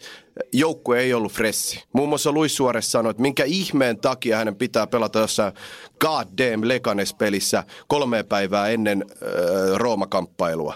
joukkue 0.54 1.00
ei 1.00 1.14
ollut 1.14 1.32
fressi. 1.32 1.84
Muun 1.94 2.10
muassa 2.10 2.32
Luis 2.32 2.56
Suarez 2.56 2.86
sanoi, 2.86 3.10
että 3.10 3.22
minkä 3.22 3.44
ihmeen 3.44 3.98
takia 4.00 4.38
hänen 4.38 4.56
pitää 4.56 4.88
pelata 4.88 5.20
jossain 5.20 5.54
God 6.00 6.28
damn 6.38 6.68
Leganes-pelissä 6.68 7.64
kolme 7.88 8.24
päivää 8.24 8.70
ennen 8.70 9.06
äh, 9.10 9.78
Rooma-kamppailua. 9.78 10.76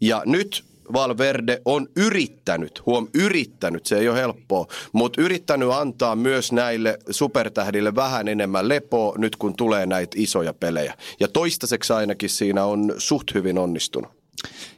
Ja 0.00 0.22
nyt 0.26 0.64
Valverde 0.92 1.62
on 1.64 1.88
yrittänyt, 1.96 2.86
huom, 2.86 3.08
yrittänyt, 3.14 3.86
se 3.86 3.98
ei 3.98 4.08
ole 4.08 4.18
helppoa, 4.18 4.66
mutta 4.92 5.22
yrittänyt 5.22 5.70
antaa 5.70 6.16
myös 6.16 6.52
näille 6.52 6.98
supertähdille 7.10 7.94
vähän 7.94 8.28
enemmän 8.28 8.68
lepoa 8.68 9.18
nyt 9.18 9.36
kun 9.36 9.56
tulee 9.56 9.86
näitä 9.86 10.16
isoja 10.20 10.54
pelejä. 10.54 10.94
Ja 11.20 11.28
toistaiseksi 11.28 11.92
ainakin 11.92 12.30
siinä 12.30 12.64
on 12.64 12.94
suht 12.98 13.34
hyvin 13.34 13.58
onnistunut. 13.58 14.12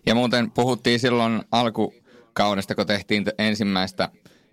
Ja 0.07 0.15
muuten 0.15 0.51
puhuttiin 0.51 1.01
silloin 1.01 1.43
alkukaudesta, 1.53 2.75
kun 2.75 2.87
tehtiin 2.87 3.25
ensimmäistä 3.39 4.09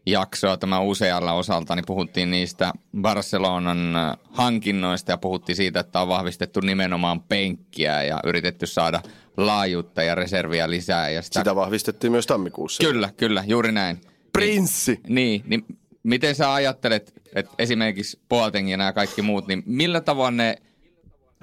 jaksoa 0.06 0.58
tämä 0.58 0.80
usealla 0.80 1.34
osalta, 1.34 1.76
niin 1.76 1.86
puhuttiin 1.86 2.32
niistä 2.32 2.74
Barcelonan 3.02 3.96
äh, 3.96 4.18
hankinnoista 4.32 5.12
ja 5.12 5.18
puhuttiin 5.18 5.56
siitä, 5.56 5.80
että 5.80 6.02
on 6.02 6.08
vahvistettu 6.08 6.60
nimenomaan 6.60 7.22
penkkiä 7.22 8.04
ja 8.04 8.20
yritetty 8.24 8.66
saada 8.66 9.02
laajuutta 9.38 10.04
ja 10.04 10.16
reserviä 10.16 10.70
lisää. 10.70 11.10
Ja 11.10 11.22
sitä... 11.22 11.40
sitä 11.40 11.56
vahvistettiin 11.56 12.12
myös 12.12 12.28
tammikuussa. 12.28 12.84
Kyllä, 12.84 13.10
kyllä, 13.18 13.44
juuri 13.48 13.72
näin. 13.72 14.02
Prinssi! 14.34 15.00
Niin, 15.08 15.44
niin, 15.48 15.66
niin 15.68 15.80
miten 16.04 16.36
sä 16.36 16.54
ajattelet, 16.54 17.14
että 17.36 17.52
esimerkiksi 17.60 18.20
Boateng 18.30 18.72
ja 18.72 18.78
nämä 18.78 18.94
kaikki 18.94 19.22
muut, 19.22 19.48
niin 19.48 19.64
millä 19.66 20.02
tavoin 20.02 20.38
ne, 20.38 20.56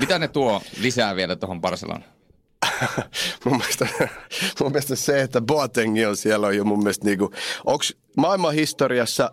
mitä 0.01 0.19
ne 0.19 0.29
tuo 0.29 0.63
lisää 0.81 1.17
vielä 1.17 1.37
tuohon 1.37 1.61
Barcelonaan? 1.61 2.05
mun, 3.45 3.57
mielestä, 3.57 3.89
mun 4.61 4.73
mielestä 4.73 4.97
se, 4.97 5.23
että 5.23 5.41
Boateng 5.41 5.97
on 6.09 6.17
siellä 6.17 6.47
on 6.47 6.57
jo 6.57 6.65
mun 6.65 6.79
mielestä 6.79 7.05
niinku, 7.05 7.31
onks 7.67 7.97
maailman 8.17 8.55
historiassa 8.55 9.33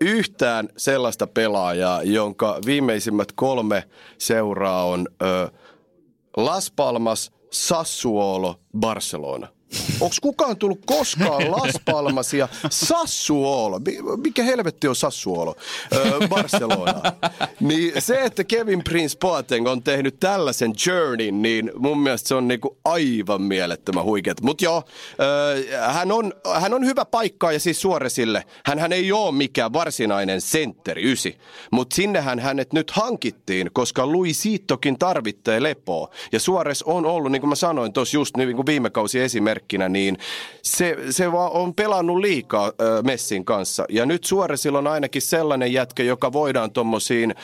yhtään 0.00 0.68
sellaista 0.76 1.26
pelaajaa, 1.26 2.02
jonka 2.02 2.58
viimeisimmät 2.66 3.32
kolme 3.32 3.84
seuraa 4.18 4.84
on 4.84 5.08
ö, 5.22 5.50
Las 6.36 6.72
Palmas, 6.76 7.32
Sassuolo, 7.52 8.60
Barcelona. 8.78 9.48
Onko 10.00 10.16
kukaan 10.22 10.56
tullut 10.56 10.80
koskaan 10.86 11.50
Las 11.50 11.74
Palmas 11.84 12.34
ja 12.34 12.48
Sassuolo? 12.70 13.80
Mikä 14.16 14.42
helvetti 14.42 14.88
on 14.88 14.96
Sassuolo? 14.96 15.56
Öö, 15.92 16.28
Barcelona. 16.28 17.02
Niin 17.62 17.92
se, 17.98 18.20
että 18.20 18.44
Kevin 18.44 18.84
Prince 18.84 19.18
Boateng 19.18 19.68
on 19.68 19.82
tehnyt 19.82 20.20
tällaisen 20.20 20.72
journey, 20.86 21.30
niin 21.30 21.72
mun 21.76 21.98
mielestä 21.98 22.28
se 22.28 22.34
on 22.34 22.48
niinku 22.48 22.78
aivan 22.84 23.42
mielettömän 23.42 24.04
huikeet. 24.04 24.40
Mutta 24.40 24.64
joo, 24.64 24.82
öö, 25.20 25.78
hän, 25.92 26.12
on, 26.12 26.32
hän 26.60 26.74
on 26.74 26.86
hyvä 26.86 27.04
paikka 27.04 27.52
ja 27.52 27.60
siis 27.60 27.80
Suoresille. 27.80 28.44
Hän, 28.64 28.78
hän 28.78 28.92
ei 28.92 29.12
ole 29.12 29.32
mikään 29.32 29.72
varsinainen 29.72 30.40
sentteri, 30.40 31.12
ysi. 31.12 31.38
Mutta 31.70 31.96
sinnehän 31.96 32.38
hänet 32.38 32.72
nyt 32.72 32.90
hankittiin, 32.90 33.70
koska 33.72 34.06
Luisitokin 34.06 34.98
tarvitsee 34.98 35.62
lepoa. 35.62 36.08
Ja 36.32 36.40
Suores 36.40 36.82
on 36.82 37.06
ollut, 37.06 37.32
niin 37.32 37.42
kuin 37.42 37.48
mä 37.48 37.54
sanoin 37.54 37.92
tuossa 37.92 38.16
just 38.16 38.36
niin 38.36 38.56
kuin 38.56 38.66
viime 38.66 38.90
kausi 38.90 39.20
esimerkki, 39.20 39.52
esimerkkinä, 39.52 39.88
niin 39.88 40.18
se, 40.62 40.96
se 41.10 41.32
vaan 41.32 41.52
on 41.52 41.74
pelannut 41.74 42.18
liikaa 42.18 42.66
äh, 42.66 43.02
Messin 43.04 43.44
kanssa. 43.44 43.84
Ja 43.88 44.06
nyt 44.06 44.24
Suoresilla 44.24 44.78
on 44.78 44.86
ainakin 44.86 45.22
sellainen 45.22 45.72
jätkä, 45.72 46.02
joka 46.02 46.32
voidaan 46.32 46.70
tuommoisiin 46.70 47.34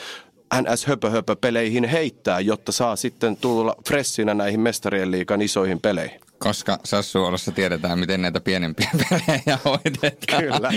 ns. 0.61 0.85
höpö 0.85 1.35
peleihin 1.41 1.85
heittää, 1.85 2.39
jotta 2.39 2.71
saa 2.71 2.95
sitten 2.95 3.37
tulla 3.37 3.75
fressinä 3.87 4.33
näihin 4.33 4.59
mestarien 4.59 5.11
liikan 5.11 5.41
isoihin 5.41 5.79
peleihin. 5.81 6.19
Koska 6.37 6.79
Sassuolossa 6.85 7.51
tiedetään, 7.51 7.99
miten 7.99 8.21
näitä 8.21 8.39
pienempiä 8.39 8.89
pelejä 9.09 9.59
hoidetaan. 9.65 10.43
Kyllä. 10.43 10.71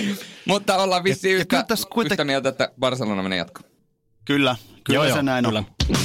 Mutta 0.45 0.77
ollaan 0.77 1.05
vissiin 1.05 1.37
yhtä, 1.37 1.65
kuiten- 1.91 2.13
yhtä 2.13 2.25
mieltä, 2.25 2.49
että 2.49 2.71
Barcelona 2.81 3.23
menee 3.23 3.39
jatkoon. 3.39 3.71
Kyllä, 4.25 4.57
kyllä 4.85 4.97
Joo, 4.97 5.05
se 5.05 5.11
joo, 5.11 5.23
näin 5.23 5.45
kyllä. 5.45 5.59
on. 5.59 5.97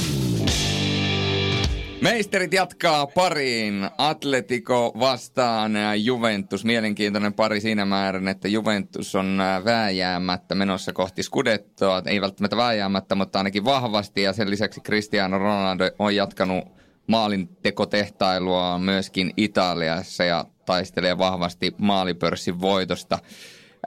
Meisterit 2.02 2.54
jatkaa 2.54 3.08
pariin. 3.08 3.90
Atletico 3.98 4.94
vastaan 5.00 5.76
ää, 5.76 5.96
Juventus. 5.96 6.66
Mielenkiintoinen 6.66 7.34
pari 7.34 7.62
siinä 7.62 7.86
määrin, 7.86 8.28
että 8.28 8.48
Juventus 8.48 9.16
on 9.16 9.42
ää, 9.42 9.66
vääjäämättä 9.66 10.56
menossa 10.56 10.94
kohti 10.94 11.24
Scudettoa. 11.24 12.02
Ei 12.06 12.22
välttämättä 12.22 12.58
vääjäämättä, 12.58 13.16
mutta 13.16 13.40
ainakin 13.40 13.66
vahvasti. 13.66 14.22
Ja 14.22 14.34
sen 14.34 14.50
lisäksi 14.50 14.82
Cristiano 14.82 15.38
Ronaldo 15.38 15.84
on 16.00 16.16
jatkanut 16.16 16.66
maalintekotehtailua 17.08 18.80
myöskin 18.80 19.34
Italiassa 19.38 20.24
ja 20.24 20.46
taistelee 20.66 21.18
vahvasti 21.18 21.76
maalipörssin 21.78 22.62
voitosta. 22.62 23.20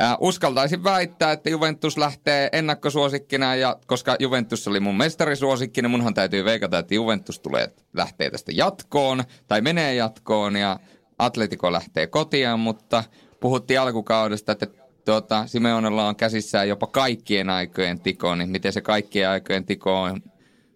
Äh, 0.02 0.16
uskaltaisin 0.20 0.84
väittää, 0.84 1.32
että 1.32 1.50
Juventus 1.50 1.98
lähtee 1.98 2.48
ennakkosuosikkina, 2.52 3.54
ja 3.54 3.76
koska 3.86 4.16
Juventus 4.18 4.68
oli 4.68 4.80
mun 4.80 4.96
mestarisuosikki, 4.96 5.82
niin 5.82 5.90
munhan 5.90 6.14
täytyy 6.14 6.44
veikata, 6.44 6.78
että 6.78 6.94
Juventus 6.94 7.40
tulee, 7.40 7.72
lähtee 7.94 8.30
tästä 8.30 8.52
jatkoon, 8.54 9.24
tai 9.48 9.60
menee 9.60 9.94
jatkoon, 9.94 10.56
ja 10.56 10.78
Atletico 11.18 11.72
lähtee 11.72 12.06
kotiin, 12.06 12.60
mutta 12.60 13.04
puhuttiin 13.40 13.80
alkukaudesta, 13.80 14.52
että 14.52 14.66
tuota, 15.04 15.46
Simeonella 15.46 16.08
on 16.08 16.16
käsissään 16.16 16.68
jopa 16.68 16.86
kaikkien 16.86 17.50
aikojen 17.50 18.00
tiko, 18.00 18.34
niin 18.34 18.48
miten 18.48 18.72
se 18.72 18.80
kaikkien 18.80 19.28
aikojen 19.28 19.64
tiko 19.64 20.02
on 20.02 20.22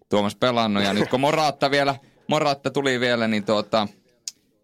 Tuomas 0.09 0.35
pelannut, 0.35 0.83
ja 0.83 0.93
nyt 0.93 1.09
kun 1.09 1.19
Moraatta 1.19 1.71
vielä, 1.71 1.95
Moraatta 2.27 2.71
tuli 2.71 2.99
vielä, 2.99 3.27
niin 3.27 3.43
tuota, 3.43 3.87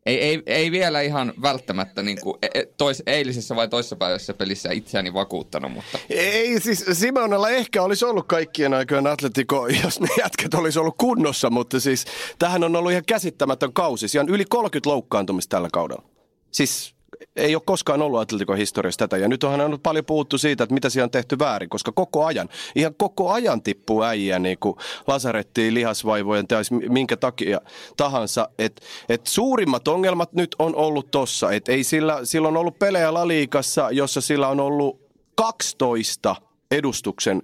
ei, 0.06 0.22
ei, 0.22 0.44
ei 0.46 0.72
vielä 0.72 1.02
ihan 1.02 1.34
välttämättä 1.42 2.04
niin 2.04 2.22
kuin 2.22 2.38
tois, 2.78 3.04
eilisessä 3.06 3.56
vai 3.56 3.68
toissapäiväisessä 3.68 4.34
pelissä 4.34 4.72
itseäni 4.72 5.14
vakuuttanut, 5.14 5.72
mutta 5.72 6.00
Ei 6.10 6.60
siis 6.60 6.86
Simeonella 6.94 7.50
ehkä 7.50 7.84
olisi 7.84 8.06
ollut 8.06 8.28
kaikkien 8.28 8.74
aikojen 8.74 9.08
Atletico, 9.08 9.68
jos 9.84 10.00
ne 10.00 10.08
jätkät 10.18 10.54
olisi 10.54 10.80
ollut 10.80 10.96
kunnossa, 10.98 11.50
mutta 11.50 11.80
siis 11.80 12.06
tähän 12.40 12.64
on 12.64 12.76
ollut 12.76 12.92
ihan 12.92 13.06
käsittämätön 13.08 13.74
kausi. 13.74 14.08
Siellä 14.08 14.30
on 14.30 14.36
yli 14.36 14.46
30 14.46 14.90
loukkaantumista 14.90 15.50
tällä 15.50 15.70
kaudella. 15.74 16.04
Siis 16.52 16.96
ei 17.36 17.56
ole 17.56 17.64
koskaan 17.66 18.02
ollut 18.02 18.20
Atletico 18.20 18.54
historiassa 18.54 18.98
tätä. 18.98 19.18
Ja 19.18 19.28
nyt 19.28 19.44
onhan 19.44 19.62
ollut 19.62 19.84
paljon 19.84 20.06
puhuttu 20.06 20.38
siitä, 20.38 20.64
että 20.64 20.74
mitä 20.74 20.90
siellä 20.90 21.06
on 21.06 21.12
tehty 21.12 21.40
väärin, 21.40 21.70
koska 21.70 21.92
koko 21.92 22.26
ajan, 22.26 22.50
ihan 22.76 22.96
koko 22.98 23.32
ajan 23.32 23.62
tippuu 23.62 24.04
äijä 24.04 24.40
niin 24.40 24.58
kuin 24.60 24.76
lasarettiin, 25.08 25.74
lihasvaivojen 25.74 26.48
tai 26.48 26.64
minkä 26.90 27.18
takia 27.18 27.62
tahansa. 27.98 28.50
Et, 28.60 28.82
et 29.10 29.28
suurimmat 29.28 29.88
ongelmat 29.88 30.34
nyt 30.34 30.56
on 30.60 30.76
ollut 30.76 31.12
tossa. 31.12 31.52
Et 31.52 31.70
ei 31.70 31.84
sillä, 31.84 32.20
sillä 32.24 32.48
on 32.48 32.58
ollut 32.58 32.80
pelejä 32.80 33.14
Laliikassa, 33.14 33.92
jossa 33.92 34.22
sillä 34.22 34.48
on 34.48 34.60
ollut 34.60 35.02
12 35.36 36.36
edustuksen 36.72 37.42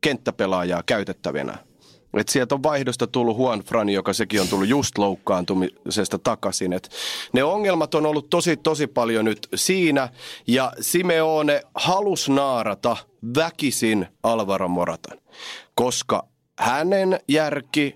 kenttäpelaajaa 0.00 0.82
käytettävänä. 0.82 1.69
Et 2.14 2.28
sieltä 2.28 2.54
on 2.54 2.62
vaihdosta 2.62 3.06
tullut 3.06 3.38
Juan 3.38 3.60
Fran, 3.60 3.88
joka 3.88 4.12
sekin 4.12 4.40
on 4.40 4.48
tullut 4.48 4.68
just 4.68 4.98
loukkaantumisesta 4.98 6.18
takaisin. 6.18 6.72
Et 6.72 6.90
ne 7.32 7.44
ongelmat 7.44 7.94
on 7.94 8.06
ollut 8.06 8.30
tosi, 8.30 8.56
tosi 8.56 8.86
paljon 8.86 9.24
nyt 9.24 9.48
siinä. 9.54 10.08
Ja 10.46 10.72
Simeone 10.80 11.62
halusi 11.74 12.32
naarata 12.32 12.96
väkisin 13.36 14.06
Alvaro 14.22 14.68
Moratan, 14.68 15.18
koska 15.74 16.26
hänen 16.58 17.20
järki, 17.28 17.94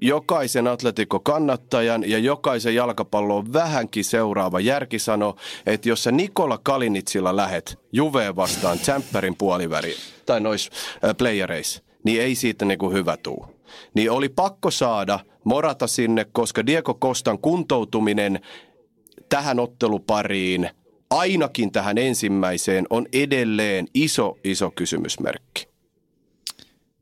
jokaisen 0.00 0.66
Atletico-kannattajan 0.66 2.10
ja 2.10 2.18
jokaisen 2.18 2.74
jalkapallon 2.74 3.52
vähänkin 3.52 4.04
seuraava 4.04 4.60
järki 4.60 4.98
sanoo, 4.98 5.36
että 5.66 5.88
jos 5.88 6.04
sä 6.04 6.12
Nikola 6.12 6.58
Kalinitsilla 6.58 7.36
lähet 7.36 7.78
Juveen 7.92 8.36
vastaan 8.36 8.78
Tsemppärin 8.78 9.36
puoliväri 9.36 9.94
tai 10.26 10.40
nois 10.40 10.70
äh, 11.04 11.16
playereissa, 11.18 11.82
niin 12.04 12.22
ei 12.22 12.34
siitä 12.34 12.64
niinku 12.64 12.90
hyvä 12.90 13.16
tuu. 13.16 13.46
Niin 13.94 14.10
oli 14.10 14.28
pakko 14.28 14.70
saada 14.70 15.20
Morata 15.44 15.86
sinne, 15.86 16.26
koska 16.32 16.66
Diego 16.66 16.94
Kostan 16.94 17.38
kuntoutuminen 17.38 18.40
tähän 19.28 19.60
ottelupariin, 19.60 20.70
ainakin 21.10 21.72
tähän 21.72 21.98
ensimmäiseen, 21.98 22.86
on 22.90 23.06
edelleen 23.12 23.86
iso, 23.94 24.38
iso 24.44 24.70
kysymysmerkki. 24.70 25.68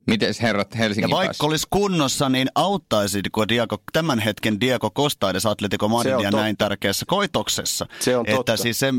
miten 0.06 0.34
herrat 0.42 0.74
Ja 0.74 0.78
Helsingin 0.78 1.10
vaikka 1.10 1.26
päässä? 1.26 1.46
olisi 1.46 1.66
kunnossa, 1.70 2.28
niin 2.28 2.48
auttaisiko 2.54 3.48
Diego, 3.48 3.78
tämän 3.92 4.18
hetken 4.18 4.60
Diego 4.60 4.90
Costa 4.90 5.30
edes 5.30 5.46
Atletico 5.46 5.88
Madridia 5.88 6.30
näin 6.30 6.56
tärkeässä 6.56 7.06
koitoksessa? 7.08 7.86
Se 8.00 8.16
on 8.16 8.26
että 8.26 8.36
totta. 8.36 8.56
siis 8.56 8.78
se, 8.78 8.92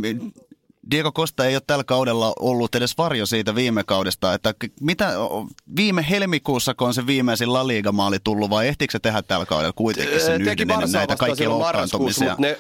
Diego 0.92 1.12
Costa 1.12 1.46
ei 1.46 1.56
ole 1.56 1.62
tällä 1.68 1.84
kaudella 1.84 2.34
ollut 2.40 2.76
edes 2.76 2.98
varjo 2.98 3.26
siitä 3.26 3.56
viime 3.56 3.84
kaudesta, 3.84 4.34
että 4.34 4.54
mitä 4.80 5.14
viime 5.76 6.06
helmikuussa, 6.10 6.74
kun 6.74 6.88
on 6.88 6.94
se 6.94 7.08
viimeisin 7.08 7.54
La 7.54 7.68
Liga-maali 7.68 8.18
tullut, 8.24 8.50
vai 8.50 8.68
ehtikö 8.68 8.92
se 8.92 9.00
tehdä 9.00 9.22
tällä 9.22 9.46
kaudella 9.46 9.74
kuitenkin 9.74 10.20
sen 10.20 10.42
yhden 10.42 10.72
ennen 10.72 10.92
näitä 10.92 11.16
kaikkia 11.16 11.50
loukkaantumisia? 11.50 12.36
ne, 12.38 12.58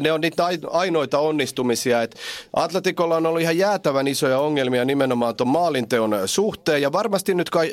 ne 0.00 0.12
on 0.12 0.20
niitä 0.20 0.44
ai- 0.44 0.58
ainoita 0.70 1.18
onnistumisia. 1.18 2.02
Et 2.02 2.14
Atletikolla 2.56 3.16
on 3.16 3.26
ollut 3.26 3.40
ihan 3.40 3.58
jäätävän 3.58 4.08
isoja 4.08 4.38
ongelmia 4.38 4.84
nimenomaan 4.84 5.36
tuon 5.36 5.48
maalinteon 5.48 6.14
suhteen. 6.26 6.82
Ja 6.82 6.92
varmasti 6.92 7.34
nyt 7.34 7.50
kai, 7.50 7.72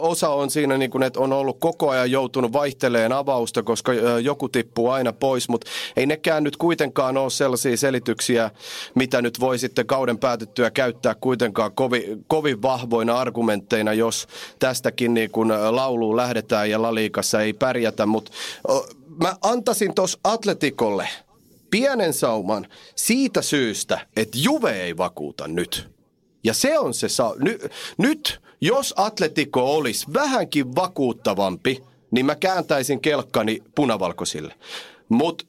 osa 0.00 0.28
on 0.28 0.50
siinä, 0.50 0.78
niin 0.78 0.90
kun, 0.90 1.02
että 1.02 1.20
on 1.20 1.32
ollut 1.32 1.60
koko 1.60 1.90
ajan 1.90 2.10
joutunut 2.10 2.52
vaihteleen 2.52 3.12
avausta, 3.12 3.62
koska 3.62 3.92
joku 4.22 4.48
tippuu 4.48 4.90
aina 4.90 5.12
pois. 5.12 5.48
Mutta 5.48 5.70
ei 5.96 6.06
nekään 6.06 6.44
nyt 6.44 6.56
kuitenkaan 6.56 7.16
ole 7.16 7.30
sellaisia 7.30 7.76
selityksiä, 7.76 8.50
mitä 8.94 9.22
nyt 9.22 9.41
voi 9.42 9.58
sitten 9.58 9.86
kauden 9.86 10.18
päätyttyä 10.18 10.70
käyttää 10.70 11.14
kuitenkaan 11.14 11.72
kovin, 11.72 12.24
kovin 12.26 12.62
vahvoina 12.62 13.18
argumentteina, 13.18 13.92
jos 13.92 14.26
tästäkin 14.58 15.14
niin 15.14 15.30
kun 15.30 15.52
lauluun 15.70 16.16
lähdetään 16.16 16.70
ja 16.70 16.82
Laliikassa 16.82 17.40
ei 17.40 17.52
pärjätä. 17.52 18.06
Mutta 18.06 18.32
mä 19.22 19.36
antaisin 19.42 19.94
tuossa 19.94 20.18
Atletikolle 20.24 21.08
pienen 21.70 22.12
sauman 22.12 22.66
siitä 22.96 23.42
syystä, 23.42 24.06
että 24.16 24.38
Juve 24.40 24.82
ei 24.82 24.96
vakuuta 24.96 25.48
nyt. 25.48 25.88
Ja 26.44 26.54
se 26.54 26.78
on 26.78 26.94
se 26.94 27.08
sa- 27.08 27.34
ny- 27.38 27.58
nyt, 27.98 28.40
jos 28.60 28.94
Atletico 28.96 29.74
olisi 29.74 30.06
vähänkin 30.14 30.74
vakuuttavampi, 30.74 31.82
niin 32.10 32.26
mä 32.26 32.34
kääntäisin 32.34 33.00
kelkkani 33.00 33.62
punavalkoisille. 33.74 34.54
Mutta 35.08 35.44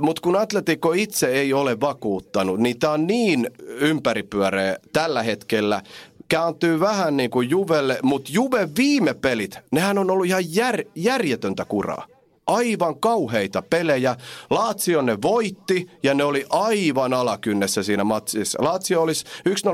mut 0.00 0.20
kun 0.20 0.36
Atletico 0.36 0.92
itse 0.92 1.26
ei 1.26 1.52
ole 1.52 1.80
vakuuttanut, 1.80 2.60
niin 2.60 2.78
tämä 2.78 2.92
on 2.92 3.06
niin 3.06 3.50
ympäripyöreä 3.66 4.76
tällä 4.92 5.22
hetkellä. 5.22 5.82
Kääntyy 6.28 6.80
vähän 6.80 7.16
niin 7.16 7.30
kuin 7.30 7.50
Juvelle, 7.50 7.98
mutta 8.02 8.30
Juve 8.32 8.68
viime 8.78 9.14
pelit, 9.14 9.58
nehän 9.70 9.98
on 9.98 10.10
ollut 10.10 10.26
ihan 10.26 10.54
jär, 10.54 10.84
järjetöntä 10.94 11.64
kuraa 11.64 12.06
aivan 12.46 13.00
kauheita 13.00 13.62
pelejä. 13.62 14.16
Lazio 14.50 15.02
ne 15.02 15.22
voitti 15.22 15.90
ja 16.02 16.14
ne 16.14 16.24
oli 16.24 16.46
aivan 16.50 17.14
alakynnessä 17.14 17.82
siinä 17.82 18.04
matsissa. 18.04 18.64
Lazio 18.64 19.02
olisi 19.02 19.24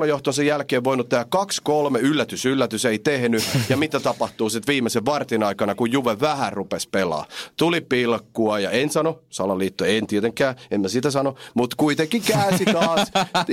1-0 0.02 0.06
johtonsa 0.06 0.42
jälkeen 0.42 0.84
voinut 0.84 1.08
tehdä 1.08 1.26
2-3, 1.94 1.98
yllätys, 2.00 2.46
yllätys 2.46 2.84
ei 2.84 2.98
tehnyt. 2.98 3.42
Ja 3.68 3.76
mitä 3.76 4.00
tapahtuu 4.00 4.50
sitten 4.50 4.72
viimeisen 4.72 5.04
vartin 5.04 5.42
aikana, 5.42 5.74
kun 5.74 5.92
Juve 5.92 6.20
vähän 6.20 6.52
rupesi 6.52 6.88
pelaa. 6.88 7.26
Tuli 7.56 7.80
pilkkua 7.80 8.58
ja 8.58 8.70
en 8.70 8.90
sano, 8.90 9.18
salaliitto 9.30 9.84
en 9.84 10.06
tietenkään, 10.06 10.54
en 10.70 10.80
mä 10.80 10.88
sitä 10.88 11.10
sano, 11.10 11.34
mutta 11.54 11.76
kuitenkin 11.76 12.22
käänsi 12.22 12.64
taas 12.64 13.08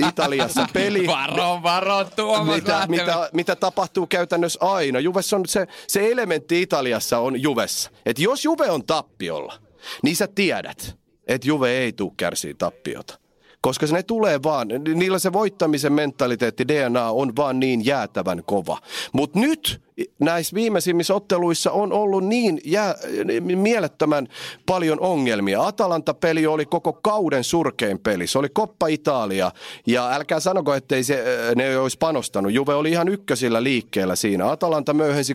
Italiassa 0.08 0.66
peli 0.72 1.06
Varo, 1.06 1.60
varo, 1.62 2.04
Tuomas 2.16 2.54
mitä, 2.56 2.84
mitä, 2.88 3.30
mitä 3.32 3.56
tapahtuu 3.56 4.06
käytännössä 4.06 4.58
aina. 4.62 5.00
Juvessa 5.00 5.36
on 5.36 5.46
se, 5.46 5.66
se 5.86 6.12
elementti 6.12 6.62
Italiassa 6.62 7.18
on 7.18 7.42
Juvessa. 7.42 7.90
Että 8.06 8.22
jos 8.22 8.44
Juve 8.44 8.70
on 8.70 8.84
tappiolla, 9.18 9.62
niin 10.02 10.16
sä 10.16 10.28
tiedät, 10.34 10.96
että 11.26 11.48
Juve 11.48 11.70
ei 11.70 11.92
tule 11.92 12.12
kärsiä 12.16 12.54
tappiota. 12.58 13.18
Koska 13.60 13.86
se 13.86 13.94
ne 13.94 14.02
tulee 14.02 14.42
vaan, 14.42 14.68
niillä 14.94 15.18
se 15.18 15.32
voittamisen 15.32 15.92
mentaliteetti, 15.92 16.68
DNA 16.68 17.10
on 17.10 17.36
vaan 17.36 17.60
niin 17.60 17.84
jäätävän 17.84 18.42
kova. 18.46 18.78
Mutta 19.12 19.38
nyt 19.38 19.80
näissä 20.18 20.54
viimeisimmissä 20.54 21.14
otteluissa 21.14 21.70
on 21.70 21.92
ollut 21.92 22.24
niin 22.24 22.60
jää, 22.64 22.94
mielettömän 23.40 24.28
paljon 24.66 25.00
ongelmia. 25.00 25.66
Atalanta-peli 25.66 26.46
oli 26.46 26.66
koko 26.66 26.92
kauden 26.92 27.44
surkein 27.44 27.98
peli. 27.98 28.26
Se 28.26 28.38
oli 28.38 28.48
Koppa 28.48 28.86
Italia. 28.86 29.50
Ja 29.86 30.10
älkää 30.10 30.40
sanoko, 30.40 30.74
ettei 30.74 31.04
se, 31.04 31.24
ne 31.56 31.78
olisi 31.78 31.98
panostanut. 31.98 32.52
Juve 32.52 32.74
oli 32.74 32.90
ihan 32.90 33.08
ykkösillä 33.08 33.62
liikkeellä 33.62 34.16
siinä. 34.16 34.50
Atalanta 34.50 34.94
möyhensi 34.94 35.34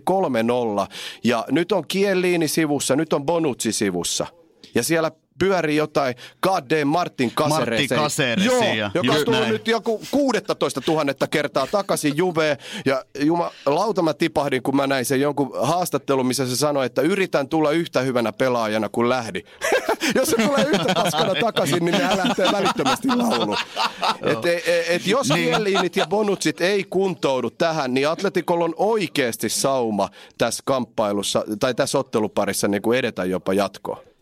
3-0. 0.84 0.88
Ja 1.24 1.46
nyt 1.52 1.72
on 1.72 1.84
Kielliini 1.88 2.48
sivussa, 2.48 2.96
nyt 2.96 3.14
on 3.14 3.26
Bonucci 3.26 3.72
sivussa. 3.72 4.28
Ja 4.76 4.84
siellä 4.84 5.12
pyörii 5.44 5.76
jotain 5.76 6.16
God 6.42 6.86
Martin 6.86 7.32
Caceresia. 7.32 7.98
Martin 7.98 8.46
Joo, 8.46 8.64
joka 8.94 9.14
on 9.14 9.26
tullut 9.26 9.40
näin. 9.40 9.54
nyt 9.54 9.68
joku 9.68 10.02
16 10.12 10.82
000 10.88 11.06
kertaa 11.30 11.68
takaisin 11.68 12.18
Juveen. 12.18 12.58
Ja 12.86 13.06
jumalauta 13.20 14.02
mä 14.02 14.14
tipahdin, 14.14 14.64
kun 14.64 14.76
mä 14.76 14.88
näin 14.88 15.06
sen 15.06 15.22
jonkun 15.22 15.52
haastattelun, 15.62 16.26
missä 16.26 16.48
se 16.48 16.56
sanoi, 16.56 16.86
että 16.86 17.02
yritän 17.02 17.50
tulla 17.50 17.72
yhtä 17.72 18.02
hyvänä 18.02 18.34
pelaajana 18.34 18.90
kuin 18.90 19.10
lähdi. 19.10 19.42
Jos 20.16 20.30
se 20.30 20.36
tulee 20.36 20.66
yhtä 20.66 20.94
paskana 20.94 21.36
takaisin, 21.36 21.86
niin 21.86 22.02
hän 22.02 22.18
lähtee 22.18 22.52
välittömästi 22.52 23.08
lauluun. 23.08 23.58
Et, 24.32 24.46
et, 24.46 24.64
et, 24.90 25.08
jos 25.08 25.30
niin. 25.30 25.52
ja 25.96 26.08
Bonutsit 26.08 26.62
ei 26.62 26.84
kuntoudu 26.84 27.50
tähän, 27.50 27.94
niin 27.94 28.10
Atletikolla 28.10 28.66
on 28.66 28.74
oikeasti 28.78 29.50
sauma 29.50 30.10
tässä 30.38 30.64
kamppailussa 30.66 31.46
tai 31.60 31.74
tässä 31.74 32.00
otteluparissa 32.00 32.68
niin 32.68 32.82
kuin 32.82 33.00
edetä 33.00 33.26
jopa 33.26 33.54
jatkoa. 33.54 34.13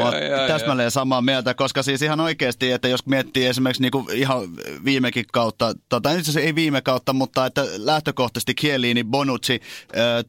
Oot 0.00 0.14
täsmälleen 0.46 0.90
samaa 0.90 1.22
mieltä, 1.22 1.54
koska 1.54 1.82
siis 1.82 2.02
ihan 2.02 2.20
oikeasti, 2.20 2.70
että 2.70 2.88
jos 2.88 3.06
miettii 3.06 3.46
esimerkiksi 3.46 3.82
niinku 3.82 4.08
ihan 4.12 4.42
viimekin 4.84 5.24
kautta, 5.32 5.74
tota, 5.88 6.14
nyt 6.14 6.26
se 6.26 6.40
ei 6.40 6.54
viime 6.54 6.80
kautta, 6.80 7.12
mutta 7.12 7.46
että 7.46 7.64
lähtökohtaisesti 7.76 8.54
Kielini, 8.54 9.04
Bonucci, 9.04 9.60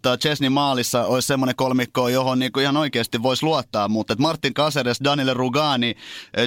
äh, 0.05 0.17
Chesney 0.19 0.49
maalissa 0.49 1.05
olisi 1.05 1.27
semmoinen 1.27 1.55
kolmikko, 1.55 2.09
johon 2.09 2.39
niinku 2.39 2.59
ihan 2.59 2.77
oikeasti 2.77 3.23
voisi 3.23 3.45
luottaa, 3.45 3.87
mutta 3.87 4.13
että 4.13 4.21
Martin 4.21 4.53
Caceres, 4.53 4.99
Daniel 5.03 5.33
Rugani, 5.33 5.95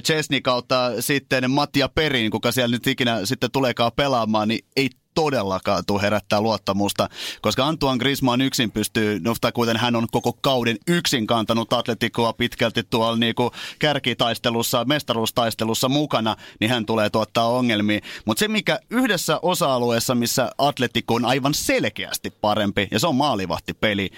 Chesney 0.05 0.40
kautta 0.40 0.90
sitten 1.01 1.51
Mattia 1.51 1.88
Perin, 1.88 2.30
kuka 2.30 2.53
siellä 2.53 2.74
nyt 2.74 2.86
ikinä 2.86 3.26
sitten 3.26 3.51
tuleekaan 3.51 3.92
pelaamaan, 3.97 4.49
niin 4.49 4.64
ei 4.76 4.90
todellakaan 5.17 5.83
tule 5.87 6.03
herättää 6.03 6.41
luottamusta, 6.41 7.09
koska 7.43 7.67
Antoine 7.67 7.99
Griezmann 7.99 8.43
yksin 8.43 8.71
pystyy, 8.71 9.21
no 9.21 9.35
kuten 9.55 9.77
hän 9.77 9.97
on 9.97 10.07
koko 10.12 10.33
kauden 10.33 10.77
yksin 10.89 11.27
kantanut 11.27 11.73
Atleticoa 11.73 12.33
pitkälti 12.33 12.83
tuolla 12.83 13.17
niin 13.17 13.35
kuin 13.35 13.51
kärkitaistelussa, 13.79 14.85
mestaruustaistelussa 14.85 15.89
mukana, 15.89 16.37
niin 16.61 16.71
hän 16.71 16.87
tulee 16.87 17.11
tuottaa 17.11 17.49
ongelmia. 17.49 18.01
Mutta 18.25 18.39
se, 18.39 18.49
mikä 18.49 18.79
yhdessä 18.91 19.39
osa-alueessa, 19.43 20.14
missä 20.14 20.51
Atletico 20.59 21.14
on 21.14 21.25
aivan 21.25 21.55
selkeästi 21.55 22.31
parempi, 22.31 22.89
ja 22.91 22.99
se 22.99 23.07
on 23.07 23.14
maalivahtipeli. 23.14 24.11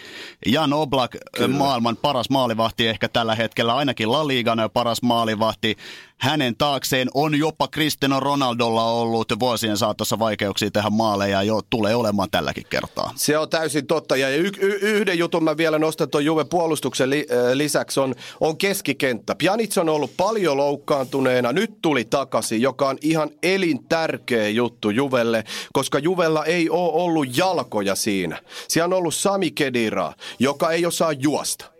Jan 0.46 0.72
Oblak, 0.72 1.16
Kyllä. 1.36 1.56
maailman 1.56 1.96
paras 1.96 2.30
maalivahti 2.30 2.88
ehkä 2.88 3.08
tällä 3.08 3.34
hetkellä, 3.34 3.76
ainakin 3.76 4.12
La 4.12 4.26
Ligan 4.26 4.58
paras 4.72 5.02
maalivahti 5.02 5.76
hänen 6.20 6.56
taakseen 6.56 7.08
on 7.14 7.34
jopa 7.38 7.68
Cristiano 7.68 8.20
Ronaldolla 8.20 8.84
ollut 8.84 9.32
vuosien 9.40 9.76
saatossa 9.76 10.18
vaikeuksia 10.18 10.70
tehdä 10.70 10.90
maaleja 10.90 11.42
jo 11.42 11.60
tulee 11.70 11.94
olemaan 11.94 12.30
tälläkin 12.30 12.64
kertaa. 12.70 13.12
Se 13.16 13.38
on 13.38 13.48
täysin 13.48 13.86
totta 13.86 14.16
ja 14.16 14.28
y- 14.28 14.50
y- 14.60 14.78
yhden 14.82 15.18
jutun 15.18 15.44
mä 15.44 15.56
vielä 15.56 15.78
nostan 15.78 16.10
tuon 16.10 16.24
Juve 16.24 16.44
puolustuksen 16.44 17.10
li- 17.10 17.26
lisäksi 17.54 18.00
on, 18.00 18.14
on 18.40 18.56
keskikenttä. 18.56 19.34
Pjanic 19.34 19.78
on 19.78 19.88
ollut 19.88 20.16
paljon 20.16 20.56
loukkaantuneena, 20.56 21.52
nyt 21.52 21.70
tuli 21.82 22.04
takaisin, 22.04 22.62
joka 22.62 22.88
on 22.88 22.98
ihan 23.00 23.30
elintärkeä 23.42 24.48
juttu 24.48 24.90
Juvelle, 24.90 25.44
koska 25.72 25.98
Juvella 25.98 26.44
ei 26.44 26.70
ole 26.70 26.92
ollut 27.02 27.36
jalkoja 27.36 27.94
siinä. 27.94 28.40
Siellä 28.68 28.86
on 28.94 28.98
ollut 28.98 29.14
Sami 29.14 29.50
Kedira, 29.50 30.12
joka 30.38 30.70
ei 30.70 30.86
osaa 30.86 31.12
juosta. 31.12 31.77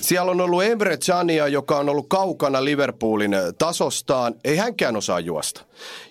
Siellä 0.00 0.30
on 0.30 0.40
ollut 0.40 0.62
Emre 0.62 0.96
Chania, 0.96 1.48
joka 1.48 1.78
on 1.78 1.88
ollut 1.88 2.06
kaukana 2.08 2.64
Liverpoolin 2.64 3.36
tasostaan. 3.58 4.34
Ei 4.44 4.56
hänkään 4.56 4.96
osaa 4.96 5.20
juosta. 5.20 5.64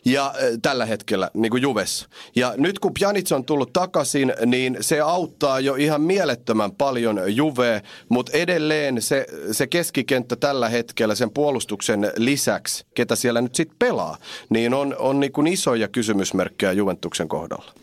Ja 0.05 0.25
äh, 0.25 0.33
tällä 0.61 0.85
hetkellä, 0.85 1.31
niin 1.33 1.49
kuin 1.49 1.61
Juvessa. 1.61 2.09
Ja 2.35 2.53
nyt 2.57 2.79
kun 2.79 2.93
Pjanic 2.93 3.31
on 3.31 3.45
tullut 3.45 3.73
takaisin, 3.73 4.33
niin 4.45 4.77
se 4.81 4.99
auttaa 4.99 5.59
jo 5.59 5.75
ihan 5.75 6.01
mielettömän 6.01 6.71
paljon 6.71 7.35
Juve, 7.35 7.81
mutta 8.09 8.31
edelleen 8.37 9.01
se, 9.01 9.25
se 9.51 9.67
keskikenttä 9.67 10.35
tällä 10.35 10.69
hetkellä 10.69 11.15
sen 11.15 11.31
puolustuksen 11.31 12.11
lisäksi, 12.17 12.85
ketä 12.93 13.15
siellä 13.15 13.41
nyt 13.41 13.55
sitten 13.55 13.77
pelaa, 13.79 14.17
niin 14.49 14.73
on, 14.73 14.95
on 14.99 15.19
niin 15.19 15.31
kuin 15.31 15.47
isoja 15.47 15.87
kysymysmerkkejä 15.87 16.71
Juventuksen 16.71 17.27
kohdalla. 17.27 17.73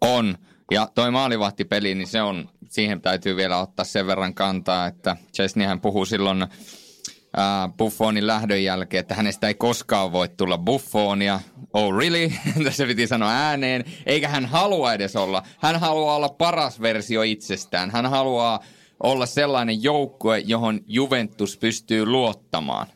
On. 0.00 0.38
Ja 0.70 0.88
toi 0.94 1.10
maalivahtipeli, 1.10 1.94
niin 1.94 2.08
se 2.08 2.22
on, 2.22 2.48
siihen 2.68 3.00
täytyy 3.00 3.36
vielä 3.36 3.58
ottaa 3.58 3.84
sen 3.84 4.06
verran 4.06 4.34
kantaa, 4.34 4.86
että 4.86 5.16
Chesneyhän 5.34 5.80
puhuu 5.80 6.04
silloin 6.04 6.42
äh, 6.42 6.48
Buffonin 7.78 8.26
lähdön 8.26 8.64
jälkeen, 8.64 9.00
että 9.00 9.14
hänestä 9.14 9.48
ei 9.48 9.54
koskaan 9.54 10.12
voi 10.12 10.28
tulla 10.28 10.58
Buffonia. 10.58 11.40
Oh 11.72 11.96
really? 11.96 12.32
Tässä 12.64 12.86
piti 12.86 13.06
sanoa 13.06 13.30
ääneen. 13.30 13.84
Eikä 14.06 14.28
hän 14.28 14.46
halua 14.46 14.92
edes 14.92 15.16
olla. 15.16 15.42
Hän 15.58 15.80
haluaa 15.80 16.16
olla 16.16 16.28
paras 16.28 16.80
versio 16.80 17.22
itsestään. 17.22 17.90
Hän 17.90 18.06
haluaa 18.06 18.60
olla 19.02 19.26
sellainen 19.26 19.82
joukkue, 19.82 20.38
johon 20.38 20.80
Juventus 20.86 21.56
pystyy 21.56 22.06
luottamaan. 22.06 22.86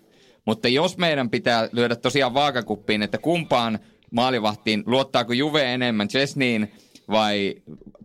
Mutta 0.45 0.69
jos 0.69 0.99
meidän 0.99 1.31
pitää 1.31 1.69
lyödä 1.73 1.97
tosiaan 1.97 2.35
vaakakuppiin, 2.35 3.03
että 3.03 3.19
kumpaan 3.19 3.79
maalivahtiin, 4.11 4.83
luottaako 4.87 5.33
Juve 5.33 5.75
enemmän 5.75 6.09
Chesneyin 6.09 6.73
vai 7.13 7.55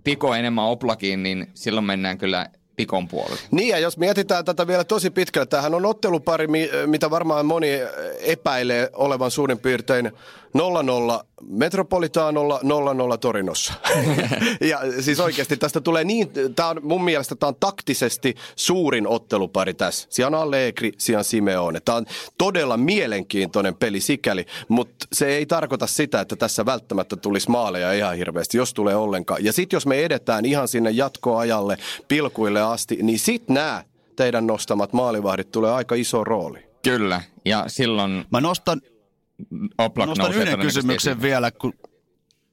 Piko 0.03 0.35
enemmän 0.35 0.65
Oplakiin, 0.65 1.23
niin 1.23 1.47
silloin 1.53 1.85
mennään 1.85 2.17
kyllä 2.17 2.49
Pikon 2.75 3.07
puolelle. 3.07 3.39
Niin 3.51 3.69
ja 3.69 3.79
jos 3.79 3.97
mietitään 3.97 4.45
tätä 4.45 4.67
vielä 4.67 4.83
tosi 4.83 5.09
pitkälle, 5.09 5.45
tämähän 5.45 5.73
on 5.73 5.85
ottelupari, 5.85 6.47
mitä 6.85 7.09
varmaan 7.09 7.45
moni 7.45 7.69
epäilee 8.18 8.89
olevan 8.93 9.32
suurin 9.32 9.59
piirtein 9.59 10.11
0-0 10.57 11.24
Metropolitaanolla, 11.41 12.59
0-0 13.13 13.18
Torinossa. 13.18 13.74
ja 14.72 14.80
siis 14.99 15.20
oikeasti 15.20 15.57
tästä 15.57 15.82
tulee 15.82 16.03
niin, 16.03 16.30
tää 16.55 16.68
on, 16.68 16.80
mun 16.84 17.03
mielestä 17.03 17.36
tämä 17.36 17.47
on 17.47 17.55
taktisesti 17.59 18.36
suurin 18.55 19.07
ottelupari 19.07 19.74
tässä. 19.74 20.07
Siellä 20.09 20.38
on 20.38 20.43
Allegri, 20.43 20.91
siellä 20.97 21.20
on 21.20 21.24
Simeone. 21.24 21.80
Tämä 21.80 21.95
on 21.95 22.05
todella 22.38 22.78
mielenkiintoinen 22.78 23.76
peli 23.76 23.99
sikäli, 23.99 24.45
mutta 24.68 25.07
se 25.13 25.28
ei 25.28 25.45
tarkoita 25.45 25.88
sitä, 25.88 26.22
että 26.22 26.36
tässä 26.36 26.65
välttämättä 26.65 27.15
tulisi 27.15 27.49
maaleja 27.49 27.93
ihan 27.93 28.18
hirveästi, 28.18 28.57
jos 28.57 28.74
tulee 28.74 28.95
ollenkaan. 28.95 29.43
Ja 29.43 29.53
sitten 29.53 29.78
jos 29.78 29.86
me 29.86 30.05
edetään 30.05 30.45
ihan 30.45 30.68
sinne 30.68 30.91
jatkoajalle, 30.91 31.78
pilkuille 32.07 32.61
asti, 32.61 32.97
niin 33.01 33.20
sitten 33.20 33.53
nämä 33.53 33.84
teidän 34.15 34.47
nostamat 34.47 34.93
maalivahdit 34.93 35.51
tulee 35.51 35.72
aika 35.72 35.95
iso 35.95 36.24
rooli. 36.24 36.66
Kyllä, 36.84 37.21
ja 37.45 37.63
silloin... 37.67 38.25
Mä 38.32 38.41
nostan, 38.41 38.82
Oblak 39.78 40.07
nostan 40.07 40.34
yhden 40.34 40.59
kysymyksen 40.59 41.11
esiin. 41.11 41.21
vielä, 41.21 41.51
kun 41.51 41.73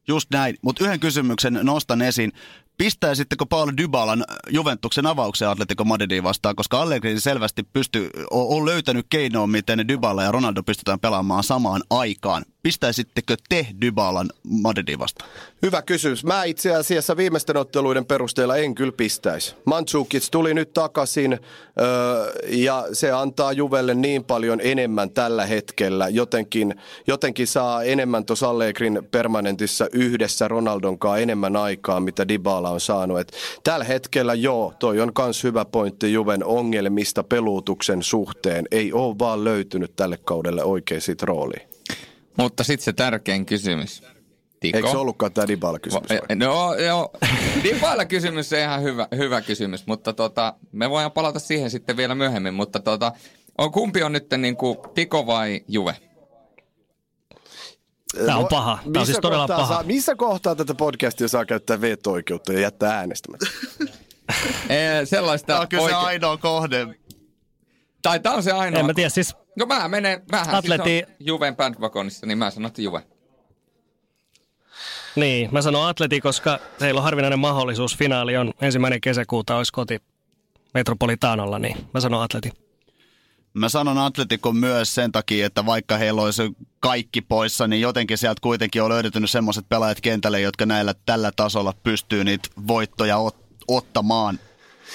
Just 0.09 0.31
näin, 0.31 0.57
mutta 0.62 0.85
yhden 0.85 1.01
kysymyksen 1.01 1.61
nostan 1.62 2.03
esiin. 2.03 2.33
Pistäisittekö 2.77 3.47
Paul 3.47 3.70
Dybalan 3.77 4.25
Juventuksen 4.51 5.07
avauksen 5.07 5.49
Atletico 5.49 5.85
Madridiin 5.85 6.22
vastaan, 6.22 6.57
koska 6.57 6.83
Allegri 6.83 7.20
selvästi 7.20 7.62
pystyy, 7.62 8.11
on 8.31 8.66
löytänyt 8.66 9.07
keinoa, 9.11 9.47
miten 9.47 9.89
Dybala 9.89 10.22
ja 10.22 10.33
Ronaldo 10.33 10.62
pystytään 10.62 11.01
pelaamaan 11.01 11.45
samaan 11.45 11.83
aikaan. 11.91 12.45
Pistäisittekö 12.65 13.37
te 13.49 13.67
Dybalan 13.81 14.31
Madridin 14.43 14.99
vastaan? 14.99 15.31
Hyvä 15.62 15.83
kysymys. 15.83 16.25
Mä 16.25 16.45
itse 16.45 16.75
asiassa 16.75 17.17
viimeisten 17.17 17.57
otteluiden 17.57 18.05
perusteella 18.05 18.57
en 18.57 18.75
kyllä 18.75 18.93
pistäisi. 18.93 19.55
Mantsukits 19.65 20.31
tuli 20.31 20.55
nyt 20.55 20.73
takaisin 20.73 21.33
öö, 21.33 22.33
ja 22.47 22.87
se 22.93 23.11
antaa 23.11 23.53
Juvelle 23.53 23.95
niin 23.95 24.25
paljon 24.25 24.61
enemmän 24.62 25.11
tällä 25.11 25.47
hetkellä. 25.47 26.09
Jotenkin, 26.09 26.75
jotenkin 27.07 27.47
saa 27.47 27.83
enemmän 27.83 28.25
tuossa 28.25 28.51
Allegrin 28.51 29.09
permanentissa 29.11 29.87
yhdessä 29.93 30.49
Ronaldon 30.49 30.99
kanssa 30.99 31.19
enemmän 31.19 31.57
aikaa, 31.57 32.01
mitä 32.01 32.29
Dybala 32.29 32.71
on 32.71 32.81
saanut. 32.81 33.19
Et 33.21 33.33
tällä 33.65 33.85
hetkellä 33.85 34.35
joo, 34.35 34.75
toi 34.79 35.01
on 35.01 35.12
myös 35.19 35.45
hyvä 35.45 35.65
pointti 35.65 36.12
Juven 36.12 36.45
ongelmista 36.45 37.23
peluutuksen 37.23 38.03
suhteen. 38.03 38.69
Ei 38.71 38.93
ole 38.93 39.19
vaan 39.19 39.45
löytynyt 39.45 39.97
tälle 39.97 40.17
kaudelle 40.17 40.65
oikein 40.65 41.01
sit 41.01 41.23
rooliin. 41.23 41.74
Mutta 42.37 42.64
sitten 42.64 42.85
se 42.85 42.93
tärkein 42.93 43.47
kysymys. 43.47 44.03
Tiko. 44.61 44.76
Eikö 44.76 44.91
se 44.91 44.97
ollutkaan 44.97 45.32
tämä 45.32 45.49
Dybala-kysymys? 45.49 46.11
Vai? 46.11 46.37
No 46.37 46.74
joo, 46.74 47.12
Dybala-kysymys 47.62 48.53
on 48.53 48.59
ihan 48.59 48.82
hyvä, 48.82 49.09
hyvä 49.16 49.41
kysymys, 49.41 49.87
mutta 49.87 50.12
tota, 50.12 50.55
me 50.72 50.91
voidaan 50.91 51.12
palata 51.12 51.39
siihen 51.39 51.70
sitten 51.70 51.97
vielä 51.97 52.14
myöhemmin. 52.14 52.55
Mutta 52.55 52.80
tota, 52.80 53.12
on, 53.59 53.72
kumpi 53.72 54.03
on 54.03 54.12
nyt 54.12 54.26
niin 54.39 54.57
kuin 54.57 54.78
Tiko 54.95 55.26
vai 55.26 55.64
Juve? 55.68 55.97
Tämä 58.26 58.37
on 58.39 58.47
paha. 58.49 58.78
Tämä 58.93 59.01
on 59.01 59.07
siis 59.07 59.18
todella 59.22 59.49
paha. 59.49 59.74
Saa, 59.74 59.82
missä 59.82 60.14
kohtaa 60.14 60.55
tätä 60.55 60.74
podcastia 60.74 61.28
saa 61.28 61.45
käyttää 61.45 61.80
veto-oikeutta 61.80 62.53
ja 62.53 62.61
jättää 62.61 62.97
äänestämättä? 62.99 63.47
sellaista 65.05 65.47
Tämä 65.47 65.61
on 65.61 65.68
kyllä 65.68 65.82
oike- 65.82 65.91
se 65.91 65.97
ainoa 65.97 66.37
kohde. 66.37 66.87
Tai 68.03 68.20
tämä 68.20 68.35
on 68.37 68.43
se 68.43 68.53
ainoa. 68.53 68.80
En 68.80 68.87
mä 68.87 68.95
tiedä, 68.95 69.09
siis 69.09 69.35
No 69.57 69.66
mä 69.66 69.88
menen, 69.88 70.22
mähän 70.32 70.55
Atleti... 70.55 70.84
siis 70.84 71.05
on 71.09 71.14
Juven 71.20 71.57
bandwagonissa, 71.57 72.26
niin 72.26 72.38
mä 72.38 72.50
sanon, 72.50 72.68
että 72.68 72.82
Juve. 72.82 73.02
Niin, 75.16 75.48
mä 75.52 75.62
sanon 75.62 75.88
Atleti, 75.88 76.20
koska 76.20 76.59
heillä 76.80 76.98
on 76.98 77.05
harvinainen 77.05 77.38
mahdollisuus. 77.38 77.96
Finaali 77.96 78.36
on 78.36 78.52
ensimmäinen 78.61 79.00
kesäkuuta, 79.00 79.57
olisi 79.57 79.72
koti 79.72 80.02
Metropolitaanolla, 80.74 81.59
niin 81.59 81.76
mä 81.94 82.00
sanon 82.00 82.22
Atleti. 82.22 82.52
Mä 83.55 83.68
sanon 83.68 83.98
Atletikon 83.98 84.57
myös 84.57 84.94
sen 84.94 85.12
takia, 85.12 85.46
että 85.46 85.66
vaikka 85.66 85.96
heillä 85.96 86.22
olisi 86.22 86.42
kaikki 86.80 87.20
poissa, 87.20 87.66
niin 87.66 87.80
jotenkin 87.80 88.18
sieltä 88.18 88.40
kuitenkin 88.40 88.82
on 88.82 88.90
löydetynyt 88.90 89.30
semmoiset 89.30 89.68
pelaajat 89.68 90.00
kentälle, 90.00 90.40
jotka 90.40 90.66
näillä 90.66 90.94
tällä 91.07 91.32
tasolla 91.36 91.74
pystyy 91.82 92.24
niitä 92.24 92.48
voittoja 92.66 93.16
ot- 93.16 93.64
ottamaan 93.68 94.38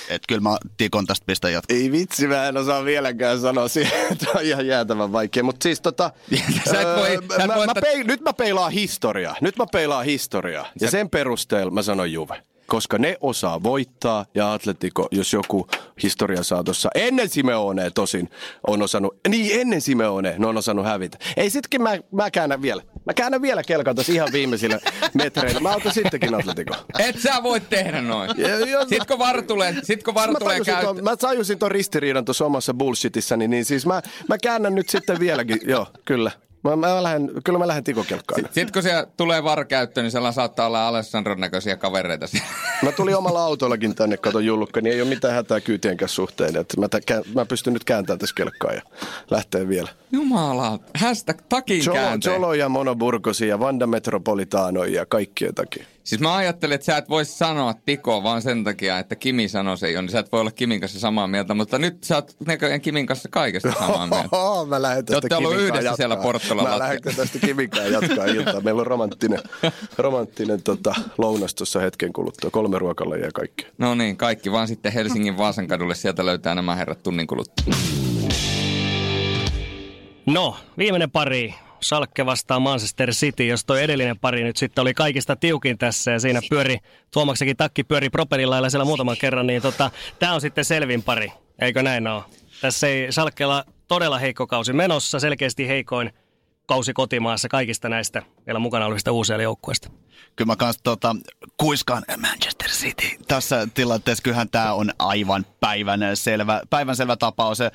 Että 0.10 0.26
kyllä 0.28 0.42
mä 0.42 0.58
tikon 0.78 1.06
tästä 1.06 1.26
pistän 1.26 1.54
jatkoon. 1.54 1.80
Ei 1.82 1.92
vitsi, 1.92 2.28
mä 2.28 2.48
en 2.48 2.58
osaa 2.58 2.86
vieläkään 2.86 3.40
sanoa 3.40 3.68
siihen. 3.78 4.18
Tämä 4.18 4.32
on 4.36 4.44
ihan 4.44 4.68
jäätävän 4.68 5.12
vaikea. 5.12 5.44
Mutta 5.44 5.64
siis 5.64 5.82
tota... 5.82 6.12
Sä 6.72 6.82
et 6.82 6.88
voi- 6.88 7.10
öö, 7.10 7.22
sä 7.38 7.44
et 7.44 7.48
mä, 7.48 7.56
voi 7.56 7.66
mä 7.66 7.72
ottaa- 7.72 7.82
pei, 7.82 8.04
nyt 8.04 8.22
mä 8.22 8.34
peilaan 8.34 8.72
historiaa. 8.72 9.36
Nyt 9.42 9.58
mä 9.58 9.66
peilaan 9.72 10.06
historiaa. 10.06 10.68
Ja 10.82 10.92
sen 10.92 11.10
perusteella 11.10 11.72
mä 11.72 11.82
sanon 11.82 12.12
Juve. 12.12 12.42
Koska 12.70 12.98
ne 12.98 13.18
osaa 13.22 13.64
voittaa 13.64 14.26
ja 14.36 14.54
Atletico, 14.54 15.08
jos 15.12 15.34
joku 15.34 15.68
historian 16.04 16.44
saatossa 16.44 16.90
ennen 16.96 17.30
Simeone 17.30 17.92
tosin 17.92 18.30
on 18.68 18.82
osannut, 18.82 19.16
niin 19.28 19.62
ennen 19.62 19.82
Simeone 19.82 20.36
ne 20.38 20.48
on 20.48 20.58
osannut 20.58 20.86
hävitä. 20.86 21.18
Ei 21.38 21.50
sitkin 21.50 21.82
mä, 21.82 21.98
mä 22.12 22.32
käännän 22.32 22.62
vielä. 22.62 22.82
Mä 23.06 23.14
käännän 23.14 23.42
vielä 23.42 23.64
kelkan 23.64 23.96
tässä 23.96 24.14
ihan 24.14 24.30
viimeisillä 24.34 24.80
metreillä. 25.14 25.60
Mä 25.60 25.76
otan 25.76 25.94
sittenkin 25.94 26.36
Atletico. 26.36 26.76
Et 27.00 27.20
sä 27.20 27.44
voi 27.44 27.60
tehdä 27.60 28.02
noin. 28.02 28.30
Sitten 28.90 29.08
kun 29.08 29.20
VAR 29.20 29.42
tulee, 29.42 29.76
sit 29.84 30.04
kun 30.04 30.14
VAR 30.14 30.32
Mä 30.32 30.40
tulee 30.40 30.54
tajusin, 30.54 30.74
käyttöön. 30.74 30.96
ton, 30.96 31.04
mä 31.04 31.18
tajusin 31.18 31.60
ton 31.60 31.72
ristiriidan 31.72 32.26
tuossa 32.26 32.46
omassa 32.46 32.74
bullshitissani, 32.74 33.48
niin 33.48 33.66
siis 33.66 33.86
mä, 33.86 34.02
mä 34.28 34.38
käännän 34.38 34.76
nyt 34.76 34.90
sitten 34.90 35.20
vieläkin, 35.20 35.60
joo, 35.68 35.88
kyllä. 36.06 36.32
Mä, 36.64 36.76
mä 36.76 37.04
lähden, 37.04 37.32
kyllä 37.44 37.60
mä 37.60 37.68
lähden 37.68 37.84
tikokelkkaan. 37.84 38.42
Sitten 38.42 38.72
kun 38.74 38.84
siellä 38.84 39.08
tulee 39.18 39.44
VAR 39.44 39.66
käyttöön, 39.66 40.04
niin 40.04 40.12
siellä 40.12 40.32
saattaa 40.32 40.68
olla 40.68 40.88
Alessandron 40.88 41.40
näköisiä 41.40 41.78
kavereita 41.78 42.28
siellä. 42.28 42.48
Mä 42.84 42.92
tulin 42.92 43.16
omalla 43.16 43.44
autollakin 43.44 43.96
tänne, 43.96 44.18
katon 44.18 44.46
jullukka, 44.46 44.82
niin 44.82 44.94
ei 44.94 45.02
ole 45.02 45.10
mitään 45.10 45.34
hätää 45.34 45.62
kyytienkään 45.62 46.10
suhteen. 46.10 46.56
Että 46.56 46.80
mä, 46.80 46.88
tä, 46.90 47.00
mä 47.36 47.46
pystyn 47.46 47.74
nyt 47.74 47.84
kääntämään 47.84 48.20
tässä 48.20 48.36
kelkkaa 48.36 48.74
ja 48.74 48.82
lähtee 49.32 49.68
vielä. 49.68 49.90
Jumala, 50.12 50.80
hashtag 50.98 51.42
takin 51.50 51.86
Jolo. 51.86 52.00
Jolo 52.26 52.54
ja 52.54 52.70
Mono 52.70 52.96
Burgosi 52.96 53.48
ja 53.48 53.60
Vanda 53.60 53.88
Metropolitano 53.88 54.84
ja 54.84 55.06
kaikkien 55.06 55.56
takia. 55.56 55.86
Siis 56.10 56.22
mä 56.22 56.36
ajattelin, 56.36 56.76
että 56.76 56.86
sä 56.86 56.98
et 56.98 57.10
voisi 57.10 57.38
sanoa 57.38 57.74
Tiko 57.86 58.24
vaan 58.24 58.42
sen 58.42 58.64
takia, 58.64 59.00
että 59.00 59.16
Kimi 59.16 59.48
sanoi 59.48 59.78
se 59.78 59.92
jo, 59.92 60.02
niin 60.02 60.10
sä 60.10 60.20
et 60.20 60.32
voi 60.32 60.42
olla 60.42 60.52
Kimin 60.52 60.80
kanssa 60.80 61.00
samaa 61.00 61.28
mieltä, 61.28 61.54
mutta 61.54 61.80
nyt 61.80 62.04
sä 62.04 62.16
oot 62.16 62.36
näköjään 62.46 62.82
Kimin 62.82 63.06
kanssa 63.06 63.30
kaikesta 63.32 63.74
samaa 63.80 64.08
mieltä. 64.08 64.30
Oho, 64.32 64.66
mä 64.66 64.82
lähden 64.82 65.06
tästä 65.06 65.38
ollut 65.38 65.52
Kimin 65.52 65.68
kanssa 65.68 65.80
yhdessä 65.80 65.96
siellä 65.96 66.14
jatkaa. 66.14 66.32
Porttolan 66.32 66.64
Mä 66.64 66.70
lattialla. 66.70 66.94
lähden 66.94 67.16
tästä 67.16 67.40
Kimin 67.40 67.70
kanssa 67.70 67.90
jatkaa 67.90 68.26
iltaa. 68.26 68.62
Meillä 68.62 68.80
on 68.80 68.88
romanttinen, 68.88 69.40
romanttinen 69.98 70.64
tota, 70.64 70.96
lounas 71.18 71.56
tuossa 71.56 71.80
hetken 71.80 72.14
kuluttua. 72.14 72.50
Kolme 72.52 72.80
ruokalajia 72.80 73.26
ja 73.26 73.32
kaikkea. 73.32 73.70
No 73.78 73.96
niin, 73.96 74.18
kaikki 74.18 74.52
vaan 74.52 74.68
sitten 74.68 74.92
Helsingin 74.92 75.38
Vaasan 75.38 75.68
kadulle, 75.68 75.96
sieltä 75.96 76.26
löytää 76.26 76.56
nämä 76.56 76.76
herrat 76.76 77.04
tunnin 77.04 77.28
kuluttua. 77.28 77.74
No, 80.26 80.58
viimeinen 80.78 81.12
pari. 81.12 81.56
Salkke 81.82 82.26
vastaa 82.26 82.60
Manchester 82.60 83.12
City, 83.12 83.46
jos 83.46 83.66
toi 83.66 83.84
edellinen 83.84 84.20
pari 84.20 84.44
nyt 84.44 84.58
sitten 84.58 84.82
oli 84.82 84.94
kaikista 84.94 85.36
tiukin 85.36 85.78
tässä 85.78 86.12
ja 86.12 86.20
siinä 86.20 86.42
pyöri, 86.50 86.78
Tuomaksekin 87.14 87.58
takki 87.58 87.84
pyöri 87.84 88.10
propelilla 88.10 88.70
siellä 88.70 88.86
muutaman 88.86 89.18
kerran, 89.18 89.48
niin 89.48 89.62
tota, 89.62 89.92
tämä 90.20 90.34
on 90.34 90.42
sitten 90.42 90.66
selvin 90.66 91.04
pari, 91.04 91.32
eikö 91.62 91.84
näin 91.84 92.08
ole? 92.08 92.24
Tässä 92.62 92.88
ei 92.88 93.12
Salkkella 93.12 93.66
todella 93.88 94.20
heikko 94.20 94.48
kausi 94.48 94.74
menossa, 94.74 95.20
selkeästi 95.20 95.68
heikoin 95.68 96.12
kausi 96.70 96.94
kotimaassa 96.94 97.50
kaikista 97.50 97.90
näistä 97.90 98.22
vielä 98.46 98.60
mukana 98.60 98.86
olevista 98.86 99.12
uusia 99.12 99.42
joukkueista. 99.42 99.90
Kyllä 100.36 100.48
mä 100.48 100.56
kans 100.56 100.80
tota, 100.84 101.16
kuiskaan 101.58 102.04
Manchester 102.18 102.70
City. 102.70 103.08
Tässä 103.28 103.68
tilanteessa 103.74 104.22
kyllähän 104.22 104.50
tämä 104.50 104.74
on 104.74 104.92
aivan 105.00 105.46
päivän 105.60 106.00
selvä, 106.14 106.62
päivän 106.70 106.96
selvä 106.96 107.16
tapaus. 107.16 107.62
Eh, 107.62 107.72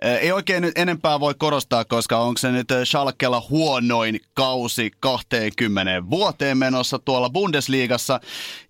Ei 0.00 0.32
oikein 0.32 0.62
nyt 0.62 0.78
enempää 0.78 1.20
voi 1.20 1.34
korostaa, 1.38 1.84
koska 1.84 2.18
onko 2.18 2.38
se 2.38 2.52
nyt 2.52 2.70
eh, 2.70 2.84
Schalkella 2.84 3.46
huonoin 3.50 4.20
kausi 4.34 4.90
20 5.00 6.10
vuoteen 6.10 6.58
menossa 6.58 6.98
tuolla 6.98 7.30
Bundesliigassa. 7.30 8.20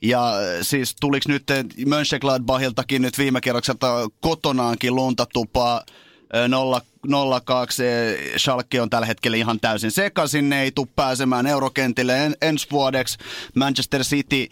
Ja 0.02 0.32
eh, 0.42 0.58
siis 0.62 0.96
tuliko 1.00 1.24
nyt 1.28 1.44
Mönchengladbachiltakin 1.86 3.02
nyt 3.02 3.18
viime 3.18 3.40
kerrokselta 3.40 4.08
kotonaankin 4.20 4.94
lunta 4.94 5.26
tupaa 5.32 5.82
0 6.48 7.40
02 7.44 7.82
Schalke 8.38 8.80
on 8.82 8.90
tällä 8.90 9.06
hetkellä 9.06 9.36
ihan 9.36 9.60
täysin 9.60 9.90
sekaisin. 9.90 10.48
Ne 10.48 10.62
ei 10.62 10.72
tule 10.72 10.88
pääsemään 10.96 11.46
eurokentille 11.46 12.26
en, 12.26 12.36
ensi 12.42 12.66
vuodeksi. 12.70 13.18
Manchester 13.54 14.02
City 14.02 14.46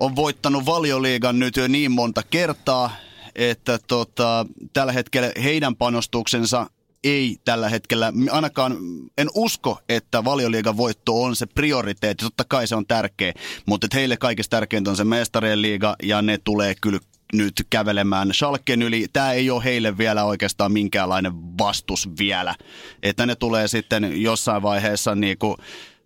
on 0.00 0.16
voittanut 0.16 0.66
valioliigan 0.66 1.38
nyt 1.38 1.56
jo 1.56 1.68
niin 1.68 1.92
monta 1.92 2.22
kertaa, 2.30 2.90
että 3.34 3.78
tota, 3.86 4.46
tällä 4.72 4.92
hetkellä 4.92 5.32
heidän 5.42 5.76
panostuksensa 5.76 6.66
ei 7.04 7.36
tällä 7.44 7.68
hetkellä, 7.68 8.12
ainakaan 8.30 8.76
en 9.18 9.28
usko, 9.34 9.78
että 9.88 10.24
valioliigan 10.24 10.76
voitto 10.76 11.22
on 11.22 11.36
se 11.36 11.46
prioriteetti. 11.46 12.24
Totta 12.24 12.44
kai 12.48 12.66
se 12.66 12.76
on 12.76 12.86
tärkeä, 12.86 13.32
mutta 13.66 13.86
heille 13.94 14.16
kaikista 14.16 14.56
tärkeintä 14.56 14.90
on 14.90 14.96
se 14.96 15.04
mestarien 15.04 15.62
liiga 15.62 15.96
ja 16.02 16.22
ne 16.22 16.38
tulee 16.38 16.74
kyllä 16.80 16.98
nyt 17.32 17.66
kävelemään 17.70 18.34
Schalken 18.34 18.82
yli. 18.82 19.06
Tämä 19.12 19.32
ei 19.32 19.50
ole 19.50 19.64
heille 19.64 19.98
vielä 19.98 20.24
oikeastaan 20.24 20.72
minkäänlainen 20.72 21.32
vastus 21.58 22.08
vielä. 22.18 22.54
Että 23.02 23.26
ne 23.26 23.34
tulee 23.34 23.68
sitten 23.68 24.22
jossain 24.22 24.62
vaiheessa 24.62 25.14
niin 25.14 25.38
kuin 25.38 25.56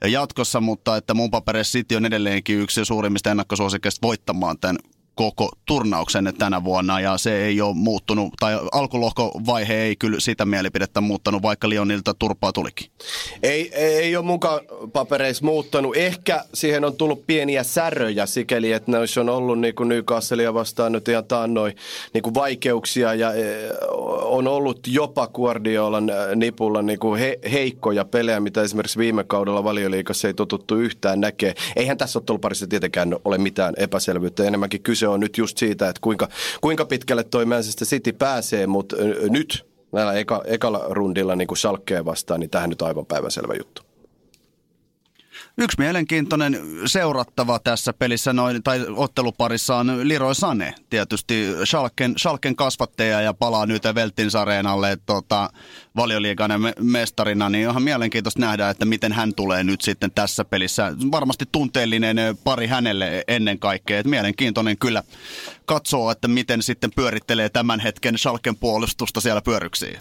jatkossa, 0.07 0.61
mutta 0.61 0.97
että 0.97 1.15
mun 1.15 1.31
paperissa 1.31 1.79
City 1.79 1.97
on 1.97 2.07
edelleenkin 2.07 2.61
yksi 2.61 2.85
suurimmista 2.85 3.31
ennakkosuosikeista 3.31 4.07
voittamaan 4.07 4.59
tämän 4.59 4.77
koko 5.15 5.49
turnauksen 5.67 6.33
tänä 6.39 6.65
vuonna 6.65 7.01
ja 7.01 7.19
se 7.19 7.45
ei 7.45 7.61
ole 7.61 7.75
muuttunut, 7.75 8.33
tai 8.41 8.59
alkulohkovaihe 8.73 9.75
ei 9.75 9.97
kyllä 9.97 10.21
sitä 10.21 10.45
mielipidettä 10.45 11.01
muuttanut, 11.01 11.43
vaikka 11.43 11.69
Lionilta 11.69 12.15
turpaa 12.15 12.53
tulikin. 12.53 12.91
Ei, 13.43 13.75
ei 13.75 14.17
ole 14.17 14.25
mukaan 14.25 14.61
papereissa 14.93 15.45
muuttanut. 15.45 15.97
Ehkä 15.97 16.45
siihen 16.55 16.85
on 16.85 16.97
tullut 16.97 17.27
pieniä 17.27 17.63
säröjä 17.63 18.27
sikäli, 18.27 18.73
että 18.73 18.91
näissä 18.91 19.21
on 19.21 19.29
ollut 19.29 19.61
niin 19.61 19.75
kuin 19.75 19.89
Newcastlea 19.89 20.55
vastaan 20.55 20.93
nyt 20.93 21.09
ihan 21.09 21.25
taannoin 21.25 21.77
niin 22.15 22.23
kuin 22.23 22.35
vaikeuksia 22.35 23.15
ja 23.15 23.33
eh, 23.33 23.71
on 24.23 24.49
ollut 24.49 24.87
jopa 24.87 25.27
Guardiolan 25.27 26.13
nipulla 26.37 26.83
niin 26.83 26.99
kuin 26.99 27.21
he, 27.21 27.39
heikkoja 27.53 28.05
pelejä, 28.05 28.41
mitä 28.41 28.63
esimerkiksi 28.63 28.99
viime 28.99 29.25
kaudella 29.25 29.65
valioliikassa 29.65 30.29
ei 30.29 30.35
totuttu 30.35 30.77
yhtään 30.77 31.21
näkee. 31.21 31.55
Eihän 31.77 31.99
tässä 31.99 32.19
otteluparissa 32.19 32.67
tietenkään 32.67 33.17
ole 33.25 33.39
mitään 33.39 33.75
epäselvyyttä. 33.77 34.45
Enemmänkin 34.45 34.83
kyse 34.83 35.09
on 35.11 35.21
nyt 35.21 35.39
just 35.39 35.59
siitä, 35.59 35.89
että 35.89 36.01
kuinka, 36.01 36.29
kuinka 36.61 36.85
pitkälle 36.85 37.25
toi 37.25 37.47
Manchester 37.47 37.87
City 37.87 38.13
pääsee, 38.13 38.67
mutta 38.67 38.97
nyt 39.31 39.67
näillä 39.93 40.13
eka, 40.13 40.43
ekalla 40.47 40.87
rundilla 40.89 41.37
niin 41.37 41.49
kuin 41.49 41.59
Schalkea 41.59 42.05
vastaan, 42.05 42.41
niin 42.41 42.51
tähän 42.51 42.71
nyt 42.71 42.83
aivan 42.83 43.07
päivänselvä 43.07 43.55
juttu. 43.59 43.90
Yksi 45.63 45.77
mielenkiintoinen 45.79 46.59
seurattava 46.87 47.59
tässä 47.59 47.93
pelissä 47.93 48.33
noin, 48.33 48.63
tai 48.63 48.87
otteluparissa 48.97 49.77
on 49.77 50.09
Leroy 50.09 50.33
Sané. 50.33 50.75
Tietysti 50.91 51.47
Schalken, 51.65 52.15
Schalken 52.19 52.57
kasvattaja 52.57 53.21
ja 53.21 53.35
palaa 53.35 53.67
nyt 53.67 53.83
Veltins 53.95 54.35
areenalle 54.35 54.99
tota, 55.07 55.51
valioliigainen 55.97 56.61
me- 56.61 56.73
mestarina, 56.81 57.49
niin 57.49 57.69
onhan 57.69 57.83
mielenkiintoista 57.83 58.41
nähdä, 58.41 58.71
että 58.71 58.85
miten 58.85 59.13
hän 59.13 59.35
tulee 59.35 59.65
nyt 59.65 59.81
sitten 59.81 60.11
tässä 60.11 60.45
pelissä. 60.45 60.93
Varmasti 61.13 61.45
tunteellinen 61.53 62.17
pari 62.45 62.67
hänelle 62.67 63.25
ennen 63.29 63.59
kaikkea. 63.59 63.99
Et 63.99 64.07
mielenkiintoinen 64.07 64.79
kyllä 64.79 65.03
katsoa, 65.65 66.13
että 66.13 66.29
miten 66.29 66.63
sitten 66.63 66.91
pyörittelee 66.97 67.49
tämän 67.49 67.81
hetken 67.81 68.19
Schalken 68.19 68.57
puolustusta 68.57 69.21
siellä 69.21 69.43
pyöryksiin. 69.43 69.99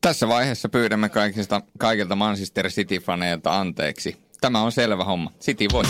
Tässä 0.00 0.28
vaiheessa 0.28 0.68
pyydämme 0.68 1.08
kaikista, 1.08 1.62
kaikilta 1.78 2.16
Manchester 2.16 2.66
City-faneilta 2.66 3.60
anteeksi. 3.60 4.25
Tämä 4.40 4.62
on 4.62 4.72
selvä 4.72 5.04
homma. 5.04 5.32
City 5.40 5.66
voi. 5.72 5.84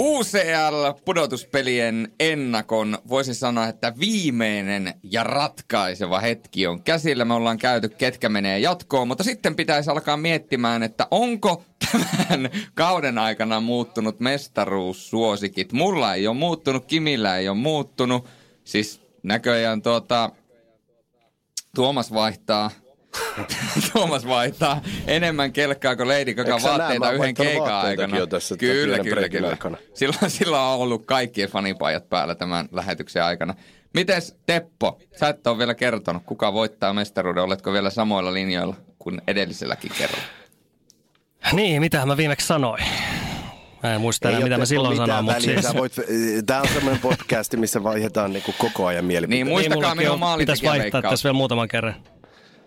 UCL-pudotuspelien 0.00 2.12
ennakon 2.20 2.98
voisi 3.08 3.34
sanoa, 3.34 3.66
että 3.66 3.92
viimeinen 4.00 4.94
ja 5.02 5.24
ratkaiseva 5.24 6.20
hetki 6.20 6.66
on 6.66 6.82
käsillä. 6.82 7.24
Me 7.24 7.34
ollaan 7.34 7.58
käyty, 7.58 7.88
ketkä 7.88 8.28
menee 8.28 8.58
jatkoon, 8.58 9.08
mutta 9.08 9.24
sitten 9.24 9.56
pitäisi 9.56 9.90
alkaa 9.90 10.16
miettimään, 10.16 10.82
että 10.82 11.06
onko 11.10 11.64
tämän 11.92 12.50
kauden 12.74 13.18
aikana 13.18 13.60
muuttunut 13.60 14.20
mestaruussuosikit. 14.20 15.72
Mulla 15.72 16.14
ei 16.14 16.26
ole 16.26 16.36
muuttunut, 16.36 16.86
Kimillä 16.86 17.36
ei 17.36 17.48
ole 17.48 17.56
muuttunut. 17.56 18.28
Siis 18.64 19.02
näköjään 19.22 19.82
tuota, 19.82 20.30
Tuomas 21.74 22.12
vaihtaa 22.12 22.70
Tuomas 23.92 24.26
vaihtaa 24.26 24.82
enemmän 25.06 25.52
kelkkaa 25.52 25.96
kuin 25.96 26.08
Lady 26.08 26.34
Gaga 26.34 26.54
Eikö 26.54 26.68
näe? 26.68 26.78
Vaatteita 26.78 27.12
yhden 27.12 27.34
keikan 27.34 27.74
aikana. 27.74 28.16
jo 28.16 28.26
tässä 28.26 28.56
tämän 28.56 28.74
kyllä, 28.74 28.98
kyllä, 28.98 29.28
kyllä. 29.28 29.48
aikana. 29.48 29.76
Silloin, 29.94 30.30
silloin 30.30 30.62
on 30.62 30.78
ollut 30.78 31.06
kaikkien 31.06 31.48
fanipajat 31.48 32.08
päällä 32.08 32.34
tämän 32.34 32.68
lähetyksen 32.72 33.24
aikana. 33.24 33.54
Mites 33.94 34.36
Teppo, 34.46 35.00
sä 35.20 35.28
et 35.28 35.46
ole 35.46 35.58
vielä 35.58 35.74
kertonut, 35.74 36.22
kuka 36.26 36.52
voittaa 36.52 36.92
mestaruuden. 36.92 37.42
Oletko 37.42 37.72
vielä 37.72 37.90
samoilla 37.90 38.34
linjoilla 38.34 38.76
kuin 38.98 39.22
edelliselläkin 39.26 39.92
kerralla? 39.98 40.24
Niin, 41.52 41.80
mitä 41.82 42.06
mä 42.06 42.16
viimeksi 42.16 42.46
sanoin? 42.46 42.84
Mä 43.82 43.94
en 43.94 44.00
muista 44.00 44.28
enää, 44.28 44.40
mitä 44.40 44.58
mä 44.58 44.66
silloin 44.66 44.96
sanoin, 44.96 45.24
mutta 45.24 45.40
siis... 45.40 45.74
Voit, 45.74 45.92
tämä 46.46 46.60
on 46.60 46.68
semmoinen 46.68 47.00
podcast, 47.00 47.54
missä 47.56 47.82
vaihdetaan 47.82 48.32
niinku 48.32 48.54
koko 48.58 48.86
ajan 48.86 49.04
mielipiteitä. 49.04 49.44
Niin, 49.44 49.46
muistakaa 49.54 49.94
minun 49.94 50.22
on- 50.22 50.38
Pitäisi 50.38 50.66
vaihtaa 50.66 51.02
tässä 51.02 51.26
vielä 51.26 51.36
muutaman 51.36 51.68
kerran. 51.68 51.94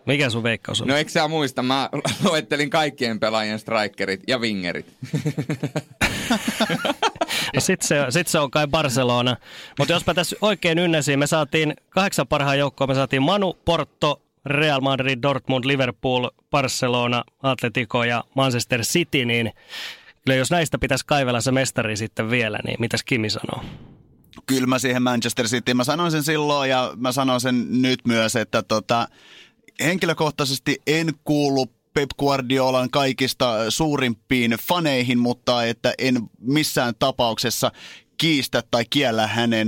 Mikä 0.06 0.30
sun 0.30 0.43
veikkaus 0.43 0.82
on? 0.82 0.88
No 0.88 0.95
eikö 0.95 1.12
sä 1.12 1.28
muista, 1.28 1.64
mä 1.64 1.89
luettelin 2.30 2.70
kaikkien 2.70 3.20
pelaajien 3.20 3.60
strikerit 3.60 4.22
ja 4.28 4.38
wingerit. 4.38 4.86
No 7.54 7.62
sit 7.62 7.82
se, 7.82 7.95
sit 8.10 8.28
se 8.28 8.39
on 8.39 8.51
kai 8.51 8.68
Barcelona. 8.68 9.38
Mutta 9.80 9.93
jospa 9.93 10.14
tässä 10.14 10.36
oikein 10.41 10.80
ynnäsin, 10.80 11.20
me 11.20 11.28
saatiin 11.28 11.74
kahdeksan 11.89 12.28
parhaan 12.28 12.60
joukkoa, 12.60 12.88
me 12.88 12.95
saatiin 12.95 13.22
Manu, 13.22 13.54
Porto, 13.66 14.22
Real 14.45 14.82
Madrid, 14.82 15.20
Dortmund, 15.22 15.66
Liverpool, 15.66 16.30
Barcelona, 16.51 17.24
Atletico 17.43 18.04
ja 18.04 18.24
Manchester 18.36 18.82
City, 18.82 19.26
niin 19.26 19.51
kyllä 20.26 20.38
jos 20.38 20.51
näistä 20.51 20.78
pitäisi 20.78 21.06
kaivella 21.06 21.41
se 21.41 21.51
mestari 21.51 21.97
sitten 21.97 22.30
vielä, 22.30 22.60
niin 22.66 22.76
mitäs 22.80 23.04
Kimi 23.04 23.30
sanoo? 23.30 23.64
Kyllä 24.45 24.68
mä 24.68 24.80
siihen 24.80 25.04
Manchester 25.04 25.45
City, 25.45 25.74
mä 25.74 25.84
sanoin 25.84 26.12
sen 26.12 26.24
silloin 26.24 26.70
ja 26.70 26.93
mä 26.95 27.12
sanon 27.12 27.41
sen 27.41 27.82
nyt 27.82 27.99
myös, 28.08 28.36
että 28.36 28.64
tota, 28.64 29.08
henkilökohtaisesti 29.80 30.82
en 30.88 31.13
kuulu 31.24 31.65
Pep 31.93 32.09
Guardiolan 32.19 32.89
kaikista 32.89 33.71
suurimpiin 33.71 34.51
faneihin, 34.51 35.19
mutta 35.19 35.65
että 35.65 35.93
en 35.97 36.21
missään 36.39 36.93
tapauksessa 36.99 37.71
kiistä 38.17 38.63
tai 38.71 38.86
kiellä 38.89 39.28
hänen 39.28 39.67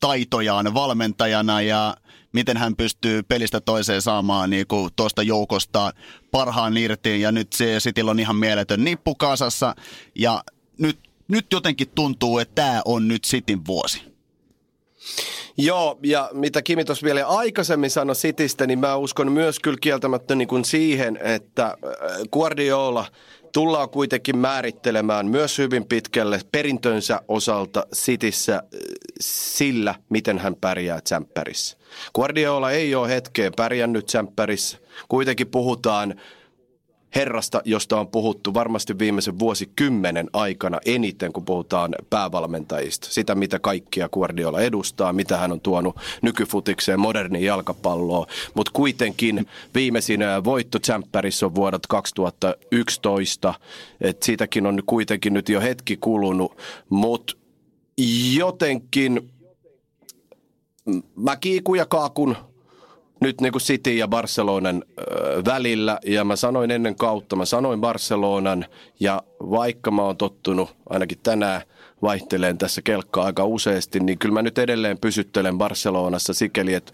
taitojaan 0.00 0.74
valmentajana 0.74 1.60
ja 1.60 1.96
miten 2.32 2.56
hän 2.56 2.76
pystyy 2.76 3.22
pelistä 3.22 3.60
toiseen 3.60 4.02
saamaan 4.02 4.50
niin 4.50 4.66
kuin 4.66 4.90
tuosta 4.96 5.22
joukosta 5.22 5.92
parhaan 6.30 6.76
irti. 6.76 7.20
Ja 7.20 7.32
nyt 7.32 7.52
se 7.52 7.78
Cityllä 7.78 8.10
on 8.10 8.20
ihan 8.20 8.36
mieletön 8.36 8.84
nippu 8.84 9.14
kasassa 9.14 9.74
ja 10.14 10.44
nyt, 10.78 10.98
nyt 11.28 11.46
jotenkin 11.52 11.88
tuntuu, 11.94 12.38
että 12.38 12.54
tämä 12.54 12.82
on 12.84 13.08
nyt 13.08 13.22
Cityn 13.24 13.66
vuosi. 13.66 14.11
Joo, 15.56 15.98
ja 16.02 16.30
mitä 16.32 16.62
Kimi 16.62 16.84
tuossa 16.84 17.04
vielä 17.04 17.26
aikaisemmin 17.26 17.90
sanoi 17.90 18.16
Sitistä, 18.16 18.66
niin 18.66 18.78
mä 18.78 18.96
uskon 18.96 19.32
myös 19.32 19.58
kyllä 19.58 19.78
kieltämättä 19.80 20.34
niin 20.34 20.48
kuin 20.48 20.64
siihen, 20.64 21.18
että 21.22 21.66
äh, 21.66 21.74
Guardiola 22.32 23.06
tullaan 23.52 23.90
kuitenkin 23.90 24.38
määrittelemään 24.38 25.26
myös 25.26 25.58
hyvin 25.58 25.84
pitkälle 25.84 26.40
perintönsä 26.52 27.20
osalta 27.28 27.86
Sitissä 27.92 28.54
äh, 28.54 28.62
sillä, 29.20 29.94
miten 30.08 30.38
hän 30.38 30.56
pärjää 30.60 31.00
tsemppärissä. 31.00 31.76
Guardiola 32.14 32.70
ei 32.70 32.94
ole 32.94 33.08
hetkeen 33.08 33.52
pärjännyt 33.56 34.06
tsemppärissä. 34.06 34.78
Kuitenkin 35.08 35.48
puhutaan 35.48 36.14
herrasta, 37.14 37.62
josta 37.64 38.00
on 38.00 38.08
puhuttu 38.08 38.54
varmasti 38.54 38.98
viimeisen 38.98 39.38
vuosikymmenen 39.38 40.30
aikana 40.32 40.78
eniten, 40.86 41.32
kun 41.32 41.44
puhutaan 41.44 41.94
päävalmentajista. 42.10 43.08
Sitä, 43.10 43.34
mitä 43.34 43.58
kaikkia 43.58 44.08
Guardiola 44.08 44.60
edustaa, 44.60 45.12
mitä 45.12 45.36
hän 45.36 45.52
on 45.52 45.60
tuonut 45.60 45.96
nykyfutikseen, 46.22 47.00
moderniin 47.00 47.44
jalkapalloon. 47.44 48.26
Mutta 48.54 48.72
kuitenkin 48.74 49.46
viimeisin 49.74 50.20
voitto 50.44 50.78
Tsemppärissä 50.78 51.46
on 51.46 51.54
vuodelta 51.54 51.88
2011. 51.88 53.54
Et 54.00 54.22
siitäkin 54.22 54.66
on 54.66 54.82
kuitenkin 54.86 55.34
nyt 55.34 55.48
jo 55.48 55.60
hetki 55.60 55.96
kulunut, 55.96 56.56
mutta 56.88 57.34
jotenkin 58.36 59.30
mä 61.16 61.36
kiikun 61.36 61.78
ja 61.78 61.86
kaakun 61.86 62.36
nyt 63.22 63.40
niin 63.40 63.52
kuin 63.52 63.62
City 63.62 63.94
ja 63.94 64.08
Barcelonan 64.08 64.84
välillä. 65.44 65.98
Ja 66.06 66.24
mä 66.24 66.36
sanoin 66.36 66.70
ennen 66.70 66.94
kautta, 66.94 67.36
mä 67.36 67.44
sanoin 67.44 67.80
Barcelonan 67.80 68.66
ja 69.00 69.22
vaikka 69.50 69.90
mä 69.90 70.02
oon 70.02 70.16
tottunut 70.16 70.76
ainakin 70.90 71.18
tänään 71.22 71.62
vaihteleen 72.02 72.58
tässä 72.58 72.82
kelkkaa 72.82 73.24
aika 73.24 73.44
useasti, 73.44 74.00
niin 74.00 74.18
kyllä 74.18 74.32
mä 74.32 74.42
nyt 74.42 74.58
edelleen 74.58 74.98
pysyttelen 74.98 75.58
Barcelonassa 75.58 76.34
sikeli, 76.34 76.74
että 76.74 76.92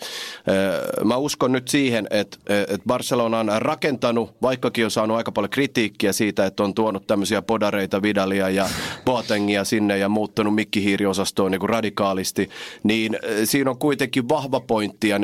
mä 1.04 1.16
uskon 1.16 1.52
nyt 1.52 1.68
siihen, 1.68 2.06
että, 2.10 2.38
että 2.48 2.86
Barcelona 2.86 3.38
on 3.38 3.50
rakentanut, 3.56 4.34
vaikkakin 4.42 4.84
on 4.84 4.90
saanut 4.90 5.16
aika 5.16 5.32
paljon 5.32 5.50
kritiikkiä 5.50 6.12
siitä, 6.12 6.46
että 6.46 6.62
on 6.62 6.74
tuonut 6.74 7.06
tämmöisiä 7.06 7.42
podareita, 7.42 8.02
Vidalia 8.02 8.50
ja 8.50 8.68
Boatengia 9.04 9.64
sinne 9.64 9.98
ja 9.98 10.08
muuttanut 10.08 10.54
mikkihiiriosastoon 10.54 11.50
niin 11.50 11.60
kuin 11.60 11.70
radikaalisti, 11.70 12.50
niin 12.82 13.18
siinä 13.44 13.70
on 13.70 13.78
kuitenkin 13.78 14.28
vahva 14.28 14.60
pointti 14.60 15.08
ja 15.08 15.18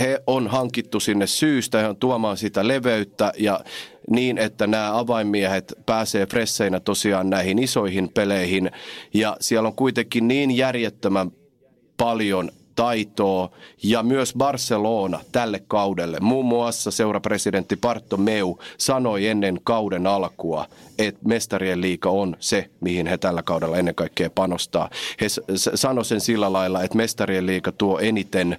he 0.00 0.22
on 0.26 0.48
hankittu 0.48 1.00
sinne 1.00 1.26
syystä, 1.26 1.78
he 1.78 1.88
on 1.88 1.96
tuomaan 1.96 2.36
sitä 2.36 2.68
leveyttä 2.68 3.32
ja 3.38 3.60
niin, 4.10 4.38
että 4.38 4.66
nämä 4.66 4.98
avainmiehet 4.98 5.74
pääsee 5.86 6.26
fresseinä 6.26 6.80
tosiaan 6.80 7.30
näihin 7.30 7.58
isoihin 7.58 8.08
peleihin. 8.14 8.70
Ja 9.14 9.36
siellä 9.40 9.66
on 9.66 9.76
kuitenkin 9.76 10.28
niin 10.28 10.56
järjettömän 10.56 11.30
paljon 11.96 12.50
taitoa 12.76 13.50
ja 13.82 14.02
myös 14.02 14.34
Barcelona 14.38 15.20
tälle 15.32 15.62
kaudelle. 15.68 16.20
Muun 16.20 16.46
muassa 16.46 16.90
seurapresidentti 16.90 17.78
Meu 18.16 18.58
sanoi 18.78 19.26
ennen 19.26 19.60
kauden 19.64 20.06
alkua, 20.06 20.66
että 20.98 21.20
mestarien 21.24 21.80
liiga 21.80 22.10
on 22.10 22.36
se, 22.40 22.70
mihin 22.80 23.06
he 23.06 23.18
tällä 23.18 23.42
kaudella 23.42 23.76
ennen 23.76 23.94
kaikkea 23.94 24.30
panostaa. 24.30 24.90
He 25.20 25.26
sanoi 25.74 26.04
sen 26.04 26.20
sillä 26.20 26.52
lailla, 26.52 26.82
että 26.82 26.96
mestarien 26.96 27.46
liiga 27.46 27.72
tuo 27.72 27.98
eniten 27.98 28.58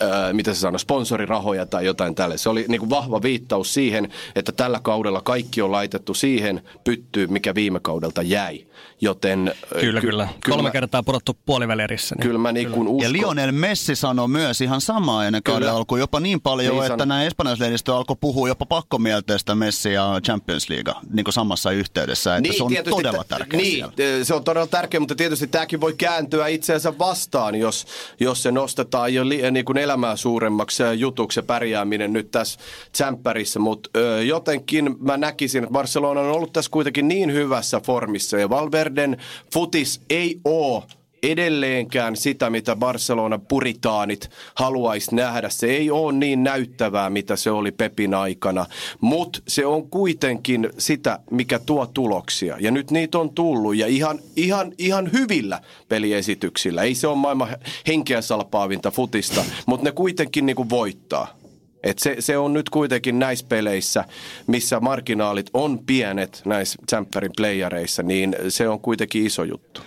ää, 0.00 0.32
mitä 0.32 0.54
se 0.54 0.60
sanoi, 0.60 0.80
sponsorirahoja 0.80 1.66
tai 1.66 1.86
jotain 1.86 2.14
tälle. 2.14 2.38
Se 2.38 2.48
oli 2.48 2.64
niin 2.68 2.78
kuin 2.78 2.90
vahva 2.90 3.22
viittaus 3.22 3.74
siihen, 3.74 4.12
että 4.34 4.52
tällä 4.52 4.80
kaudella 4.82 5.20
kaikki 5.20 5.62
on 5.62 5.72
laitettu 5.72 6.14
siihen 6.14 6.62
pyttyyn, 6.84 7.32
mikä 7.32 7.54
viime 7.54 7.80
kaudelta 7.80 8.22
jäi. 8.22 8.66
Joten, 9.00 9.54
kyllä, 9.80 10.00
ky- 10.00 10.06
kyllä. 10.06 10.28
kyllä. 10.42 10.56
Kolme 10.56 10.70
kertaa 10.70 11.02
pudottu 11.02 11.38
puolivälierissä. 11.46 12.14
Niin. 12.14 12.22
Kyllä 12.22 12.38
mä 12.38 12.52
niin 12.52 12.70
kuin 12.70 12.88
uskon. 12.88 13.02
Ja 13.02 13.12
Lionel 13.12 13.52
Messi 13.52 13.96
sanoi 13.96 14.28
myös 14.28 14.60
ihan 14.60 14.80
samaa 14.80 15.26
ennen 15.26 15.42
kauden 15.42 15.70
alkuun. 15.72 16.00
Jopa 16.00 16.20
niin 16.20 16.40
paljon, 16.40 16.74
niin 16.74 16.84
että 16.84 16.98
san... 16.98 17.08
näin 17.08 17.26
espanjalaislehdistö 17.26 17.96
alkoi 17.96 18.16
puhua 18.20 18.48
jopa 18.48 18.66
pakkomielteestä 18.66 19.54
Messi 19.54 19.92
ja 19.92 20.20
Champions 20.24 20.70
League 20.70 20.94
niin 21.12 21.24
kuin 21.24 21.34
samassa 21.34 21.70
yhteydessä. 21.70 22.36
Että 22.36 22.42
niin, 22.48 22.56
se 22.56 22.62
on 22.62 22.72
todella 22.90 23.24
tärkeä 23.28 23.60
Niin, 23.60 23.84
siellä. 23.96 24.24
se 24.24 24.34
on 24.34 24.44
todella 24.44 24.66
tärkeä, 24.66 25.00
mutta 25.00 25.14
tietysti 25.14 25.46
tämäkin 25.46 25.80
voi 25.80 25.94
kääntyä 25.98 26.46
itseensä 26.46 26.98
vastaan, 26.98 27.54
jos, 27.54 27.86
jos 28.20 28.42
se 28.42 28.52
nostetaan 28.52 29.14
jo 29.14 29.28
li, 29.28 29.50
niin 29.50 29.64
kuin 29.64 29.78
elämää 29.88 30.16
suuremmaksi 30.16 30.82
jutuksi 30.96 31.42
pärjääminen 31.42 32.12
nyt 32.12 32.30
tässä 32.30 32.60
tsemppärissä. 32.92 33.58
Mutta 33.58 33.90
jotenkin 34.26 34.96
mä 35.00 35.16
näkisin, 35.16 35.62
että 35.64 35.72
Barcelona 35.72 36.20
on 36.20 36.30
ollut 36.30 36.52
tässä 36.52 36.70
kuitenkin 36.70 37.08
niin 37.08 37.32
hyvässä 37.32 37.80
formissa 37.80 38.38
ja 38.38 38.50
Valverden 38.50 39.16
futis 39.54 40.00
ei 40.10 40.40
ole 40.44 40.82
edelleenkään 41.22 42.16
sitä, 42.16 42.50
mitä 42.50 42.76
Barcelona 42.76 43.38
puritaanit 43.38 44.30
haluaisi 44.54 45.14
nähdä. 45.14 45.48
Se 45.48 45.66
ei 45.66 45.90
ole 45.90 46.12
niin 46.12 46.44
näyttävää, 46.44 47.10
mitä 47.10 47.36
se 47.36 47.50
oli 47.50 47.72
Pepin 47.72 48.14
aikana, 48.14 48.66
mutta 49.00 49.40
se 49.48 49.66
on 49.66 49.90
kuitenkin 49.90 50.70
sitä, 50.78 51.18
mikä 51.30 51.58
tuo 51.58 51.86
tuloksia. 51.86 52.56
Ja 52.60 52.70
nyt 52.70 52.90
niitä 52.90 53.18
on 53.18 53.30
tullut 53.30 53.76
ja 53.76 53.86
ihan, 53.86 54.18
ihan, 54.36 54.72
ihan 54.78 55.12
hyvillä 55.12 55.60
peliesityksillä. 55.88 56.82
Ei 56.82 56.94
se 56.94 57.06
ole 57.06 57.16
maailman 57.16 57.48
henkeä 57.86 58.20
salpaavinta 58.20 58.90
futista, 58.90 59.44
mutta 59.66 59.84
ne 59.84 59.92
kuitenkin 59.92 60.46
niinku 60.46 60.70
voittaa. 60.70 61.38
Et 61.82 61.98
se, 61.98 62.16
se 62.18 62.38
on 62.38 62.52
nyt 62.52 62.70
kuitenkin 62.70 63.18
näissä 63.18 63.46
peleissä, 63.48 64.04
missä 64.46 64.80
marginaalit 64.80 65.50
on 65.54 65.78
pienet 65.78 66.42
näissä 66.44 66.78
Champerin 66.88 67.32
playereissa, 67.36 68.02
niin 68.02 68.36
se 68.48 68.68
on 68.68 68.80
kuitenkin 68.80 69.26
iso 69.26 69.44
juttu. 69.44 69.80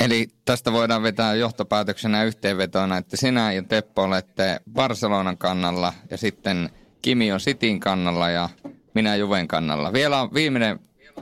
Eli 0.00 0.28
tästä 0.44 0.72
voidaan 0.72 1.02
vetää 1.02 1.34
johtopäätöksenä 1.34 2.24
yhteenvetona, 2.24 2.96
että 2.96 3.16
sinä 3.16 3.52
ja 3.52 3.62
Teppo 3.62 4.02
olette 4.02 4.60
Barcelonan 4.72 5.38
kannalla 5.38 5.92
ja 6.10 6.16
sitten 6.16 6.70
Kimi 7.02 7.32
on 7.32 7.40
Cityn 7.40 7.80
kannalla 7.80 8.30
ja 8.30 8.48
minä 8.94 9.16
Juven 9.16 9.48
kannalla. 9.48 9.92
Vielä 9.92 10.20
on 10.20 10.34
viimeinen 10.34 10.80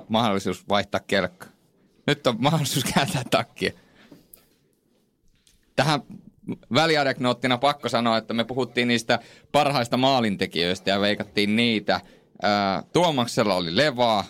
mahdollisuus 0.08 0.68
vaihtaa 0.68 1.00
kelkka. 1.06 1.46
Nyt 2.06 2.26
on 2.26 2.36
mahdollisuus 2.38 2.84
kääntää 2.94 3.22
takkia. 3.30 3.72
Tähän 5.76 6.00
väliadeknoottina 6.74 7.58
pakko 7.58 7.88
sanoa, 7.88 8.16
että 8.16 8.34
me 8.34 8.44
puhuttiin 8.44 8.88
niistä 8.88 9.18
parhaista 9.52 9.96
maalintekijöistä 9.96 10.90
ja 10.90 11.00
veikattiin 11.00 11.56
niitä. 11.56 12.00
Tuomaksella 12.92 13.54
oli 13.54 13.76
levaa, 13.76 14.24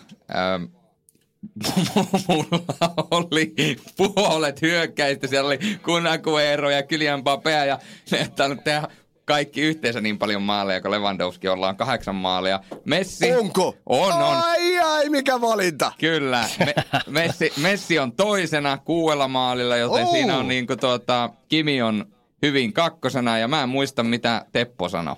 mulla 2.27 2.93
oli 3.11 3.53
puolet 3.97 4.61
hyökkäistä, 4.61 5.27
siellä 5.27 5.47
oli 5.47 5.59
Kunakuero 5.85 6.69
ja 6.69 6.83
Kylian 6.83 7.23
Papea 7.23 7.65
ja 7.65 7.79
ne 8.11 8.29
tehdä 8.63 8.87
kaikki 9.29 9.61
yhteensä 9.61 10.01
niin 10.01 10.17
paljon 10.17 10.41
maaleja 10.41 10.81
kuin 10.81 10.91
Lewandowski, 10.91 11.47
ollaan 11.47 11.77
kahdeksan 11.77 12.15
maalia. 12.15 12.59
Messi... 12.85 13.33
Onko? 13.33 13.77
On, 13.85 14.13
on. 14.13 14.37
Ai, 14.37 14.79
ai, 14.79 15.09
mikä 15.09 15.41
valinta. 15.41 15.91
Kyllä. 15.99 16.45
Me, 16.59 16.73
Messi, 17.07 17.53
Messi 17.57 17.99
on 17.99 18.11
toisena 18.11 18.77
kuuella 18.77 19.27
maalilla, 19.27 19.77
joten 19.77 20.05
oh. 20.05 20.11
siinä 20.11 20.37
on 20.37 20.47
niin 20.47 20.67
kuin 20.67 20.79
tuota, 20.79 21.29
Kimi 21.47 21.81
on 21.81 22.05
hyvin 22.41 22.73
kakkosena 22.73 23.37
ja 23.37 23.47
mä 23.47 23.63
en 23.63 23.69
muista 23.69 24.03
mitä 24.03 24.45
Teppo 24.51 24.89
sanoi. 24.89 25.15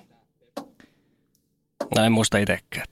No 1.96 2.04
en 2.04 2.12
muista 2.12 2.38
itsekään. 2.38 2.86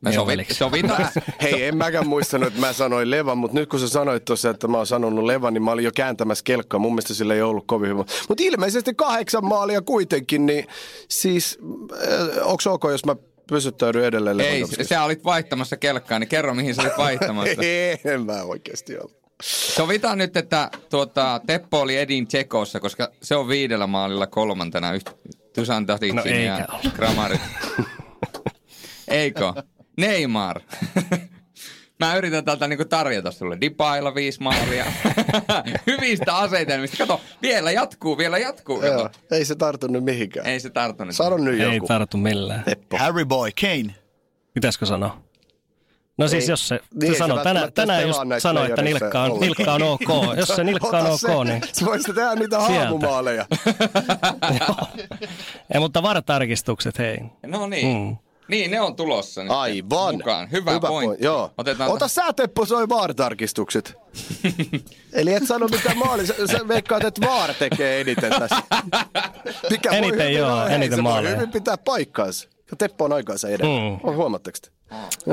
Me 0.00 0.12
sovit, 0.12 0.50
sovitaan. 0.52 1.08
Hei, 1.42 1.64
en 1.64 1.76
mäkään 1.76 2.06
muistanut, 2.06 2.48
että 2.48 2.60
mä 2.60 2.72
sanoin 2.72 3.10
Levan, 3.10 3.38
mutta 3.38 3.58
nyt 3.58 3.68
kun 3.68 3.80
sä 3.80 3.88
sanoit 3.88 4.24
tuossa, 4.24 4.50
että 4.50 4.68
mä 4.68 4.76
oon 4.76 4.86
sanonut 4.86 5.24
Levan, 5.24 5.54
niin 5.54 5.62
mä 5.62 5.70
olin 5.70 5.84
jo 5.84 5.90
kääntämässä 5.94 6.44
kelkkaa. 6.44 6.80
Mun 6.80 6.92
mielestä 6.92 7.14
sillä 7.14 7.34
ei 7.34 7.42
ollut 7.42 7.66
kovin 7.66 7.90
hyvä. 7.90 8.04
Mutta 8.28 8.44
ilmeisesti 8.44 8.94
kahdeksan 8.94 9.44
maalia 9.44 9.82
kuitenkin, 9.82 10.46
niin 10.46 10.66
siis, 11.08 11.58
äh, 11.92 12.48
onko 12.48 12.62
ok, 12.66 12.82
jos 12.90 13.04
mä 13.04 13.16
pysyttäydyn 13.48 14.04
edelleen 14.04 14.40
Ei, 14.40 14.64
sä 14.82 15.04
olit 15.04 15.24
vaihtamassa 15.24 15.76
kelkkaa, 15.76 16.18
niin 16.18 16.28
kerro 16.28 16.54
mihin 16.54 16.74
sä 16.74 16.82
olit 16.82 16.98
vaihtamassa. 16.98 17.62
en 18.12 18.26
mä 18.26 18.42
oikeasti 18.42 18.98
ollut. 18.98 19.16
Sovitaan 19.42 20.18
nyt, 20.18 20.36
että 20.36 20.70
tuota, 20.90 21.40
Teppo 21.46 21.80
oli 21.80 21.96
Edin 21.96 22.26
Tsekossa, 22.26 22.80
koska 22.80 23.08
se 23.22 23.36
on 23.36 23.48
viidellä 23.48 23.86
maalilla 23.86 24.26
kolmantena. 24.26 24.88
Tusan 25.54 25.86
Tadicin 25.86 26.16
No 26.16 26.22
ja 26.24 26.66
ole. 26.72 26.92
Kramarit. 26.94 27.40
Eikö? 29.08 29.52
Neymar. 29.96 30.60
Mä 32.00 32.16
yritän 32.16 32.44
täältä 32.44 32.68
niinku 32.68 32.84
tarjota 32.84 33.30
sulle. 33.30 33.58
Dipailla 33.60 34.14
viisi 34.14 34.42
maalia. 34.42 34.84
Hyvistä 35.86 36.36
asetelmista. 36.36 36.96
Kato, 36.96 37.20
vielä 37.42 37.70
jatkuu, 37.70 38.18
vielä 38.18 38.38
jatkuu. 38.38 38.80
Kato. 38.80 38.92
Joo, 38.92 39.10
ei 39.30 39.44
se 39.44 39.54
tartunut 39.54 40.04
mihinkään. 40.04 40.46
Ei 40.46 40.60
se 40.60 40.70
tarttunut. 40.70 41.14
Sano 41.14 41.36
nyt 41.36 41.60
Ei 41.60 41.74
joku. 41.74 41.86
tartu 41.86 42.16
millään. 42.16 42.64
Teppo. 42.64 42.98
Harry 42.98 43.24
Boy, 43.24 43.50
Kane. 43.60 43.94
Pitäisikö 44.54 44.86
sanoa? 44.86 45.22
No 46.18 46.28
siis 46.28 46.44
Ei. 46.44 46.50
jos 46.52 46.68
se, 46.68 46.80
Niin, 46.94 47.02
ei 47.02 47.08
se 47.08 47.14
se 47.14 47.18
sanoo, 47.18 47.42
tänään, 47.44 47.72
pelaa 47.72 48.24
näissä 48.24 48.48
sanoi, 48.48 48.66
että 48.66 48.82
nilkka 48.82 49.22
on, 49.22 49.40
nilkka 49.40 49.72
on 49.72 49.82
ok. 49.82 50.00
Jos 50.36 50.48
se 50.48 50.64
nilkka 50.64 50.98
on 50.98 51.06
ok, 51.06 51.20
se. 51.20 51.28
niin... 51.44 51.62
Sä 51.72 51.86
voisit 51.86 52.14
tehdä 52.14 52.34
niitä 52.34 52.60
haamumaaleja. 52.60 53.46
Ei, 55.74 55.80
mutta 55.80 56.02
VAR-tarkistukset, 56.02 56.98
hei. 56.98 57.18
No 57.46 57.66
niin. 57.66 57.96
Mm. 57.98 58.16
Niin, 58.48 58.70
ne 58.70 58.80
on 58.80 58.96
tulossa 58.96 59.42
nyt 59.42 59.52
Aivan. 59.52 60.14
mukaan. 60.14 60.50
Hyvä, 60.52 60.70
Hyvä 60.70 60.88
pointti. 60.88 61.06
point. 61.06 61.22
Joo. 61.22 61.50
Otetaan 61.58 61.90
Ota 61.90 62.08
sä 62.08 62.32
Teppo 62.32 62.66
soi 62.66 62.88
VAR-tarkistukset. 62.88 63.94
Eli 65.12 65.32
et 65.32 65.46
sano 65.46 65.68
mitä 65.68 65.94
maali. 65.94 66.26
Sä, 66.26 66.34
sä 66.46 66.68
veikkaat, 66.68 67.04
että 67.04 67.26
VAR 67.26 67.54
tekee 67.54 68.00
eniten 68.00 68.30
tässä. 68.38 68.62
Mikä 69.70 69.90
Eniten 69.90 70.34
joo, 70.34 70.52
olla. 70.52 70.66
Hei, 70.66 70.74
eniten 70.74 71.02
maaleja. 71.02 71.36
hyvin 71.36 71.50
pitää 71.52 71.76
paikkaansa. 71.78 72.48
Teppo 72.78 73.04
on 73.04 73.12
aikaansa 73.12 73.48
edellä. 73.48 73.90
Mm. 73.90 73.98
On 74.02 74.16
huomatteko 74.16 74.58
te? 74.62 74.68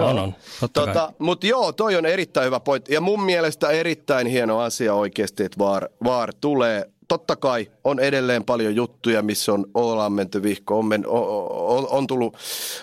On, 0.01 0.19
on. 0.19 0.35
Totta. 0.59 0.81
Tota, 0.85 1.13
Mutta 1.19 1.47
joo, 1.47 1.71
toi 1.71 1.95
on 1.95 2.05
erittäin 2.05 2.45
hyvä 2.45 2.59
pointti. 2.59 2.93
Ja 2.93 3.01
mun 3.01 3.23
mielestä 3.23 3.69
erittäin 3.69 4.27
hieno 4.27 4.59
asia 4.59 4.93
oikeasti, 4.93 5.43
että 5.43 5.59
VAR, 5.59 5.89
VAR 6.03 6.33
tulee. 6.41 6.89
Totta 7.07 7.35
kai 7.35 7.71
on 7.83 7.99
edelleen 7.99 8.43
paljon 8.43 8.75
juttuja, 8.75 9.21
missä 9.21 9.53
on, 9.53 9.65
ollaan 9.73 10.13
menty 10.13 10.43
vihko. 10.43 10.79
On, 10.79 10.85
men, 10.85 11.07
on, 11.07 11.23
on, 11.49 11.87
on 11.89 12.07
tullut 12.07 12.37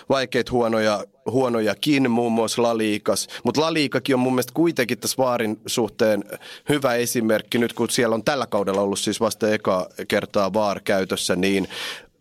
vaikeita 0.09 0.51
huonoja, 0.51 1.03
huonojakin, 1.31 2.11
muun 2.11 2.31
muassa 2.31 2.61
Laliikas. 2.61 3.27
Mutta 3.43 3.61
Laliikakin 3.61 4.15
on 4.15 4.19
mun 4.19 4.33
mielestä 4.33 4.53
kuitenkin 4.53 4.97
tässä 4.97 5.17
VARin 5.17 5.59
suhteen 5.65 6.23
hyvä 6.69 6.93
esimerkki. 6.93 7.57
Nyt 7.57 7.73
kun 7.73 7.89
siellä 7.89 8.13
on 8.13 8.23
tällä 8.23 8.47
kaudella 8.47 8.81
ollut 8.81 8.99
siis 8.99 9.19
vasta 9.19 9.49
eka 9.49 9.89
kertaa 10.07 10.53
VAR 10.53 10.81
käytössä, 10.83 11.35
niin 11.35 11.67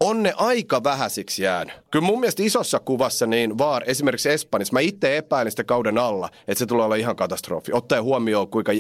on 0.01 0.23
ne 0.23 0.33
aika 0.37 0.85
vähäisiksi 0.85 1.43
jäänyt. 1.43 1.75
Kyllä 1.91 2.07
mun 2.07 2.21
mielestä 2.21 2.43
isossa 2.43 2.81
kuvassa 2.81 3.27
niin 3.27 3.59
VAR, 3.59 3.83
esimerkiksi 3.87 4.31
Espanjassa, 4.31 4.73
mä 4.73 4.81
itse 4.81 5.17
epäilin 5.17 5.51
sitä 5.51 5.65
kauden 5.65 5.99
alla, 5.99 6.29
että 6.49 6.59
se 6.59 6.67
tulee 6.67 6.85
olla 6.85 6.95
ihan 6.95 7.17
katastrofi. 7.17 7.73
Ottaen 7.73 8.03
huomioon, 8.03 8.49
kuinka 8.49 8.73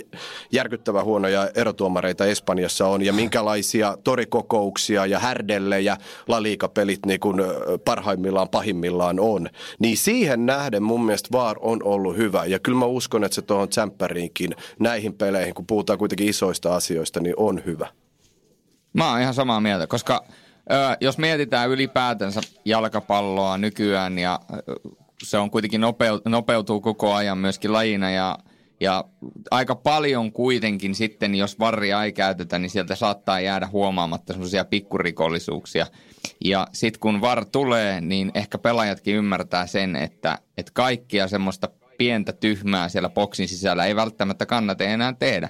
järkyttävän 0.52 1.04
huonoja 1.04 1.50
erotuomareita 1.54 2.26
Espanjassa 2.26 2.86
on 2.86 3.02
ja 3.02 3.12
minkälaisia 3.12 3.98
torikokouksia 4.04 5.06
ja 5.06 5.18
härdelle 5.18 5.80
ja 5.80 5.96
laliikapelit 6.28 7.06
niin 7.06 7.20
kuin 7.20 7.42
parhaimmillaan, 7.84 8.48
pahimmillaan 8.48 9.20
on. 9.20 9.48
Niin 9.78 9.96
siihen 9.96 10.46
nähden 10.46 10.82
mun 10.82 11.04
mielestä 11.04 11.28
VAR 11.32 11.56
on 11.60 11.82
ollut 11.82 12.16
hyvä. 12.16 12.44
Ja 12.44 12.58
kyllä 12.58 12.78
mä 12.78 12.86
uskon, 12.86 13.24
että 13.24 13.34
se 13.34 13.42
tuohon 13.42 13.68
tsemppäriinkin 13.68 14.56
näihin 14.78 15.14
peleihin, 15.14 15.54
kun 15.54 15.66
puhutaan 15.66 15.98
kuitenkin 15.98 16.28
isoista 16.28 16.74
asioista, 16.74 17.20
niin 17.20 17.34
on 17.36 17.62
hyvä. 17.66 17.88
Mä 18.92 19.10
oon 19.10 19.20
ihan 19.20 19.34
samaa 19.34 19.60
mieltä, 19.60 19.86
koska 19.86 20.24
jos 21.00 21.18
mietitään 21.18 21.70
ylipäätänsä 21.70 22.40
jalkapalloa 22.64 23.58
nykyään 23.58 24.18
ja 24.18 24.40
se 25.22 25.38
on 25.38 25.50
kuitenkin 25.50 25.80
nopeut, 25.80 26.24
nopeutuu 26.24 26.80
koko 26.80 27.14
ajan 27.14 27.38
myöskin 27.38 27.72
lajina 27.72 28.10
ja, 28.10 28.38
ja 28.80 29.04
aika 29.50 29.74
paljon 29.74 30.32
kuitenkin 30.32 30.94
sitten, 30.94 31.34
jos 31.34 31.58
varria 31.58 32.04
ei 32.04 32.12
käytetä, 32.12 32.58
niin 32.58 32.70
sieltä 32.70 32.94
saattaa 32.94 33.40
jäädä 33.40 33.66
huomaamatta 33.66 34.32
semmoisia 34.32 34.64
pikkurikollisuuksia. 34.64 35.86
Ja 36.44 36.66
sitten 36.72 37.00
kun 37.00 37.20
VAR 37.20 37.44
tulee, 37.44 38.00
niin 38.00 38.30
ehkä 38.34 38.58
pelaajatkin 38.58 39.14
ymmärtää 39.14 39.66
sen, 39.66 39.96
että, 39.96 40.38
että 40.58 40.72
kaikkia 40.74 41.28
semmoista 41.28 41.68
pientä 41.98 42.32
tyhmää 42.32 42.88
siellä 42.88 43.08
boksin 43.08 43.48
sisällä 43.48 43.84
ei 43.84 43.96
välttämättä 43.96 44.46
kannata 44.46 44.84
enää 44.84 45.12
tehdä. 45.18 45.48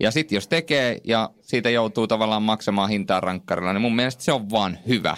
Ja 0.00 0.10
sitten 0.10 0.36
jos 0.36 0.48
tekee 0.48 1.00
ja 1.04 1.30
siitä 1.40 1.70
joutuu 1.70 2.06
tavallaan 2.06 2.42
maksamaan 2.42 2.90
hintaa 2.90 3.20
rankkarilla, 3.20 3.72
niin 3.72 3.82
mun 3.82 3.96
mielestä 3.96 4.22
se 4.22 4.32
on 4.32 4.50
vaan 4.50 4.78
hyvä. 4.88 5.16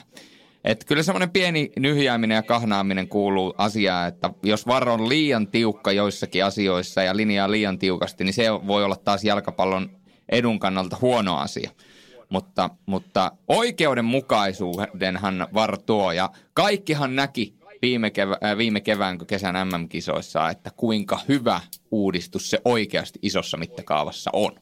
Että 0.64 0.86
kyllä 0.86 1.02
semmoinen 1.02 1.30
pieni 1.30 1.72
nyhjääminen 1.78 2.34
ja 2.34 2.42
kahnaaminen 2.42 3.08
kuuluu 3.08 3.54
asiaan, 3.58 4.08
että 4.08 4.30
jos 4.42 4.66
varo 4.66 4.94
on 4.94 5.08
liian 5.08 5.46
tiukka 5.46 5.92
joissakin 5.92 6.44
asioissa 6.44 7.02
ja 7.02 7.16
linjaa 7.16 7.50
liian 7.50 7.78
tiukasti, 7.78 8.24
niin 8.24 8.34
se 8.34 8.44
voi 8.66 8.84
olla 8.84 8.96
taas 8.96 9.24
jalkapallon 9.24 9.90
edun 10.28 10.58
kannalta 10.58 10.96
huono 11.00 11.36
asia. 11.36 11.70
Mutta, 12.28 12.70
mutta 12.86 13.32
oikeudenmukaisuudenhan 13.48 15.48
VAR 15.54 15.78
tuo 15.78 16.12
ja 16.12 16.30
kaikkihan 16.54 17.16
näki 17.16 17.59
viime, 17.82 18.10
kevä, 18.10 18.36
äh, 18.44 18.58
viime 18.58 18.80
kevään 18.80 19.18
kuin 19.18 19.26
kesän 19.26 19.68
MM-kisoissa, 19.68 20.50
että 20.50 20.70
kuinka 20.76 21.20
hyvä 21.28 21.60
uudistus 21.90 22.50
se 22.50 22.60
oikeasti 22.64 23.18
isossa 23.22 23.56
mittakaavassa 23.56 24.30
on. 24.32 24.52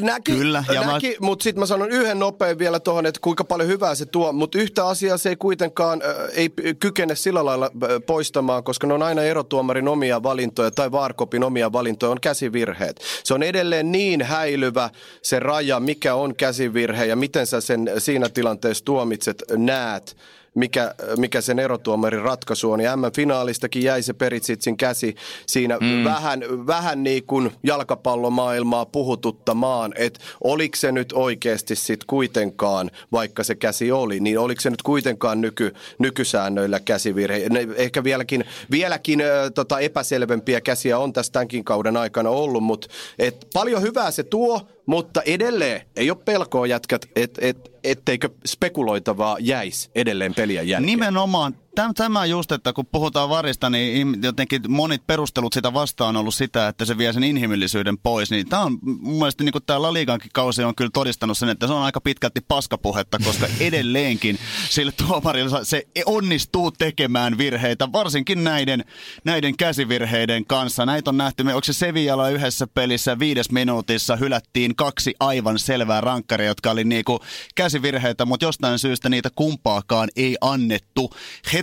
Näki, 0.00 0.32
Kyllä, 0.32 0.64
ja 0.74 0.80
mä- 0.82 0.92
näki, 0.92 1.16
mutta 1.20 1.42
sitten 1.42 1.60
mä 1.60 1.66
sanon 1.66 1.90
yhden 1.90 2.18
nopein 2.18 2.58
vielä 2.58 2.80
tuohon, 2.80 3.06
että 3.06 3.20
kuinka 3.20 3.44
paljon 3.44 3.68
hyvää 3.68 3.94
se 3.94 4.06
tuo, 4.06 4.32
mutta 4.32 4.58
yhtä 4.58 4.86
asiaa 4.86 5.16
se 5.16 5.28
ei 5.28 5.36
kuitenkaan 5.36 6.02
äh, 6.02 6.16
ei 6.32 6.50
kykene 6.80 7.14
sillä 7.14 7.44
lailla 7.44 7.66
äh, 7.66 7.88
poistamaan, 8.06 8.64
koska 8.64 8.86
ne 8.86 8.94
on 8.94 9.02
aina 9.02 9.22
erotuomarin 9.22 9.88
omia 9.88 10.22
valintoja 10.22 10.70
tai 10.70 10.92
vaarkopin 10.92 11.44
omia 11.44 11.72
valintoja, 11.72 12.10
on 12.10 12.20
käsivirheet. 12.20 13.00
Se 13.24 13.34
on 13.34 13.42
edelleen 13.42 13.92
niin 13.92 14.22
häilyvä 14.22 14.90
se 15.22 15.40
raja, 15.40 15.80
mikä 15.80 16.14
on 16.14 16.36
käsivirhe 16.36 17.04
ja 17.06 17.16
miten 17.16 17.46
sä 17.46 17.60
sen 17.60 17.90
siinä 17.98 18.28
tilanteessa 18.28 18.84
tuomitset 18.84 19.42
näet 19.56 20.16
mikä, 20.54 20.94
mikä 21.16 21.40
sen 21.40 21.58
erotuomarin 21.58 22.22
ratkaisu 22.22 22.72
on. 22.72 22.80
Ja 22.80 22.96
M-finaalistakin 22.96 23.82
jäi 23.82 24.02
se 24.02 24.12
Peritsitsin 24.12 24.76
käsi 24.76 25.14
siinä 25.46 25.78
mm. 25.80 26.04
vähän, 26.04 26.40
vähän 26.66 27.02
niin 27.02 27.26
kuin 27.26 27.52
jalkapallomaailmaa 27.62 28.86
puhututtamaan, 28.86 29.92
että 29.96 30.20
oliko 30.44 30.76
se 30.76 30.92
nyt 30.92 31.12
oikeasti 31.12 31.76
sitten 31.76 32.06
kuitenkaan, 32.06 32.90
vaikka 33.12 33.44
se 33.44 33.54
käsi 33.54 33.92
oli, 33.92 34.20
niin 34.20 34.38
oliko 34.38 34.60
se 34.60 34.70
nyt 34.70 34.82
kuitenkaan 34.82 35.40
nyky, 35.40 35.74
nykysäännöillä 35.98 36.80
käsivirhe. 36.80 37.48
Ne 37.50 37.68
ehkä 37.76 38.04
vieläkin, 38.04 38.44
vieläkin 38.70 39.20
äh, 39.20 39.26
tota 39.54 39.80
epäselvempiä 39.80 40.60
käsiä 40.60 40.98
on 40.98 41.12
tässä 41.12 41.32
tämänkin 41.32 41.64
kauden 41.64 41.96
aikana 41.96 42.30
ollut, 42.30 42.62
mutta 42.62 42.88
et 43.18 43.46
paljon 43.54 43.82
hyvää 43.82 44.10
se 44.10 44.22
tuo, 44.22 44.60
mutta 44.86 45.22
edelleen 45.22 45.80
ei 45.96 46.10
ole 46.10 46.18
pelkoa 46.24 46.66
jätkät, 46.66 47.06
et, 47.16 47.38
et, 47.40 47.70
etteikö 47.84 48.28
spekuloitavaa 48.46 49.36
jäisi 49.40 49.90
edelleen 49.94 50.34
peliä 50.34 50.62
jälkeen. 50.62 50.86
Nimenomaan. 50.86 51.54
Täm, 51.74 51.94
tämä 51.94 52.26
just, 52.26 52.52
että 52.52 52.72
kun 52.72 52.86
puhutaan 52.86 53.28
varista, 53.28 53.70
niin 53.70 54.18
jotenkin 54.22 54.62
monet 54.68 55.06
perustelut 55.06 55.52
sitä 55.52 55.72
vastaan 55.72 56.16
on 56.16 56.20
ollut 56.20 56.34
sitä, 56.34 56.68
että 56.68 56.84
se 56.84 56.98
vie 56.98 57.12
sen 57.12 57.24
inhimillisyyden 57.24 57.98
pois. 57.98 58.30
Niin 58.30 58.48
tämä 58.48 58.62
on 58.62 58.78
mun 58.82 59.18
mielestä 59.18 59.44
niin 59.44 59.52
kuin 59.52 59.64
tämä 59.66 59.82
La 59.82 59.92
Ligankin 59.92 60.30
kausi 60.34 60.64
on 60.64 60.74
kyllä 60.74 60.90
todistanut 60.94 61.38
sen, 61.38 61.48
että 61.48 61.66
se 61.66 61.72
on 61.72 61.82
aika 61.82 62.00
pitkälti 62.00 62.40
paskapuhetta, 62.48 63.18
koska 63.24 63.46
edelleenkin 63.60 64.38
sille 64.70 64.92
tuomarilla 64.92 65.64
se 65.64 65.86
onnistuu 66.06 66.70
tekemään 66.70 67.38
virheitä, 67.38 67.92
varsinkin 67.92 68.44
näiden, 68.44 68.84
näiden 69.24 69.56
käsivirheiden 69.56 70.46
kanssa. 70.46 70.86
Näitä 70.86 71.10
on 71.10 71.16
nähty, 71.16 71.44
me- 71.44 71.54
onko 71.54 71.64
se 71.64 71.72
Sevillalla 71.72 72.28
yhdessä 72.28 72.66
pelissä 72.66 73.18
viides 73.18 73.50
minuutissa 73.50 74.16
hylättiin 74.16 74.76
kaksi 74.76 75.14
aivan 75.20 75.58
selvää 75.58 76.00
rankkaria, 76.00 76.46
jotka 76.46 76.70
oli 76.70 76.84
niinku 76.84 77.20
käsivirheitä, 77.54 78.24
mutta 78.24 78.46
jostain 78.46 78.78
syystä 78.78 79.08
niitä 79.08 79.28
kumpaakaan 79.36 80.08
ei 80.16 80.36
annettu. 80.40 81.10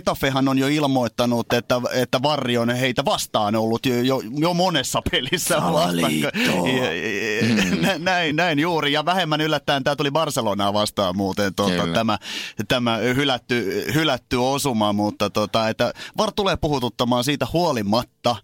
Hetafehan 0.00 0.48
on 0.48 0.58
jo 0.58 0.68
ilmoittanut, 0.68 1.52
että, 1.52 1.80
että 1.92 2.22
Varri 2.22 2.58
on 2.58 2.70
heitä 2.70 3.04
vastaan 3.04 3.56
ollut 3.56 3.86
jo, 3.86 4.02
jo, 4.02 4.22
jo 4.36 4.54
monessa 4.54 5.02
pelissä. 5.10 5.56
Nä- 7.80 7.98
näin, 7.98 8.36
näin 8.36 8.58
juuri. 8.58 8.92
Ja 8.92 9.04
vähemmän 9.04 9.40
yllättäen 9.40 9.84
tämä 9.84 9.96
tuli 9.96 10.10
Barcelonaa 10.10 10.72
vastaan 10.72 11.16
muuten 11.16 11.54
tuota, 11.54 11.86
tämä, 11.94 12.18
tämä 12.68 12.96
hylätty, 12.96 13.84
hylätty 13.94 14.36
osuma, 14.36 14.92
mutta 14.92 15.30
tota, 15.30 15.68
että 15.68 15.92
VAR 16.18 16.32
tulee 16.32 16.56
puhututtamaan 16.56 17.24
siitä 17.24 17.46
huolimatta, 17.52 18.36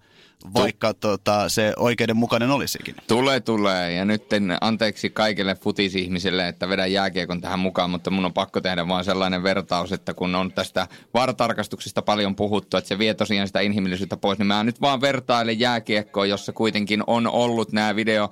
vaikka 0.54 0.94
tota, 0.94 1.48
se 1.48 1.72
oikeudenmukainen 1.76 2.50
olisikin. 2.50 2.94
Tulee, 3.08 3.40
tulee. 3.40 3.92
Ja 3.92 4.04
nyt 4.04 4.32
en- 4.32 4.58
anteeksi 4.60 5.10
kaikille 5.10 5.54
futisihmisille, 5.54 6.48
että 6.48 6.68
vedän 6.68 6.92
jääkiekon 6.92 7.40
tähän 7.40 7.58
mukaan, 7.58 7.90
mutta 7.90 8.10
mun 8.10 8.24
on 8.24 8.32
pakko 8.32 8.60
tehdä 8.60 8.88
vaan 8.88 9.04
sellainen 9.04 9.42
vertaus, 9.42 9.92
että 9.92 10.14
kun 10.14 10.34
on 10.34 10.52
tästä 10.52 10.86
vartarkastuksesta 11.14 12.02
paljon 12.02 12.36
puhuttu, 12.36 12.76
että 12.76 12.88
se 12.88 12.98
vie 12.98 13.14
tosiaan 13.14 13.46
sitä 13.46 13.60
inhimillisyyttä 13.60 14.16
pois, 14.16 14.38
niin 14.38 14.46
mä 14.46 14.64
nyt 14.64 14.80
vaan 14.80 15.00
vertailen 15.00 15.60
jääkiekkoa, 15.60 16.26
jossa 16.26 16.52
kuitenkin 16.52 17.02
on 17.06 17.26
ollut 17.26 17.72
nämä 17.72 17.96
video 17.96 18.30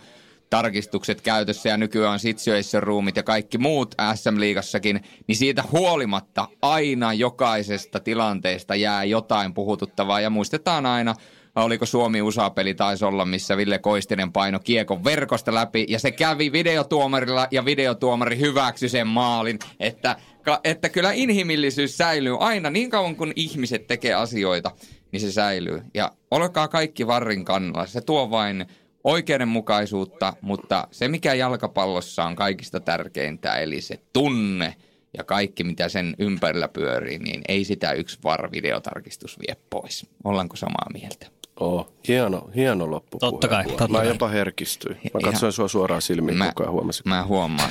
tarkistukset 0.50 1.20
käytössä 1.20 1.68
ja 1.68 1.76
nykyään 1.76 2.18
situation 2.18 2.82
roomit 2.82 3.16
ja 3.16 3.22
kaikki 3.22 3.58
muut 3.58 3.94
SM-liigassakin, 4.14 5.00
niin 5.26 5.36
siitä 5.36 5.64
huolimatta 5.72 6.48
aina 6.62 7.12
jokaisesta 7.12 8.00
tilanteesta 8.00 8.74
jää 8.74 9.04
jotain 9.04 9.54
puhututtavaa 9.54 10.20
ja 10.20 10.30
muistetaan 10.30 10.86
aina 10.86 11.14
oliko 11.56 11.86
Suomi-USA-peli 11.86 12.74
taisi 12.74 13.04
olla, 13.04 13.24
missä 13.24 13.56
Ville 13.56 13.78
Koistinen 13.78 14.32
paino 14.32 14.60
kiekon 14.60 15.04
verkosta 15.04 15.54
läpi 15.54 15.86
ja 15.88 15.98
se 15.98 16.10
kävi 16.10 16.52
videotuomarilla 16.52 17.48
ja 17.50 17.64
videotuomari 17.64 18.38
hyväksyi 18.38 18.88
sen 18.88 19.06
maalin, 19.06 19.58
että, 19.80 20.16
että 20.64 20.88
kyllä 20.88 21.12
inhimillisyys 21.12 21.96
säilyy 21.96 22.36
aina 22.40 22.70
niin 22.70 22.90
kauan 22.90 23.16
kuin 23.16 23.32
ihmiset 23.36 23.86
tekee 23.86 24.14
asioita, 24.14 24.70
niin 25.12 25.20
se 25.20 25.32
säilyy. 25.32 25.82
Ja 25.94 26.12
olkaa 26.30 26.68
kaikki 26.68 27.06
varrin 27.06 27.44
kannalla, 27.44 27.86
se 27.86 28.00
tuo 28.00 28.30
vain 28.30 28.66
oikeudenmukaisuutta, 29.04 30.32
mutta 30.40 30.88
se 30.90 31.08
mikä 31.08 31.34
jalkapallossa 31.34 32.24
on 32.24 32.36
kaikista 32.36 32.80
tärkeintä, 32.80 33.56
eli 33.56 33.80
se 33.80 34.00
tunne 34.12 34.74
ja 35.16 35.24
kaikki 35.24 35.64
mitä 35.64 35.88
sen 35.88 36.14
ympärillä 36.18 36.68
pyörii, 36.68 37.18
niin 37.18 37.42
ei 37.48 37.64
sitä 37.64 37.92
yksi 37.92 38.18
VAR-videotarkistus 38.24 39.38
vie 39.38 39.56
pois. 39.70 40.06
Ollaanko 40.24 40.56
samaa 40.56 40.86
mieltä? 40.92 41.26
Oh, 41.56 41.93
hieno, 42.08 42.48
hieno 42.56 42.90
loppu. 42.90 43.18
Totta 43.18 43.48
kai, 43.48 43.64
totta 43.64 43.88
Mä 43.88 43.98
kai. 43.98 44.08
jopa 44.08 44.28
herkistyin. 44.28 44.96
Mä 44.96 45.10
katsoin 45.12 45.34
Ihan- 45.40 45.52
sua 45.52 45.68
suoraan 45.68 46.02
silmiin 46.02 46.38
Mä, 46.38 46.46
koko 46.46 46.62
ajan 46.62 46.72
huomasin. 46.72 47.02
mä 47.08 47.24
huomaan. 47.24 47.70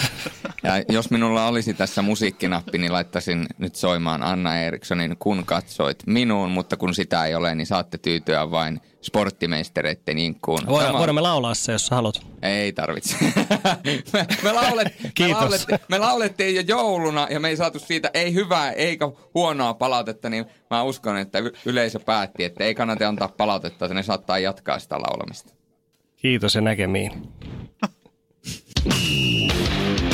Ja 0.63 0.71
jos 0.89 1.09
minulla 1.11 1.47
olisi 1.47 1.73
tässä 1.73 2.01
musiikkinappi, 2.01 2.77
niin 2.77 2.93
laittaisin 2.93 3.45
nyt 3.57 3.75
soimaan 3.75 4.23
Anna 4.23 4.59
Erikssonin 4.59 5.15
Kun 5.19 5.45
katsoit 5.45 6.03
minuun, 6.07 6.51
mutta 6.51 6.77
kun 6.77 6.93
sitä 6.95 7.25
ei 7.25 7.35
ole, 7.35 7.55
niin 7.55 7.67
saatte 7.67 7.97
tyytyä 7.97 8.51
vain 8.51 8.81
sporttimeistereiden 9.01 10.17
inkkuun. 10.17 10.59
Voidaan, 10.67 10.87
Tämä- 10.89 10.99
voidaan 10.99 11.15
me 11.15 11.21
laulaa 11.21 11.53
se, 11.53 11.71
jos 11.71 11.85
sä 11.87 11.95
haluat. 11.95 12.21
Ei 12.41 12.73
tarvitse. 12.73 13.15
me, 14.13 14.25
me, 14.43 14.51
laulet, 14.51 14.87
me, 15.03 15.11
Kiitos. 15.13 15.41
laulettiin, 15.41 15.79
me 15.89 15.97
laulettiin 15.97 16.55
jo 16.55 16.61
jouluna 16.67 17.27
ja 17.29 17.39
me 17.39 17.49
ei 17.49 17.57
saatu 17.57 17.79
siitä 17.79 18.11
ei 18.13 18.33
hyvää 18.33 18.71
eikä 18.71 19.05
huonoa 19.33 19.73
palautetta, 19.73 20.29
niin 20.29 20.45
mä 20.69 20.83
uskon, 20.83 21.17
että 21.17 21.39
yleisö 21.65 21.99
päätti, 21.99 22.43
että 22.43 22.63
ei 22.63 22.75
kannata 22.75 23.07
antaa 23.07 23.27
palautetta, 23.27 23.85
että 23.85 23.93
ne 23.95 24.03
saattaa 24.23 24.39
jatkaa 24.39 24.79
sitä 24.79 24.99
laulamista. 24.99 25.53
Kiitos 26.15 26.55
ja 26.55 26.61
näkemiin. 26.61 27.11